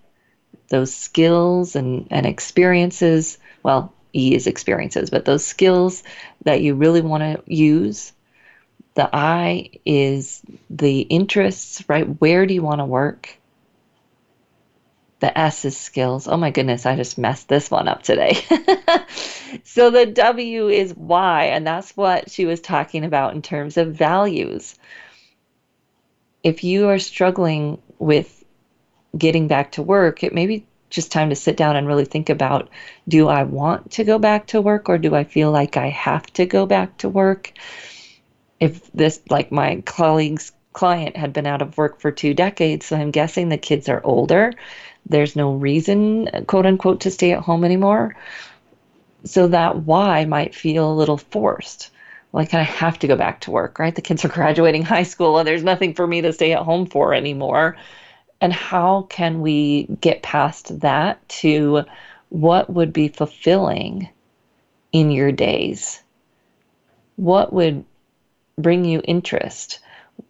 those 0.69 0.93
skills 0.93 1.75
and, 1.75 2.07
and 2.11 2.25
experiences. 2.25 3.37
Well, 3.63 3.93
E 4.13 4.35
is 4.35 4.47
experiences, 4.47 5.09
but 5.09 5.25
those 5.25 5.45
skills 5.45 6.03
that 6.43 6.61
you 6.61 6.75
really 6.75 7.01
want 7.01 7.23
to 7.23 7.53
use. 7.53 8.11
The 8.95 9.09
I 9.13 9.71
is 9.85 10.41
the 10.69 11.01
interests, 11.01 11.83
right? 11.89 12.03
Where 12.21 12.45
do 12.45 12.53
you 12.53 12.61
want 12.61 12.79
to 12.79 12.85
work? 12.85 13.37
The 15.25 15.35
S 15.35 15.65
is 15.65 15.75
skills. 15.75 16.27
Oh 16.27 16.37
my 16.37 16.51
goodness, 16.51 16.85
I 16.85 16.95
just 16.95 17.17
messed 17.17 17.49
this 17.49 17.71
one 17.71 17.87
up 17.87 18.03
today. 18.03 18.37
so 19.63 19.89
the 19.89 20.05
W 20.05 20.67
is 20.67 20.93
why, 20.93 21.45
and 21.45 21.65
that's 21.65 21.97
what 21.97 22.29
she 22.29 22.45
was 22.45 22.61
talking 22.61 23.03
about 23.03 23.33
in 23.33 23.41
terms 23.41 23.77
of 23.77 23.95
values. 23.95 24.75
If 26.43 26.63
you 26.63 26.89
are 26.89 26.99
struggling 26.99 27.81
with 27.97 28.45
getting 29.17 29.47
back 29.47 29.71
to 29.71 29.81
work, 29.81 30.23
it 30.23 30.31
may 30.31 30.45
be 30.45 30.67
just 30.91 31.11
time 31.11 31.31
to 31.31 31.35
sit 31.35 31.57
down 31.57 31.75
and 31.75 31.87
really 31.87 32.05
think 32.05 32.29
about 32.29 32.69
do 33.07 33.27
I 33.27 33.45
want 33.45 33.93
to 33.93 34.03
go 34.03 34.19
back 34.19 34.45
to 34.49 34.61
work 34.61 34.89
or 34.89 34.99
do 34.99 35.15
I 35.15 35.23
feel 35.23 35.49
like 35.49 35.75
I 35.75 35.89
have 35.89 36.27
to 36.33 36.45
go 36.45 36.67
back 36.67 36.97
to 36.97 37.09
work? 37.09 37.51
If 38.59 38.91
this, 38.91 39.19
like 39.31 39.51
my 39.51 39.81
colleague's 39.87 40.51
client, 40.71 41.17
had 41.17 41.33
been 41.33 41.47
out 41.47 41.63
of 41.63 41.79
work 41.79 41.99
for 41.99 42.11
two 42.11 42.35
decades, 42.35 42.85
so 42.85 42.95
I'm 42.95 43.09
guessing 43.09 43.49
the 43.49 43.57
kids 43.57 43.89
are 43.89 44.01
older 44.03 44.53
there's 45.07 45.35
no 45.35 45.53
reason, 45.53 46.29
quote 46.47 46.65
unquote, 46.65 47.01
to 47.01 47.11
stay 47.11 47.31
at 47.31 47.43
home 47.43 47.63
anymore. 47.63 48.15
So 49.23 49.47
that 49.47 49.77
why 49.77 50.25
might 50.25 50.55
feel 50.55 50.91
a 50.91 50.95
little 50.95 51.17
forced. 51.17 51.91
Like 52.33 52.53
I 52.53 52.63
have 52.63 52.99
to 52.99 53.07
go 53.07 53.15
back 53.15 53.41
to 53.41 53.51
work, 53.51 53.79
right? 53.79 53.95
The 53.95 54.01
kids 54.01 54.25
are 54.25 54.29
graduating 54.39 54.83
high 54.83 55.03
school 55.03 55.37
and 55.37 55.47
there's 55.47 55.63
nothing 55.63 55.93
for 55.93 56.05
me 56.05 56.21
to 56.21 56.33
stay 56.33 56.53
at 56.53 56.63
home 56.63 56.85
for 56.85 57.13
anymore. 57.13 57.77
And 58.41 58.51
how 58.51 59.03
can 59.03 59.41
we 59.41 59.83
get 60.01 60.21
past 60.21 60.81
that 60.81 61.27
to 61.29 61.83
what 62.29 62.69
would 62.69 62.91
be 62.91 63.07
fulfilling 63.07 64.09
in 64.91 65.11
your 65.11 65.31
days? 65.31 66.01
What 67.15 67.53
would 67.53 67.85
bring 68.57 68.85
you 68.85 69.01
interest? 69.03 69.79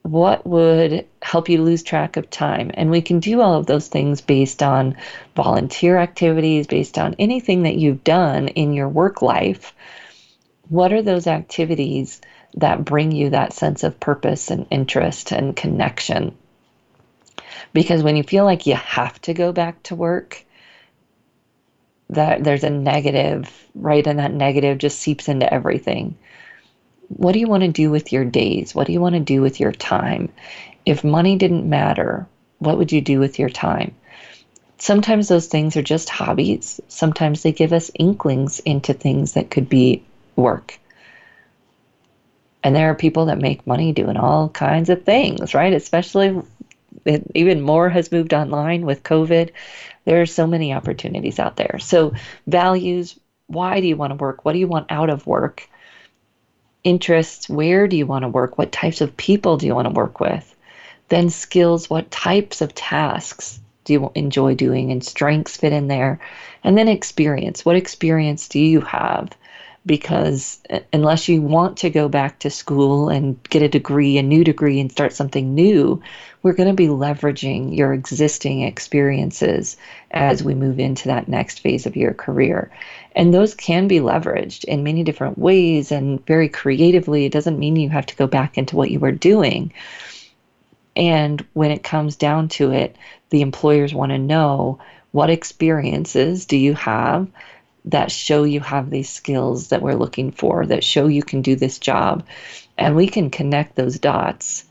What 0.05 0.45
would 0.45 1.07
help 1.23 1.49
you 1.49 1.63
lose 1.63 1.81
track 1.81 2.15
of 2.15 2.29
time? 2.29 2.69
And 2.75 2.91
we 2.91 3.01
can 3.01 3.19
do 3.19 3.41
all 3.41 3.55
of 3.55 3.65
those 3.65 3.87
things 3.87 4.21
based 4.21 4.61
on 4.61 4.97
volunteer 5.35 5.97
activities, 5.97 6.67
based 6.67 6.99
on 6.99 7.15
anything 7.17 7.63
that 7.63 7.77
you've 7.77 8.03
done 8.03 8.49
in 8.49 8.73
your 8.73 8.87
work 8.87 9.23
life. 9.23 9.73
What 10.69 10.93
are 10.93 11.01
those 11.01 11.25
activities 11.25 12.21
that 12.57 12.85
bring 12.85 13.13
you 13.13 13.31
that 13.31 13.53
sense 13.53 13.83
of 13.83 13.99
purpose 13.99 14.51
and 14.51 14.67
interest 14.69 15.31
and 15.31 15.55
connection? 15.55 16.37
Because 17.73 18.03
when 18.03 18.15
you 18.15 18.21
feel 18.21 18.45
like 18.45 18.67
you 18.67 18.75
have 18.75 19.19
to 19.21 19.33
go 19.33 19.53
back 19.53 19.81
to 19.83 19.95
work, 19.95 20.45
that 22.11 22.43
there's 22.43 22.63
a 22.63 22.69
negative, 22.69 23.51
right? 23.73 24.05
And 24.05 24.19
that 24.19 24.31
negative 24.31 24.77
just 24.77 24.99
seeps 24.99 25.29
into 25.29 25.51
everything. 25.51 26.15
What 27.09 27.33
do 27.33 27.39
you 27.39 27.47
want 27.47 27.63
to 27.63 27.69
do 27.69 27.91
with 27.91 28.11
your 28.11 28.25
days? 28.25 28.73
What 28.73 28.87
do 28.87 28.93
you 28.93 29.01
want 29.01 29.15
to 29.15 29.21
do 29.21 29.41
with 29.41 29.59
your 29.59 29.71
time? 29.71 30.29
If 30.85 31.03
money 31.03 31.35
didn't 31.35 31.69
matter, 31.69 32.27
what 32.59 32.77
would 32.77 32.91
you 32.91 33.01
do 33.01 33.19
with 33.19 33.39
your 33.39 33.49
time? 33.49 33.95
Sometimes 34.77 35.27
those 35.27 35.47
things 35.47 35.77
are 35.77 35.81
just 35.81 36.09
hobbies. 36.09 36.81
Sometimes 36.87 37.43
they 37.43 37.51
give 37.51 37.73
us 37.73 37.91
inklings 37.95 38.59
into 38.59 38.93
things 38.93 39.33
that 39.33 39.49
could 39.49 39.69
be 39.69 40.03
work. 40.35 40.79
And 42.63 42.75
there 42.75 42.89
are 42.89 42.95
people 42.95 43.27
that 43.27 43.37
make 43.37 43.67
money 43.67 43.93
doing 43.93 44.17
all 44.17 44.49
kinds 44.49 44.89
of 44.89 45.03
things, 45.03 45.53
right? 45.53 45.71
Especially 45.71 46.41
even 47.35 47.61
more 47.61 47.89
has 47.89 48.11
moved 48.11 48.33
online 48.33 48.85
with 48.85 49.03
COVID. 49.03 49.51
There 50.05 50.21
are 50.21 50.25
so 50.25 50.47
many 50.47 50.73
opportunities 50.73 51.39
out 51.39 51.57
there. 51.57 51.77
So, 51.79 52.13
values 52.47 53.19
why 53.47 53.79
do 53.79 53.87
you 53.87 53.95
want 53.95 54.11
to 54.11 54.15
work? 54.15 54.43
What 54.43 54.53
do 54.53 54.59
you 54.59 54.67
want 54.67 54.91
out 54.91 55.09
of 55.09 55.27
work? 55.27 55.67
Interests 56.85 57.49
where 57.49 57.85
do 57.89 57.97
you 57.97 58.05
want 58.05 58.23
to 58.23 58.29
work? 58.29 58.57
What 58.57 58.71
types 58.71 59.01
of 59.01 59.17
people 59.17 59.57
do 59.57 59.65
you 59.65 59.75
want 59.75 59.89
to 59.89 59.93
work 59.93 60.21
with? 60.21 60.55
Then, 61.09 61.29
skills 61.29 61.89
what 61.89 62.09
types 62.11 62.61
of 62.61 62.73
tasks 62.73 63.59
do 63.83 63.91
you 63.91 64.11
enjoy 64.15 64.55
doing? 64.55 64.93
And 64.93 65.03
strengths 65.03 65.57
fit 65.57 65.73
in 65.73 65.89
there. 65.89 66.21
And 66.63 66.77
then, 66.77 66.87
experience 66.87 67.65
what 67.65 67.75
experience 67.75 68.47
do 68.47 68.59
you 68.59 68.79
have? 68.79 69.31
because 69.85 70.59
unless 70.91 71.29
you 71.29 71.41
want 71.41 71.77
to 71.77 71.89
go 71.89 72.09
back 72.09 72.39
to 72.39 72.49
school 72.49 73.09
and 73.09 73.41
get 73.49 73.61
a 73.61 73.69
degree, 73.69 74.17
a 74.17 74.23
new 74.23 74.43
degree, 74.43 74.79
and 74.79 74.91
start 74.91 75.13
something 75.13 75.53
new, 75.53 76.01
we're 76.45 76.53
going 76.53 76.69
to 76.69 76.75
be 76.75 76.89
leveraging 76.89 77.75
your 77.75 77.91
existing 77.91 78.61
experiences 78.61 79.77
as 80.11 80.43
we 80.43 80.53
move 80.53 80.79
into 80.79 81.07
that 81.07 81.27
next 81.27 81.59
phase 81.59 81.87
of 81.87 81.95
your 81.95 82.13
career. 82.13 82.69
And 83.15 83.33
those 83.33 83.55
can 83.55 83.87
be 83.87 83.97
leveraged 83.97 84.63
in 84.65 84.83
many 84.83 85.03
different 85.03 85.39
ways 85.39 85.91
and 85.91 86.23
very 86.27 86.47
creatively. 86.47 87.25
It 87.25 87.31
doesn't 87.31 87.57
mean 87.57 87.77
you 87.77 87.89
have 87.89 88.05
to 88.05 88.15
go 88.15 88.27
back 88.27 88.59
into 88.59 88.75
what 88.75 88.91
you 88.91 88.99
were 88.99 89.11
doing. 89.11 89.73
And 90.95 91.43
when 91.53 91.71
it 91.71 91.81
comes 91.81 92.15
down 92.15 92.49
to 92.49 92.71
it, 92.71 92.95
the 93.31 93.41
employers 93.41 93.95
want 93.95 94.11
to 94.11 94.19
know 94.19 94.77
what 95.13 95.31
experiences 95.31 96.45
do 96.45 96.57
you 96.57 96.75
have 96.75 97.27
that 97.85 98.11
show 98.11 98.43
you 98.43 98.59
have 98.59 98.91
these 98.91 99.09
skills 99.09 99.69
that 99.69 99.81
we're 99.81 99.95
looking 99.95 100.31
for, 100.31 100.63
that 100.67 100.83
show 100.83 101.07
you 101.07 101.23
can 101.23 101.41
do 101.41 101.55
this 101.55 101.79
job. 101.79 102.23
And 102.77 102.95
we 102.95 103.07
can 103.07 103.31
connect 103.31 103.75
those 103.75 103.97
dots. 103.97 104.65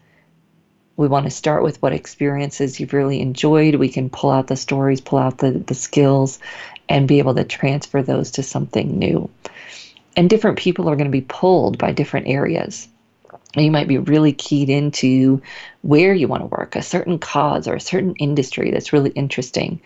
We 0.96 1.08
want 1.08 1.24
to 1.24 1.30
start 1.30 1.62
with 1.62 1.80
what 1.82 1.92
experiences 1.92 2.78
you've 2.78 2.92
really 2.92 3.20
enjoyed. 3.20 3.74
We 3.76 3.88
can 3.88 4.10
pull 4.10 4.30
out 4.30 4.46
the 4.46 4.56
stories, 4.56 5.00
pull 5.00 5.18
out 5.18 5.38
the, 5.38 5.50
the 5.52 5.74
skills, 5.74 6.38
and 6.88 7.08
be 7.08 7.18
able 7.18 7.34
to 7.34 7.44
transfer 7.44 8.02
those 8.02 8.30
to 8.32 8.42
something 8.42 8.98
new. 8.98 9.28
And 10.16 10.30
different 10.30 10.58
people 10.58 10.88
are 10.88 10.96
going 10.96 11.08
to 11.08 11.10
be 11.10 11.20
pulled 11.20 11.78
by 11.78 11.92
different 11.92 12.28
areas. 12.28 12.88
You 13.56 13.70
might 13.70 13.88
be 13.88 13.98
really 13.98 14.32
keyed 14.32 14.68
into 14.68 15.42
where 15.82 16.14
you 16.14 16.28
want 16.28 16.42
to 16.42 16.46
work, 16.46 16.76
a 16.76 16.82
certain 16.82 17.18
cause 17.18 17.66
or 17.66 17.74
a 17.74 17.80
certain 17.80 18.14
industry 18.16 18.70
that's 18.70 18.92
really 18.92 19.10
interesting 19.10 19.80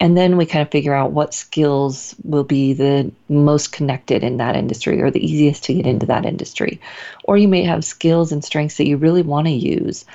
and 0.00 0.16
then 0.16 0.38
we 0.38 0.46
kind 0.46 0.62
of 0.62 0.70
figure 0.70 0.94
out 0.94 1.12
what 1.12 1.34
skills 1.34 2.16
will 2.24 2.42
be 2.42 2.72
the 2.72 3.12
most 3.28 3.70
connected 3.70 4.24
in 4.24 4.38
that 4.38 4.56
industry 4.56 5.00
or 5.02 5.10
the 5.10 5.24
easiest 5.24 5.64
to 5.64 5.74
get 5.74 5.86
into 5.86 6.06
that 6.06 6.24
industry. 6.24 6.80
Or 7.24 7.36
you 7.36 7.46
may 7.46 7.62
have 7.64 7.84
skills 7.84 8.32
and 8.32 8.42
strengths 8.42 8.78
that 8.78 8.88
you 8.88 8.96
really 8.96 9.20
want 9.20 9.46
to 9.46 9.52
use 9.52 10.06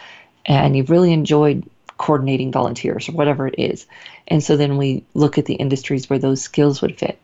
and 0.46 0.76
you've 0.76 0.90
really 0.90 1.14
enjoyed 1.14 1.64
coordinating 1.98 2.52
volunteers 2.52 3.10
or 3.10 3.14
whatever 3.14 3.48
it 3.48 3.56
is. 3.58 3.86
And 4.28 4.44
so 4.44 4.58
then 4.58 4.78
we 4.78 5.04
look 5.14 5.38
at 5.38 5.46
the 5.46 5.56
industries 5.56 6.10
where 6.10 6.20
those 6.20 6.42
skills 6.42 6.82
would 6.82 6.98
fit. 6.98 7.20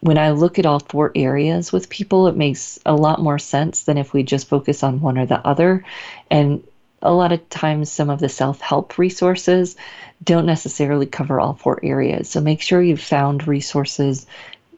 When 0.00 0.18
I 0.18 0.30
look 0.30 0.58
at 0.58 0.66
all 0.66 0.80
four 0.80 1.12
areas 1.14 1.72
with 1.72 1.88
people, 1.88 2.26
it 2.28 2.36
makes 2.36 2.78
a 2.84 2.94
lot 2.94 3.20
more 3.20 3.38
sense 3.38 3.84
than 3.84 3.98
if 3.98 4.12
we 4.12 4.22
just 4.22 4.48
focus 4.48 4.82
on 4.82 5.00
one 5.00 5.18
or 5.18 5.26
the 5.26 5.44
other. 5.46 5.84
And 6.30 6.62
a 7.02 7.12
lot 7.12 7.32
of 7.32 7.48
times, 7.48 7.90
some 7.90 8.10
of 8.10 8.20
the 8.20 8.28
self 8.28 8.60
help 8.60 8.98
resources 8.98 9.76
don't 10.22 10.46
necessarily 10.46 11.06
cover 11.06 11.40
all 11.40 11.54
four 11.54 11.78
areas. 11.82 12.28
So 12.28 12.40
make 12.40 12.60
sure 12.60 12.82
you've 12.82 13.00
found 13.00 13.46
resources, 13.46 14.26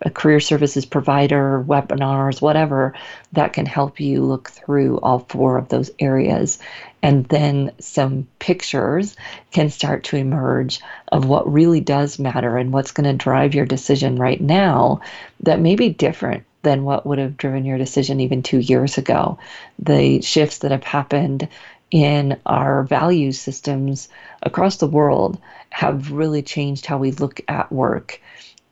a 0.03 0.11
career 0.11 0.41
services 0.41 0.85
provider, 0.87 1.65
webinars, 1.67 2.41
whatever, 2.41 2.95
that 3.33 3.53
can 3.53 3.67
help 3.67 3.99
you 3.99 4.23
look 4.23 4.51
through 4.51 4.99
all 5.01 5.21
four 5.29 5.59
of 5.59 5.69
those 5.69 5.91
areas. 5.99 6.59
And 7.03 7.25
then 7.27 7.73
some 7.79 8.27
pictures 8.39 9.17
can 9.53 9.71
start 9.71 10.05
to 10.05 10.17
emerge 10.17 10.81
of 11.11 11.27
what 11.27 11.53
really 11.53 11.81
does 11.81 12.19
matter 12.19 12.57
and 12.57 12.73
what's 12.73 12.93
going 12.93 13.09
to 13.09 13.25
drive 13.25 13.55
your 13.55 13.67
decision 13.67 14.17
right 14.17 14.41
now 14.41 15.01
that 15.41 15.61
may 15.61 15.75
be 15.75 15.89
different 15.89 16.45
than 16.63 16.85
what 16.85 17.07
would 17.07 17.19
have 17.19 17.37
driven 17.37 17.65
your 17.65 17.79
decision 17.79 18.21
even 18.21 18.43
two 18.43 18.59
years 18.59 18.99
ago. 18.99 19.39
The 19.79 20.21
shifts 20.23 20.59
that 20.59 20.71
have 20.71 20.85
happened 20.85 21.49
in 21.91 22.39
our 22.45 22.83
value 22.83 23.33
systems 23.33 24.09
across 24.43 24.77
the 24.77 24.87
world 24.87 25.41
have 25.71 26.11
really 26.11 26.43
changed 26.43 26.87
how 26.87 26.99
we 26.99 27.13
look 27.13 27.41
at 27.49 27.73
work. 27.73 28.21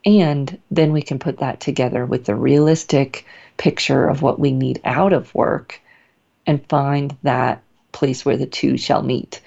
And 0.07 0.59
then 0.71 0.93
we 0.93 1.03
can 1.03 1.19
put 1.19 1.39
that 1.39 1.59
together 1.61 2.07
with 2.07 2.25
the 2.25 2.37
realistic 2.37 3.27
picture 3.57 4.07
of 4.07 4.23
what 4.23 4.39
we 4.39 4.53
need 4.53 4.81
out 4.85 5.13
of 5.13 5.35
work 5.35 5.81
and 6.47 6.67
find 6.69 7.17
that 7.25 7.61
place 7.91 8.25
where 8.25 8.37
the 8.37 8.47
two 8.47 8.79
shall 8.79 9.03
meet. 9.03 9.41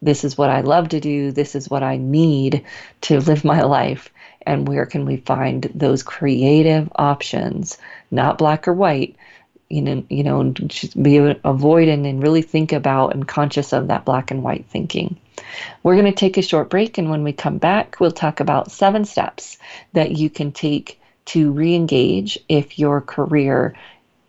This 0.00 0.22
is 0.22 0.38
what 0.38 0.50
I 0.50 0.60
love 0.60 0.90
to 0.90 1.00
do. 1.00 1.32
This 1.32 1.56
is 1.56 1.68
what 1.68 1.82
I 1.82 1.96
need 1.96 2.64
to 3.02 3.18
live 3.20 3.44
my 3.44 3.62
life. 3.62 4.10
And 4.46 4.68
where 4.68 4.86
can 4.86 5.04
we 5.04 5.16
find 5.16 5.64
those 5.74 6.04
creative 6.04 6.88
options, 6.94 7.76
not 8.12 8.38
black 8.38 8.68
or 8.68 8.74
white, 8.74 9.16
you 9.68 9.82
know, 9.82 10.04
you 10.08 10.22
know, 10.22 10.50
just 10.50 11.00
be 11.00 11.12
avoidant 11.18 12.08
and 12.08 12.22
really 12.22 12.42
think 12.42 12.72
about 12.72 13.14
and 13.14 13.28
conscious 13.28 13.72
of 13.72 13.88
that 13.88 14.04
black 14.04 14.30
and 14.30 14.42
white 14.42 14.66
thinking. 14.66 15.16
We're 15.82 15.94
going 15.94 16.06
to 16.06 16.12
take 16.12 16.36
a 16.36 16.42
short 16.42 16.70
break, 16.70 16.98
and 16.98 17.10
when 17.10 17.22
we 17.22 17.32
come 17.32 17.58
back, 17.58 18.00
we'll 18.00 18.10
talk 18.10 18.40
about 18.40 18.72
seven 18.72 19.04
steps 19.04 19.58
that 19.92 20.12
you 20.12 20.30
can 20.30 20.52
take 20.52 21.00
to 21.26 21.52
re 21.52 21.74
engage 21.74 22.38
if 22.48 22.78
your 22.78 23.00
career 23.00 23.74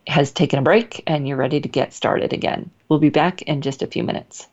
has 0.06 0.32
taken 0.32 0.58
a 0.58 0.62
break 0.62 1.02
and 1.06 1.26
you're 1.26 1.36
ready 1.36 1.60
to 1.60 1.68
get 1.68 1.94
started 1.94 2.32
again. 2.32 2.70
We'll 2.88 2.98
be 2.98 3.10
back 3.10 3.42
in 3.42 3.62
just 3.62 3.82
a 3.82 3.86
few 3.86 4.02
minutes. 4.02 4.48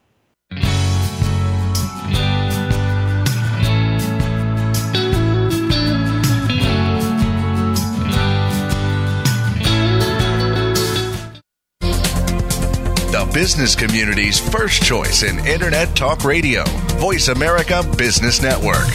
Business 13.37 13.75
community's 13.75 14.39
first 14.39 14.81
choice 14.81 15.21
in 15.21 15.37
Internet 15.45 15.95
Talk 15.95 16.23
Radio, 16.23 16.63
Voice 16.97 17.27
America 17.27 17.83
Business 17.95 18.41
Network. 18.41 18.87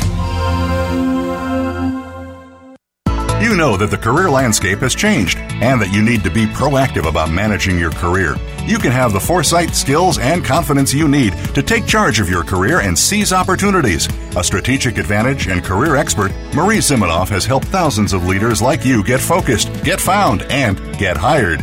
You 3.40 3.55
know 3.55 3.76
that 3.76 3.93
the 3.93 3.99
career 4.03 4.28
landscape 4.28 4.80
has 4.80 4.97
changed 4.97 5.38
and 5.38 5.80
that 5.80 5.93
you 5.93 6.03
need 6.03 6.24
to 6.24 6.30
be 6.30 6.47
proactive 6.47 7.09
about 7.09 7.30
managing 7.30 7.78
your 7.78 7.93
career. 7.93 8.34
You 8.64 8.78
can 8.78 8.90
have 8.90 9.12
the 9.12 9.20
foresight, 9.20 9.76
skills, 9.76 10.18
and 10.18 10.45
confidence 10.45 10.93
you 10.93 11.07
need 11.07 11.34
to 11.55 11.62
take 11.62 11.86
charge 11.86 12.18
of 12.18 12.28
your 12.28 12.43
career 12.43 12.80
and 12.80 12.99
seize 12.99 13.32
opportunities. 13.32 14.09
A 14.36 14.43
strategic 14.43 14.99
advantage 14.99 15.47
and 15.47 15.62
career 15.62 15.95
expert, 15.95 16.32
Marie 16.53 16.78
Zimenoff 16.78 17.28
has 17.28 17.45
helped 17.45 17.68
thousands 17.68 18.12
of 18.12 18.26
leaders 18.26 18.61
like 18.61 18.84
you 18.84 19.05
get 19.05 19.20
focused, 19.20 19.72
get 19.84 20.01
found, 20.01 20.43
and 20.51 20.80
get 20.99 21.16
hired. 21.16 21.62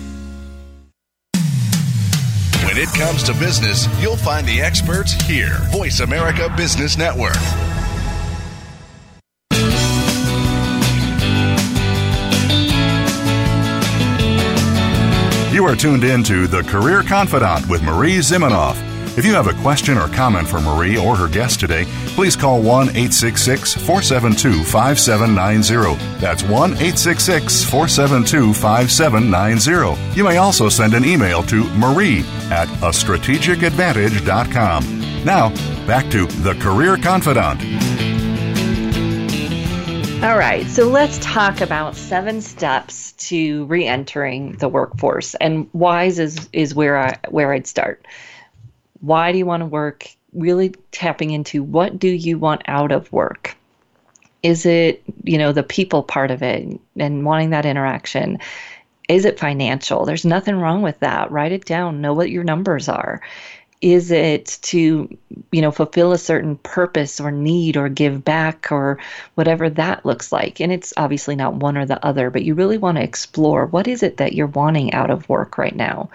When 2.71 2.81
it 2.81 2.93
comes 2.93 3.21
to 3.23 3.33
business, 3.33 3.85
you'll 4.01 4.15
find 4.15 4.47
the 4.47 4.61
experts 4.61 5.11
here. 5.11 5.57
Voice 5.71 5.99
America 5.99 6.47
Business 6.55 6.97
Network. 6.97 7.35
You 15.53 15.65
are 15.65 15.75
tuned 15.75 16.05
in 16.05 16.23
to 16.23 16.47
The 16.47 16.63
Career 16.65 17.03
Confidante 17.03 17.67
with 17.67 17.83
Marie 17.83 18.19
Zimenoff. 18.19 18.90
If 19.21 19.27
you 19.27 19.35
have 19.35 19.45
a 19.45 19.61
question 19.61 19.99
or 19.99 20.07
comment 20.07 20.47
for 20.47 20.59
Marie 20.59 20.97
or 20.97 21.15
her 21.15 21.27
guest 21.27 21.59
today, 21.59 21.85
please 22.15 22.35
call 22.35 22.59
1 22.59 22.87
866 22.87 23.75
472 23.75 24.63
5790. 24.63 26.19
That's 26.19 26.41
1 26.41 26.71
866 26.71 27.63
472 27.65 28.51
5790. 28.51 30.17
You 30.17 30.23
may 30.23 30.37
also 30.37 30.69
send 30.69 30.95
an 30.95 31.05
email 31.05 31.43
to 31.43 31.65
marie 31.75 32.25
at 32.49 32.67
a 32.81 32.91
strategic 32.91 33.59
strategicadvantage.com. 33.59 35.23
Now, 35.23 35.49
back 35.85 36.09
to 36.09 36.25
The 36.25 36.55
Career 36.55 36.97
Confidante. 36.97 37.63
All 40.23 40.37
right, 40.37 40.65
so 40.65 40.87
let's 40.87 41.19
talk 41.19 41.61
about 41.61 41.95
seven 41.95 42.41
steps 42.41 43.11
to 43.29 43.65
re-entering 43.65 44.53
the 44.53 44.67
workforce, 44.67 45.35
and 45.35 45.69
WISE 45.73 46.17
is 46.17 46.49
is 46.53 46.73
where 46.73 46.97
I 46.97 47.19
where 47.29 47.53
I'd 47.53 47.67
start. 47.67 48.03
Why 49.01 49.31
do 49.31 49.37
you 49.37 49.45
want 49.45 49.61
to 49.61 49.67
work? 49.67 50.07
Really 50.33 50.73
tapping 50.91 51.31
into 51.31 51.61
what 51.61 51.99
do 51.99 52.07
you 52.07 52.39
want 52.39 52.61
out 52.67 52.91
of 52.91 53.11
work? 53.11 53.55
Is 54.43 54.65
it 54.65 55.03
you 55.23 55.37
know 55.37 55.51
the 55.51 55.63
people 55.63 56.03
part 56.03 56.31
of 56.31 56.41
it 56.41 56.79
and 56.97 57.25
wanting 57.25 57.49
that 57.51 57.65
interaction? 57.65 58.39
Is 59.09 59.25
it 59.25 59.39
financial? 59.39 60.05
There's 60.05 60.25
nothing 60.25 60.55
wrong 60.55 60.81
with 60.81 60.99
that. 60.99 61.31
Write 61.31 61.51
it 61.51 61.65
down. 61.65 62.01
Know 62.01 62.13
what 62.13 62.29
your 62.29 62.43
numbers 62.45 62.87
are 62.87 63.21
is 63.81 64.11
it 64.11 64.59
to 64.61 65.17
you 65.51 65.61
know 65.61 65.71
fulfill 65.71 66.11
a 66.11 66.17
certain 66.17 66.55
purpose 66.57 67.19
or 67.19 67.31
need 67.31 67.75
or 67.75 67.89
give 67.89 68.23
back 68.23 68.71
or 68.71 68.99
whatever 69.35 69.69
that 69.69 70.05
looks 70.05 70.31
like 70.31 70.61
and 70.61 70.71
it's 70.71 70.93
obviously 70.97 71.35
not 71.35 71.55
one 71.55 71.77
or 71.77 71.85
the 71.85 72.03
other 72.05 72.29
but 72.29 72.43
you 72.43 72.53
really 72.53 72.77
want 72.77 72.97
to 72.97 73.03
explore 73.03 73.65
what 73.65 73.87
is 73.87 74.03
it 74.03 74.17
that 74.17 74.33
you're 74.33 74.47
wanting 74.47 74.93
out 74.93 75.09
of 75.09 75.27
work 75.27 75.57
right 75.57 75.75
now 75.75 76.09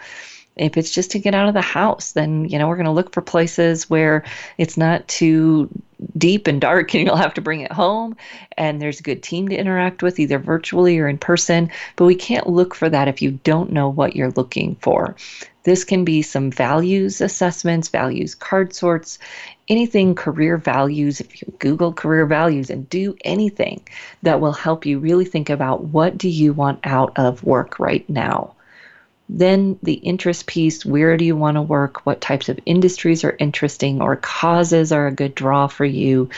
if 0.56 0.76
it's 0.76 0.90
just 0.90 1.10
to 1.10 1.18
get 1.18 1.34
out 1.34 1.48
of 1.48 1.54
the 1.54 1.60
house 1.60 2.12
then 2.12 2.44
you 2.46 2.58
know 2.58 2.68
we're 2.68 2.76
going 2.76 2.86
to 2.86 2.92
look 2.92 3.12
for 3.12 3.22
places 3.22 3.88
where 3.88 4.24
it's 4.58 4.76
not 4.76 5.06
too 5.08 5.68
deep 6.16 6.46
and 6.46 6.60
dark 6.60 6.94
and 6.94 7.06
you'll 7.06 7.16
have 7.16 7.34
to 7.34 7.40
bring 7.40 7.60
it 7.60 7.72
home 7.72 8.16
and 8.56 8.80
there's 8.80 9.00
a 9.00 9.04
good 9.04 9.22
team 9.22 9.48
to 9.48 9.56
interact 9.56 10.02
with 10.02 10.18
either 10.18 10.38
virtually 10.38 10.98
or 10.98 11.08
in 11.08 11.18
person 11.18 11.70
but 11.96 12.04
we 12.04 12.14
can't 12.14 12.48
look 12.48 12.74
for 12.74 12.88
that 12.88 13.08
if 13.08 13.22
you 13.22 13.32
don't 13.44 13.72
know 13.72 13.88
what 13.88 14.16
you're 14.16 14.32
looking 14.32 14.76
for 14.76 15.14
this 15.66 15.82
can 15.82 16.04
be 16.04 16.22
some 16.22 16.52
values 16.52 17.20
assessments, 17.20 17.88
values 17.88 18.36
card 18.36 18.72
sorts, 18.72 19.18
anything 19.66 20.14
career 20.14 20.56
values. 20.56 21.20
If 21.20 21.42
you 21.42 21.52
Google 21.58 21.92
career 21.92 22.24
values 22.24 22.70
and 22.70 22.88
do 22.88 23.16
anything 23.24 23.82
that 24.22 24.40
will 24.40 24.52
help 24.52 24.86
you 24.86 25.00
really 25.00 25.24
think 25.24 25.50
about 25.50 25.82
what 25.82 26.16
do 26.16 26.28
you 26.28 26.52
want 26.52 26.78
out 26.84 27.12
of 27.18 27.42
work 27.42 27.80
right 27.80 28.08
now. 28.08 28.54
Then 29.28 29.78
the 29.82 29.94
interest 29.94 30.46
piece 30.46 30.86
where 30.86 31.16
do 31.16 31.24
you 31.24 31.36
want 31.36 31.56
to 31.56 31.62
work? 31.62 32.06
What 32.06 32.20
types 32.20 32.48
of 32.48 32.60
industries 32.64 33.24
are 33.24 33.36
interesting 33.38 34.00
or 34.00 34.16
causes 34.16 34.92
are 34.92 35.08
a 35.08 35.12
good 35.12 35.34
draw 35.34 35.66
for 35.66 35.84
you? 35.84 36.30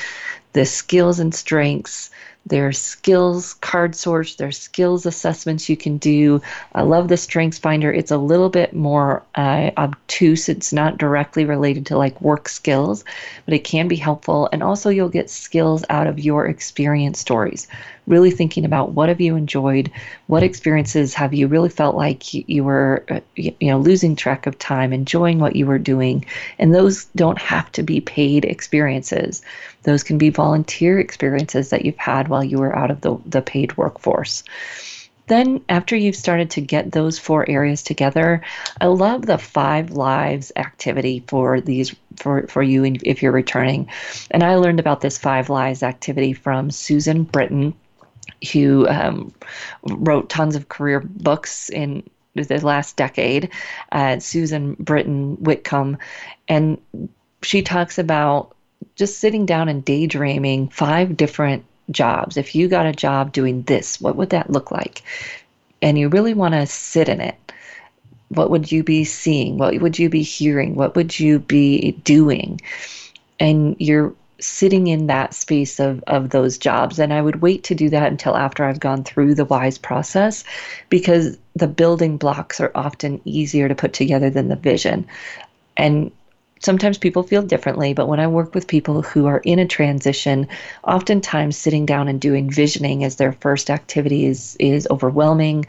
The 0.54 0.64
skills 0.64 1.20
and 1.20 1.34
strengths, 1.34 2.10
there's 2.46 2.78
skills 2.78 3.54
card 3.54 3.94
sorts, 3.94 4.36
there's 4.36 4.58
skills 4.58 5.04
assessments 5.04 5.68
you 5.68 5.76
can 5.76 5.98
do. 5.98 6.40
I 6.74 6.82
love 6.82 7.08
the 7.08 7.18
Strengths 7.18 7.58
Finder. 7.58 7.92
It's 7.92 8.10
a 8.10 8.16
little 8.16 8.48
bit 8.48 8.74
more 8.74 9.22
uh, 9.34 9.70
obtuse. 9.76 10.48
It's 10.48 10.72
not 10.72 10.96
directly 10.96 11.44
related 11.44 11.84
to 11.86 11.98
like 11.98 12.18
work 12.22 12.48
skills, 12.48 13.04
but 13.44 13.52
it 13.52 13.64
can 13.64 13.86
be 13.86 13.96
helpful. 13.96 14.48
And 14.50 14.62
also, 14.62 14.88
you'll 14.88 15.10
get 15.10 15.28
skills 15.28 15.84
out 15.90 16.06
of 16.06 16.18
your 16.18 16.46
experience 16.46 17.18
stories. 17.18 17.68
Really 18.08 18.30
thinking 18.30 18.64
about 18.64 18.92
what 18.92 19.08
have 19.08 19.20
you 19.20 19.36
enjoyed, 19.36 19.90
what 20.26 20.42
experiences 20.42 21.14
have 21.14 21.34
you 21.34 21.46
really 21.46 21.68
felt 21.68 21.94
like 21.94 22.32
you 22.32 22.64
were, 22.64 23.04
uh, 23.10 23.20
you 23.36 23.54
know, 23.60 23.78
losing 23.78 24.16
track 24.16 24.46
of 24.46 24.58
time, 24.58 24.92
enjoying 24.92 25.38
what 25.38 25.54
you 25.54 25.66
were 25.66 25.78
doing, 25.78 26.24
and 26.58 26.74
those 26.74 27.04
don't 27.16 27.38
have 27.38 27.70
to 27.72 27.82
be 27.82 28.00
paid 28.00 28.44
experiences. 28.44 29.42
Those 29.82 30.02
can 30.02 30.18
be 30.18 30.30
volunteer 30.30 30.98
experiences 30.98 31.70
that 31.70 31.84
you've 31.84 31.98
had 31.98 32.28
while 32.28 32.42
you 32.42 32.58
were 32.58 32.76
out 32.76 32.90
of 32.90 33.02
the, 33.02 33.16
the 33.26 33.42
paid 33.42 33.76
workforce. 33.76 34.42
Then, 35.28 35.60
after 35.68 35.94
you've 35.94 36.16
started 36.16 36.48
to 36.50 36.62
get 36.62 36.92
those 36.92 37.18
four 37.18 37.48
areas 37.50 37.82
together, 37.82 38.40
I 38.80 38.86
love 38.86 39.26
the 39.26 39.36
five 39.36 39.90
lives 39.90 40.50
activity 40.56 41.22
for 41.26 41.60
these 41.60 41.94
for, 42.16 42.46
for 42.46 42.62
you 42.62 42.96
if 43.02 43.22
you're 43.22 43.30
returning. 43.30 43.88
And 44.30 44.42
I 44.42 44.56
learned 44.56 44.80
about 44.80 45.02
this 45.02 45.18
five 45.18 45.50
lives 45.50 45.82
activity 45.82 46.32
from 46.32 46.70
Susan 46.70 47.24
Britton, 47.24 47.74
who 48.52 48.86
um, 48.88 49.32
wrote 49.82 50.28
tons 50.28 50.56
of 50.56 50.68
career 50.68 51.00
books 51.00 51.68
in 51.68 52.08
the 52.34 52.64
last 52.64 52.96
decade. 52.96 53.50
Uh, 53.92 54.18
Susan 54.18 54.76
Britton 54.78 55.36
Whitcomb, 55.36 55.98
and 56.46 56.80
she 57.42 57.62
talks 57.62 57.98
about 57.98 58.54
just 58.96 59.18
sitting 59.18 59.46
down 59.46 59.68
and 59.68 59.84
daydreaming 59.84 60.68
five 60.68 61.16
different 61.16 61.64
jobs. 61.90 62.36
If 62.36 62.54
you 62.54 62.68
got 62.68 62.86
a 62.86 62.92
job 62.92 63.32
doing 63.32 63.62
this, 63.62 64.00
what 64.00 64.16
would 64.16 64.30
that 64.30 64.50
look 64.50 64.70
like? 64.70 65.02
And 65.80 65.98
you 65.98 66.08
really 66.08 66.34
want 66.34 66.54
to 66.54 66.66
sit 66.66 67.08
in 67.08 67.20
it. 67.20 67.36
What 68.28 68.50
would 68.50 68.70
you 68.70 68.82
be 68.82 69.04
seeing? 69.04 69.56
What 69.56 69.78
would 69.80 69.98
you 69.98 70.10
be 70.10 70.22
hearing? 70.22 70.74
What 70.74 70.96
would 70.96 71.18
you 71.18 71.38
be 71.38 71.92
doing? 72.04 72.60
And 73.40 73.76
you're 73.78 74.14
sitting 74.40 74.86
in 74.86 75.06
that 75.08 75.34
space 75.34 75.80
of, 75.80 76.02
of 76.06 76.30
those 76.30 76.58
jobs. 76.58 76.98
And 76.98 77.12
I 77.12 77.22
would 77.22 77.42
wait 77.42 77.64
to 77.64 77.74
do 77.74 77.88
that 77.90 78.10
until 78.10 78.36
after 78.36 78.64
I've 78.64 78.80
gone 78.80 79.04
through 79.04 79.34
the 79.34 79.44
WISE 79.44 79.78
process 79.78 80.44
because 80.88 81.38
the 81.54 81.66
building 81.66 82.16
blocks 82.16 82.60
are 82.60 82.72
often 82.74 83.20
easier 83.24 83.68
to 83.68 83.74
put 83.74 83.92
together 83.92 84.30
than 84.30 84.48
the 84.48 84.56
vision. 84.56 85.06
And 85.76 86.12
sometimes 86.60 86.98
people 86.98 87.22
feel 87.22 87.42
differently, 87.42 87.94
but 87.94 88.08
when 88.08 88.20
I 88.20 88.26
work 88.26 88.54
with 88.54 88.66
people 88.66 89.02
who 89.02 89.26
are 89.26 89.38
in 89.38 89.58
a 89.58 89.66
transition, 89.66 90.48
oftentimes 90.84 91.56
sitting 91.56 91.86
down 91.86 92.08
and 92.08 92.20
doing 92.20 92.50
visioning 92.50 93.04
as 93.04 93.16
their 93.16 93.32
first 93.32 93.70
activity 93.70 94.26
is, 94.26 94.56
is 94.58 94.86
overwhelming. 94.90 95.66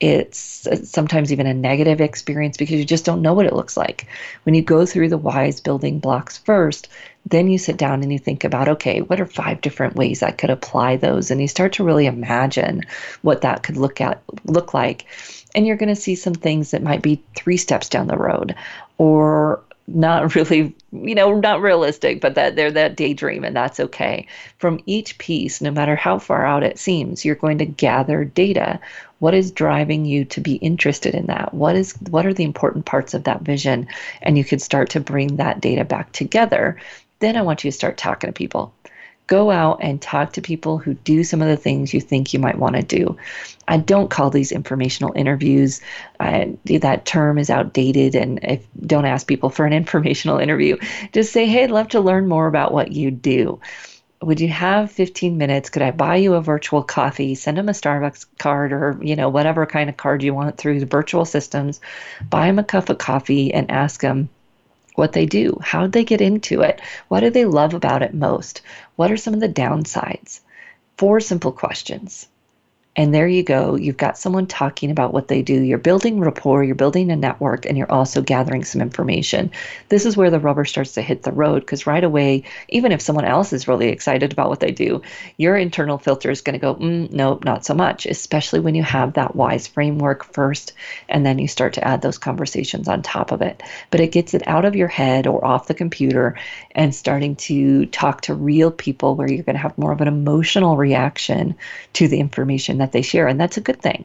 It's 0.00 0.68
sometimes 0.84 1.32
even 1.32 1.46
a 1.46 1.54
negative 1.54 2.00
experience 2.00 2.56
because 2.56 2.78
you 2.78 2.84
just 2.84 3.04
don't 3.04 3.22
know 3.22 3.34
what 3.34 3.46
it 3.46 3.52
looks 3.52 3.76
like. 3.76 4.06
When 4.44 4.54
you 4.54 4.62
go 4.62 4.86
through 4.86 5.08
the 5.08 5.18
WISE 5.18 5.60
building 5.60 5.98
blocks 5.98 6.38
first, 6.38 6.88
then 7.26 7.50
you 7.50 7.58
sit 7.58 7.76
down 7.76 8.02
and 8.02 8.12
you 8.12 8.18
think 8.18 8.44
about, 8.44 8.68
okay, 8.68 9.00
what 9.00 9.20
are 9.20 9.26
five 9.26 9.60
different 9.60 9.96
ways 9.96 10.22
I 10.22 10.30
could 10.30 10.50
apply 10.50 10.96
those? 10.96 11.30
And 11.30 11.40
you 11.40 11.48
start 11.48 11.74
to 11.74 11.84
really 11.84 12.06
imagine 12.06 12.84
what 13.22 13.42
that 13.42 13.62
could 13.62 13.76
look 13.76 14.00
at 14.00 14.22
look 14.44 14.72
like. 14.72 15.06
And 15.54 15.66
you're 15.66 15.76
going 15.76 15.94
to 15.94 15.96
see 15.96 16.14
some 16.14 16.34
things 16.34 16.70
that 16.70 16.82
might 16.82 17.02
be 17.02 17.22
three 17.36 17.56
steps 17.56 17.88
down 17.88 18.06
the 18.06 18.16
road 18.16 18.54
or 18.96 19.62
not 19.88 20.34
really, 20.34 20.74
you 20.92 21.14
know, 21.14 21.38
not 21.38 21.60
realistic, 21.60 22.20
but 22.20 22.34
that 22.34 22.56
they're 22.56 22.70
that 22.70 22.96
daydream 22.96 23.44
and 23.44 23.56
that's 23.56 23.80
okay. 23.80 24.26
From 24.58 24.80
each 24.86 25.18
piece, 25.18 25.60
no 25.60 25.70
matter 25.70 25.96
how 25.96 26.18
far 26.18 26.44
out 26.44 26.62
it 26.62 26.78
seems, 26.78 27.24
you're 27.24 27.34
going 27.34 27.58
to 27.58 27.66
gather 27.66 28.24
data. 28.24 28.78
What 29.18 29.34
is 29.34 29.50
driving 29.50 30.04
you 30.04 30.24
to 30.26 30.40
be 30.40 30.54
interested 30.56 31.14
in 31.14 31.26
that? 31.26 31.52
What 31.52 31.74
is 31.74 31.92
what 32.10 32.26
are 32.26 32.34
the 32.34 32.44
important 32.44 32.84
parts 32.84 33.14
of 33.14 33.24
that 33.24 33.42
vision? 33.42 33.88
And 34.22 34.38
you 34.38 34.44
can 34.44 34.60
start 34.60 34.90
to 34.90 35.00
bring 35.00 35.36
that 35.36 35.60
data 35.60 35.84
back 35.84 36.12
together. 36.12 36.78
Then 37.20 37.36
I 37.36 37.42
want 37.42 37.64
you 37.64 37.70
to 37.70 37.76
start 37.76 37.96
talking 37.96 38.28
to 38.28 38.32
people 38.32 38.72
go 39.28 39.50
out 39.50 39.78
and 39.82 40.02
talk 40.02 40.32
to 40.32 40.42
people 40.42 40.78
who 40.78 40.94
do 40.94 41.22
some 41.22 41.40
of 41.40 41.48
the 41.48 41.56
things 41.56 41.94
you 41.94 42.00
think 42.00 42.32
you 42.32 42.40
might 42.40 42.58
want 42.58 42.74
to 42.74 42.82
do. 42.82 43.16
I 43.68 43.76
don't 43.76 44.10
call 44.10 44.30
these 44.30 44.50
informational 44.50 45.12
interviews. 45.14 45.80
that 46.18 47.02
term 47.04 47.38
is 47.38 47.50
outdated, 47.50 48.14
and 48.14 48.40
if 48.42 48.66
don't 48.80 49.04
ask 49.04 49.26
people 49.26 49.50
for 49.50 49.66
an 49.66 49.72
informational 49.84 50.38
interview, 50.38 50.78
just 51.12 51.32
say, 51.32 51.46
"Hey, 51.46 51.64
I'd 51.64 51.70
love 51.70 51.88
to 51.88 52.00
learn 52.00 52.26
more 52.26 52.48
about 52.48 52.72
what 52.72 52.92
you 52.92 53.10
do." 53.12 53.60
Would 54.20 54.40
you 54.40 54.48
have 54.48 54.90
15 54.90 55.38
minutes? 55.38 55.70
Could 55.70 55.82
I 55.82 55.92
buy 55.92 56.16
you 56.16 56.34
a 56.34 56.40
virtual 56.40 56.82
coffee? 56.82 57.36
Send 57.36 57.56
them 57.56 57.68
a 57.68 57.72
Starbucks 57.72 58.26
card 58.38 58.72
or, 58.72 58.98
you 59.00 59.14
know, 59.14 59.28
whatever 59.28 59.64
kind 59.64 59.88
of 59.88 59.96
card 59.96 60.24
you 60.24 60.34
want 60.34 60.58
through 60.58 60.80
the 60.80 60.86
virtual 60.86 61.24
systems. 61.24 61.80
Buy 62.28 62.48
them 62.48 62.58
a 62.58 62.64
cup 62.64 62.88
of 62.88 62.98
coffee 62.98 63.54
and 63.54 63.70
ask 63.70 64.00
them, 64.00 64.28
what 64.98 65.12
they 65.12 65.26
do. 65.26 65.58
How 65.62 65.82
did 65.82 65.92
they 65.92 66.04
get 66.04 66.20
into 66.20 66.60
it? 66.62 66.80
What 67.06 67.20
do 67.20 67.30
they 67.30 67.44
love 67.44 67.72
about 67.72 68.02
it 68.02 68.12
most? 68.12 68.62
What 68.96 69.12
are 69.12 69.16
some 69.16 69.32
of 69.32 69.40
the 69.40 69.48
downsides? 69.48 70.40
Four 70.96 71.20
simple 71.20 71.52
questions. 71.52 72.26
And 72.98 73.14
there 73.14 73.28
you 73.28 73.44
go. 73.44 73.76
You've 73.76 73.96
got 73.96 74.18
someone 74.18 74.48
talking 74.48 74.90
about 74.90 75.12
what 75.12 75.28
they 75.28 75.40
do. 75.40 75.62
You're 75.62 75.78
building 75.78 76.18
rapport, 76.18 76.64
you're 76.64 76.74
building 76.74 77.12
a 77.12 77.16
network, 77.16 77.64
and 77.64 77.78
you're 77.78 77.92
also 77.92 78.20
gathering 78.20 78.64
some 78.64 78.80
information. 78.80 79.52
This 79.88 80.04
is 80.04 80.16
where 80.16 80.30
the 80.30 80.40
rubber 80.40 80.64
starts 80.64 80.94
to 80.94 81.02
hit 81.02 81.22
the 81.22 81.30
road 81.30 81.60
because 81.60 81.86
right 81.86 82.02
away, 82.02 82.42
even 82.70 82.90
if 82.90 83.00
someone 83.00 83.24
else 83.24 83.52
is 83.52 83.68
really 83.68 83.90
excited 83.90 84.32
about 84.32 84.48
what 84.48 84.58
they 84.58 84.72
do, 84.72 85.00
your 85.36 85.56
internal 85.56 85.96
filter 85.96 86.28
is 86.28 86.40
going 86.40 86.54
to 86.54 86.58
go, 86.58 86.74
mm, 86.74 87.08
nope, 87.12 87.44
not 87.44 87.64
so 87.64 87.72
much, 87.72 88.04
especially 88.04 88.58
when 88.58 88.74
you 88.74 88.82
have 88.82 89.12
that 89.12 89.36
WISE 89.36 89.68
framework 89.68 90.24
first, 90.24 90.72
and 91.08 91.24
then 91.24 91.38
you 91.38 91.46
start 91.46 91.74
to 91.74 91.86
add 91.86 92.02
those 92.02 92.18
conversations 92.18 92.88
on 92.88 93.02
top 93.02 93.30
of 93.30 93.42
it. 93.42 93.62
But 93.92 94.00
it 94.00 94.10
gets 94.10 94.34
it 94.34 94.42
out 94.48 94.64
of 94.64 94.74
your 94.74 94.88
head 94.88 95.28
or 95.28 95.44
off 95.44 95.68
the 95.68 95.74
computer 95.74 96.36
and 96.72 96.92
starting 96.92 97.36
to 97.36 97.86
talk 97.86 98.22
to 98.22 98.34
real 98.34 98.72
people 98.72 99.14
where 99.14 99.30
you're 99.30 99.44
going 99.44 99.54
to 99.54 99.62
have 99.62 99.78
more 99.78 99.92
of 99.92 100.00
an 100.00 100.08
emotional 100.08 100.76
reaction 100.76 101.54
to 101.92 102.08
the 102.08 102.18
information 102.18 102.78
that 102.78 102.87
that 102.88 102.92
they 102.92 103.02
share, 103.02 103.28
and 103.28 103.38
that's 103.38 103.56
a 103.56 103.62
good 103.62 103.80
thing. 103.80 104.04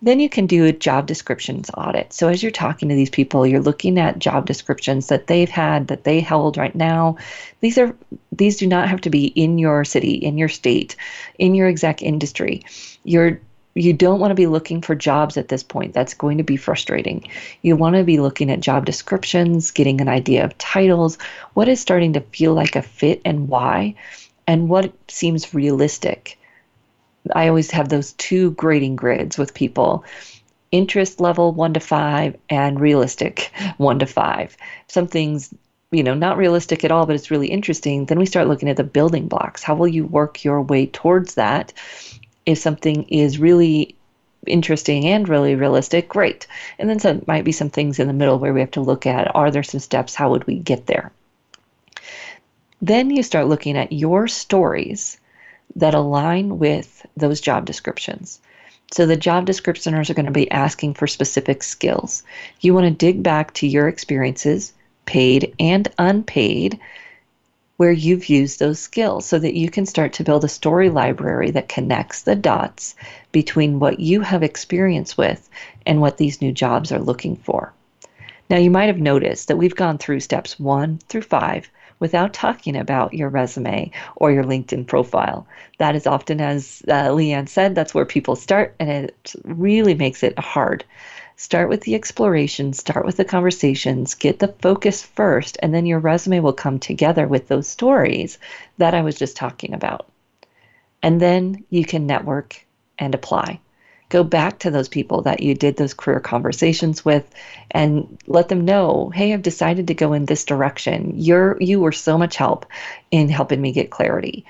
Then 0.00 0.18
you 0.18 0.28
can 0.28 0.46
do 0.46 0.64
a 0.64 0.72
job 0.72 1.06
descriptions 1.06 1.70
audit. 1.76 2.12
So 2.12 2.28
as 2.28 2.42
you're 2.42 2.50
talking 2.50 2.88
to 2.88 2.94
these 2.94 3.10
people, 3.10 3.46
you're 3.46 3.60
looking 3.60 3.98
at 3.98 4.18
job 4.18 4.46
descriptions 4.46 5.06
that 5.06 5.28
they've 5.28 5.48
had, 5.48 5.86
that 5.86 6.02
they 6.02 6.18
held 6.18 6.56
right 6.56 6.74
now. 6.74 7.18
These 7.60 7.78
are 7.78 7.94
these 8.32 8.56
do 8.56 8.66
not 8.66 8.88
have 8.88 9.00
to 9.02 9.10
be 9.10 9.26
in 9.26 9.58
your 9.58 9.84
city, 9.84 10.14
in 10.14 10.38
your 10.38 10.48
state, 10.48 10.96
in 11.38 11.54
your 11.54 11.68
exact 11.68 12.02
industry. 12.02 12.64
You're 13.04 13.40
you 13.74 13.92
don't 13.92 14.18
want 14.18 14.32
to 14.32 14.34
be 14.34 14.48
looking 14.48 14.82
for 14.82 14.94
jobs 14.94 15.36
at 15.36 15.48
this 15.48 15.62
point. 15.62 15.94
That's 15.94 16.14
going 16.14 16.38
to 16.38 16.44
be 16.44 16.56
frustrating. 16.56 17.26
You 17.62 17.76
want 17.76 17.96
to 17.96 18.04
be 18.04 18.18
looking 18.18 18.50
at 18.50 18.60
job 18.60 18.84
descriptions, 18.84 19.70
getting 19.70 20.00
an 20.00 20.08
idea 20.08 20.44
of 20.44 20.58
titles, 20.58 21.16
what 21.54 21.68
is 21.68 21.80
starting 21.80 22.12
to 22.14 22.20
feel 22.20 22.54
like 22.54 22.76
a 22.76 22.82
fit 22.82 23.22
and 23.24 23.48
why, 23.48 23.94
and 24.46 24.68
what 24.68 24.92
seems 25.08 25.54
realistic. 25.54 26.38
I 27.34 27.48
always 27.48 27.70
have 27.70 27.88
those 27.88 28.12
two 28.14 28.52
grading 28.52 28.96
grids 28.96 29.38
with 29.38 29.54
people. 29.54 30.04
Interest 30.70 31.20
level 31.20 31.52
one 31.52 31.74
to 31.74 31.80
five 31.80 32.36
and 32.48 32.80
realistic 32.80 33.52
one 33.76 33.98
to 34.00 34.06
five. 34.06 34.56
Something's 34.88 35.54
you 35.90 36.02
know 36.02 36.14
not 36.14 36.38
realistic 36.38 36.84
at 36.84 36.90
all 36.90 37.06
but 37.06 37.14
it's 37.14 37.30
really 37.30 37.48
interesting. 37.48 38.06
Then 38.06 38.18
we 38.18 38.26
start 38.26 38.48
looking 38.48 38.68
at 38.68 38.76
the 38.76 38.84
building 38.84 39.28
blocks. 39.28 39.62
How 39.62 39.74
will 39.74 39.88
you 39.88 40.06
work 40.06 40.44
your 40.44 40.62
way 40.62 40.86
towards 40.86 41.34
that? 41.34 41.72
If 42.46 42.58
something 42.58 43.04
is 43.04 43.38
really 43.38 43.94
interesting 44.46 45.06
and 45.06 45.28
really 45.28 45.54
realistic 45.54 46.08
great. 46.08 46.46
And 46.78 46.88
then 46.88 46.98
some 46.98 47.22
might 47.26 47.44
be 47.44 47.52
some 47.52 47.70
things 47.70 47.98
in 47.98 48.08
the 48.08 48.12
middle 48.12 48.38
where 48.38 48.52
we 48.52 48.60
have 48.60 48.72
to 48.72 48.80
look 48.80 49.06
at 49.06 49.34
are 49.34 49.50
there 49.50 49.62
some 49.62 49.80
steps? 49.80 50.14
How 50.14 50.30
would 50.30 50.46
we 50.46 50.58
get 50.58 50.86
there? 50.86 51.12
Then 52.80 53.10
you 53.10 53.22
start 53.22 53.46
looking 53.46 53.76
at 53.76 53.92
your 53.92 54.26
stories 54.26 55.18
that 55.76 55.94
align 55.94 56.58
with 56.58 57.06
those 57.16 57.40
job 57.40 57.64
descriptions. 57.64 58.40
So 58.92 59.06
the 59.06 59.16
job 59.16 59.46
descriptioners 59.46 60.10
are 60.10 60.14
going 60.14 60.26
to 60.26 60.32
be 60.32 60.50
asking 60.50 60.94
for 60.94 61.06
specific 61.06 61.62
skills. 61.62 62.22
You 62.60 62.74
want 62.74 62.84
to 62.84 62.90
dig 62.90 63.22
back 63.22 63.54
to 63.54 63.66
your 63.66 63.88
experiences, 63.88 64.74
paid 65.06 65.54
and 65.58 65.88
unpaid, 65.98 66.78
where 67.78 67.90
you've 67.90 68.28
used 68.28 68.58
those 68.58 68.78
skills 68.78 69.24
so 69.24 69.38
that 69.38 69.54
you 69.54 69.70
can 69.70 69.86
start 69.86 70.12
to 70.12 70.24
build 70.24 70.44
a 70.44 70.48
story 70.48 70.90
library 70.90 71.50
that 71.50 71.68
connects 71.68 72.22
the 72.22 72.36
dots 72.36 72.94
between 73.32 73.78
what 73.80 73.98
you 73.98 74.20
have 74.20 74.42
experience 74.42 75.16
with 75.16 75.48
and 75.86 76.00
what 76.00 76.18
these 76.18 76.42
new 76.42 76.52
jobs 76.52 76.92
are 76.92 77.00
looking 77.00 77.34
for. 77.36 77.72
Now, 78.50 78.58
you 78.58 78.70
might 78.70 78.86
have 78.86 79.00
noticed 79.00 79.48
that 79.48 79.56
we've 79.56 79.74
gone 79.74 79.96
through 79.96 80.20
steps 80.20 80.60
one 80.60 80.98
through 81.08 81.22
five 81.22 81.70
without 82.02 82.32
talking 82.32 82.76
about 82.76 83.14
your 83.14 83.28
resume 83.28 83.88
or 84.16 84.32
your 84.32 84.42
LinkedIn 84.42 84.84
profile. 84.88 85.46
That 85.78 85.94
is 85.94 86.04
often, 86.04 86.40
as 86.40 86.82
uh, 86.88 87.10
Leanne 87.10 87.48
said, 87.48 87.76
that's 87.76 87.94
where 87.94 88.04
people 88.04 88.34
start, 88.34 88.74
and 88.80 89.06
it 89.06 89.34
really 89.44 89.94
makes 89.94 90.24
it 90.24 90.36
hard. 90.36 90.84
Start 91.36 91.68
with 91.68 91.82
the 91.82 91.94
exploration, 91.94 92.72
start 92.72 93.06
with 93.06 93.18
the 93.18 93.24
conversations, 93.24 94.14
get 94.14 94.40
the 94.40 94.52
focus 94.60 95.00
first, 95.04 95.58
and 95.62 95.72
then 95.72 95.86
your 95.86 96.00
resume 96.00 96.40
will 96.40 96.52
come 96.52 96.80
together 96.80 97.28
with 97.28 97.46
those 97.46 97.68
stories 97.68 98.36
that 98.78 98.94
I 98.94 99.02
was 99.02 99.16
just 99.16 99.36
talking 99.36 99.72
about. 99.72 100.08
And 101.04 101.20
then 101.20 101.64
you 101.70 101.84
can 101.84 102.08
network 102.08 102.66
and 102.98 103.14
apply 103.14 103.60
go 104.12 104.22
back 104.22 104.58
to 104.58 104.70
those 104.70 104.88
people 104.88 105.22
that 105.22 105.42
you 105.42 105.54
did 105.54 105.78
those 105.78 105.94
career 105.94 106.20
conversations 106.20 107.02
with 107.02 107.28
and 107.70 108.18
let 108.26 108.50
them 108.50 108.62
know 108.62 109.10
hey 109.14 109.32
i've 109.32 109.40
decided 109.40 109.86
to 109.86 109.94
go 109.94 110.12
in 110.12 110.26
this 110.26 110.44
direction. 110.44 111.14
You're 111.16 111.56
you 111.60 111.80
were 111.80 111.92
so 111.92 112.18
much 112.18 112.36
help 112.36 112.66
in 113.10 113.30
helping 113.30 113.60
me 113.60 113.72
get 113.72 113.90
clarity. 113.90 114.44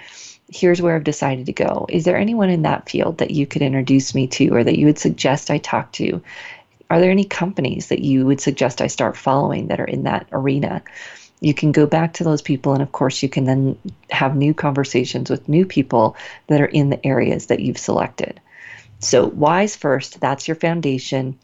Here's 0.48 0.82
where 0.82 0.96
i've 0.96 1.04
decided 1.04 1.46
to 1.46 1.52
go. 1.52 1.86
Is 1.88 2.04
there 2.04 2.18
anyone 2.18 2.50
in 2.50 2.62
that 2.62 2.90
field 2.90 3.18
that 3.18 3.30
you 3.30 3.46
could 3.46 3.62
introduce 3.62 4.16
me 4.16 4.26
to 4.28 4.48
or 4.48 4.64
that 4.64 4.78
you 4.78 4.86
would 4.86 4.98
suggest 4.98 5.48
i 5.48 5.58
talk 5.58 5.92
to? 5.92 6.20
Are 6.90 7.00
there 7.00 7.12
any 7.12 7.24
companies 7.24 7.86
that 7.86 8.00
you 8.00 8.26
would 8.26 8.40
suggest 8.40 8.82
i 8.82 8.88
start 8.88 9.16
following 9.16 9.68
that 9.68 9.80
are 9.80 9.92
in 9.96 10.02
that 10.02 10.26
arena? 10.32 10.82
You 11.40 11.54
can 11.54 11.70
go 11.70 11.86
back 11.86 12.14
to 12.14 12.24
those 12.24 12.42
people 12.42 12.72
and 12.72 12.82
of 12.82 12.90
course 12.90 13.22
you 13.22 13.28
can 13.28 13.44
then 13.44 13.78
have 14.10 14.34
new 14.34 14.54
conversations 14.54 15.30
with 15.30 15.48
new 15.48 15.64
people 15.66 16.16
that 16.48 16.60
are 16.60 16.72
in 16.80 16.90
the 16.90 17.06
areas 17.06 17.46
that 17.46 17.60
you've 17.60 17.78
selected 17.78 18.40
so, 19.02 19.26
WISE 19.26 19.74
first, 19.74 20.20
that's 20.20 20.46
your 20.46 20.54
foundation. 20.54 21.36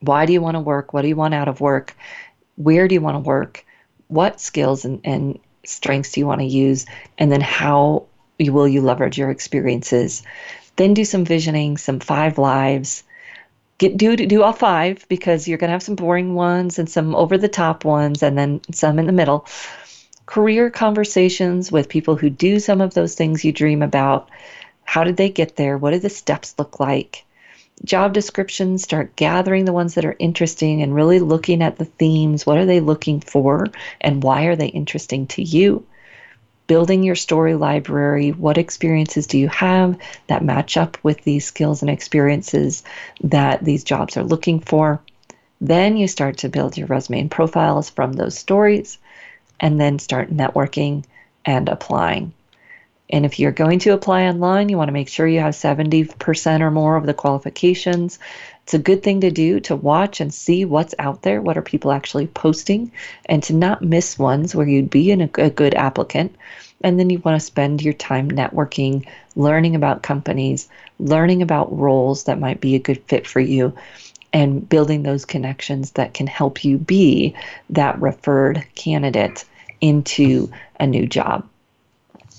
Why 0.00 0.26
do 0.26 0.32
you 0.32 0.42
want 0.42 0.56
to 0.56 0.60
work? 0.60 0.92
What 0.92 1.02
do 1.02 1.08
you 1.08 1.14
want 1.14 1.32
out 1.32 1.46
of 1.46 1.60
work? 1.60 1.96
Where 2.56 2.88
do 2.88 2.94
you 2.94 3.00
want 3.00 3.14
to 3.14 3.20
work? 3.20 3.64
What 4.08 4.40
skills 4.40 4.84
and, 4.84 5.00
and 5.04 5.38
strengths 5.64 6.12
do 6.12 6.20
you 6.20 6.26
want 6.26 6.40
to 6.40 6.46
use? 6.46 6.84
And 7.18 7.30
then 7.30 7.40
how 7.40 8.06
will 8.40 8.66
you 8.66 8.80
leverage 8.80 9.16
your 9.16 9.30
experiences? 9.30 10.24
Then 10.74 10.92
do 10.92 11.04
some 11.04 11.24
visioning, 11.24 11.76
some 11.76 12.00
five 12.00 12.36
lives. 12.36 13.04
Get 13.78 13.96
do 13.96 14.16
do 14.16 14.42
all 14.42 14.52
five 14.52 15.06
because 15.08 15.46
you're 15.46 15.58
gonna 15.58 15.72
have 15.72 15.82
some 15.82 15.96
boring 15.96 16.34
ones 16.34 16.80
and 16.80 16.90
some 16.90 17.14
over 17.14 17.38
the 17.38 17.48
top 17.48 17.84
ones 17.84 18.22
and 18.22 18.36
then 18.36 18.60
some 18.72 18.98
in 18.98 19.06
the 19.06 19.12
middle. 19.12 19.46
Career 20.24 20.70
conversations 20.70 21.70
with 21.70 21.88
people 21.88 22.16
who 22.16 22.28
do 22.28 22.58
some 22.58 22.80
of 22.80 22.94
those 22.94 23.14
things 23.14 23.44
you 23.44 23.52
dream 23.52 23.82
about 23.82 24.30
how 24.86 25.04
did 25.04 25.18
they 25.18 25.28
get 25.28 25.56
there? 25.56 25.76
What 25.76 25.90
do 25.90 25.98
the 25.98 26.08
steps 26.08 26.54
look 26.58 26.80
like? 26.80 27.24
Job 27.84 28.14
descriptions, 28.14 28.82
start 28.82 29.16
gathering 29.16 29.66
the 29.66 29.72
ones 29.72 29.94
that 29.94 30.06
are 30.06 30.16
interesting 30.18 30.80
and 30.80 30.94
really 30.94 31.18
looking 31.18 31.60
at 31.60 31.76
the 31.76 31.84
themes. 31.84 32.46
What 32.46 32.56
are 32.56 32.64
they 32.64 32.80
looking 32.80 33.20
for 33.20 33.66
and 34.00 34.22
why 34.22 34.44
are 34.44 34.56
they 34.56 34.68
interesting 34.68 35.26
to 35.28 35.42
you? 35.42 35.84
Building 36.66 37.02
your 37.02 37.14
story 37.14 37.54
library. 37.54 38.30
What 38.30 38.56
experiences 38.56 39.26
do 39.26 39.38
you 39.38 39.48
have 39.48 39.98
that 40.28 40.42
match 40.42 40.76
up 40.76 40.96
with 41.02 41.22
these 41.22 41.44
skills 41.44 41.82
and 41.82 41.90
experiences 41.90 42.82
that 43.22 43.62
these 43.62 43.84
jobs 43.84 44.16
are 44.16 44.24
looking 44.24 44.60
for? 44.60 45.00
Then 45.60 45.96
you 45.96 46.08
start 46.08 46.38
to 46.38 46.48
build 46.48 46.76
your 46.76 46.86
resume 46.86 47.20
and 47.20 47.30
profiles 47.30 47.90
from 47.90 48.14
those 48.14 48.38
stories 48.38 48.98
and 49.60 49.80
then 49.80 49.98
start 49.98 50.34
networking 50.34 51.04
and 51.44 51.68
applying. 51.68 52.32
And 53.10 53.24
if 53.24 53.38
you're 53.38 53.52
going 53.52 53.78
to 53.80 53.92
apply 53.92 54.24
online, 54.24 54.68
you 54.68 54.76
want 54.76 54.88
to 54.88 54.92
make 54.92 55.08
sure 55.08 55.26
you 55.26 55.40
have 55.40 55.54
70% 55.54 56.60
or 56.60 56.70
more 56.70 56.96
of 56.96 57.06
the 57.06 57.14
qualifications. 57.14 58.18
It's 58.64 58.74
a 58.74 58.80
good 58.80 59.04
thing 59.04 59.20
to 59.20 59.30
do 59.30 59.60
to 59.60 59.76
watch 59.76 60.20
and 60.20 60.34
see 60.34 60.64
what's 60.64 60.94
out 60.98 61.22
there, 61.22 61.40
what 61.40 61.56
are 61.56 61.62
people 61.62 61.92
actually 61.92 62.26
posting, 62.26 62.90
and 63.26 63.42
to 63.44 63.54
not 63.54 63.82
miss 63.82 64.18
ones 64.18 64.54
where 64.54 64.66
you'd 64.66 64.90
be 64.90 65.12
in 65.12 65.20
a, 65.20 65.30
a 65.38 65.50
good 65.50 65.74
applicant. 65.74 66.34
And 66.82 66.98
then 66.98 67.08
you 67.08 67.20
want 67.20 67.40
to 67.40 67.46
spend 67.46 67.80
your 67.80 67.94
time 67.94 68.28
networking, 68.30 69.06
learning 69.36 69.76
about 69.76 70.02
companies, 70.02 70.68
learning 70.98 71.42
about 71.42 71.76
roles 71.76 72.24
that 72.24 72.40
might 72.40 72.60
be 72.60 72.74
a 72.74 72.80
good 72.80 73.02
fit 73.04 73.26
for 73.26 73.40
you, 73.40 73.72
and 74.32 74.68
building 74.68 75.02
those 75.02 75.24
connections 75.24 75.92
that 75.92 76.12
can 76.12 76.26
help 76.26 76.64
you 76.64 76.76
be 76.76 77.34
that 77.70 78.00
referred 78.00 78.66
candidate 78.74 79.44
into 79.80 80.50
a 80.80 80.86
new 80.86 81.06
job. 81.06 81.46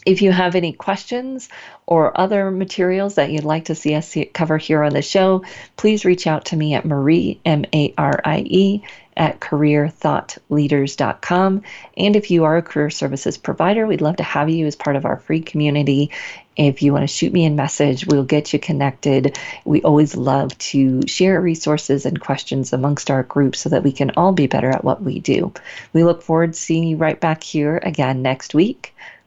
If 0.08 0.22
you 0.22 0.32
have 0.32 0.56
any 0.56 0.72
questions 0.72 1.50
or 1.86 2.18
other 2.18 2.50
materials 2.50 3.16
that 3.16 3.30
you'd 3.30 3.44
like 3.44 3.66
to 3.66 3.76
see 3.76 3.94
us 3.94 4.16
cover 4.34 4.58
here 4.58 4.82
on 4.82 4.94
the 4.94 5.02
show, 5.02 5.44
please 5.76 6.06
reach 6.06 6.28
out 6.28 6.46
to 6.46 6.56
me 6.56 6.76
at 6.76 6.86
Marie, 6.86 7.42
M 7.44 7.66
A 7.74 7.94
R 7.98 8.22
I 8.24 8.40
E, 8.46 8.84
at 9.18 9.42
careerthoughtleaders.com. 9.42 11.62
And 11.98 12.16
if 12.16 12.32
you 12.32 12.46
are 12.46 12.56
a 12.56 12.62
career 12.62 12.90
services 12.90 13.38
provider, 13.38 13.86
we'd 13.86 14.00
love 14.00 14.16
to 14.16 14.24
have 14.24 14.50
you 14.50 14.66
as 14.66 14.78
part 14.78 14.96
of 14.96 15.04
our 15.04 15.18
free 15.18 15.42
community. 15.42 16.12
If 16.56 16.82
you 16.82 16.94
want 16.94 17.04
to 17.04 17.14
shoot 17.14 17.34
me 17.34 17.46
a 17.46 17.50
message, 17.50 18.08
we'll 18.08 18.24
get 18.24 18.54
you 18.54 18.60
connected. 18.60 19.38
We 19.66 19.82
always 19.82 20.16
love 20.16 20.58
to 20.60 21.06
share 21.06 21.42
resources 21.42 22.06
and 22.06 22.18
questions 22.18 22.72
amongst 22.72 23.12
our 23.12 23.24
group 23.24 23.58
so 23.58 23.68
that 23.68 23.84
we 23.84 23.92
can 23.92 24.12
all 24.12 24.32
be 24.32 24.48
better 24.48 24.70
at 24.70 24.86
what 24.86 25.04
we 25.04 25.20
do. 25.20 25.52
We 25.92 26.06
look 26.06 26.22
forward 26.22 26.54
to 26.54 26.60
seeing 26.60 26.88
you 26.88 26.96
right 26.96 27.20
back 27.20 27.44
here 27.44 27.82
again 27.84 28.22
next 28.22 28.56
week 28.56 28.94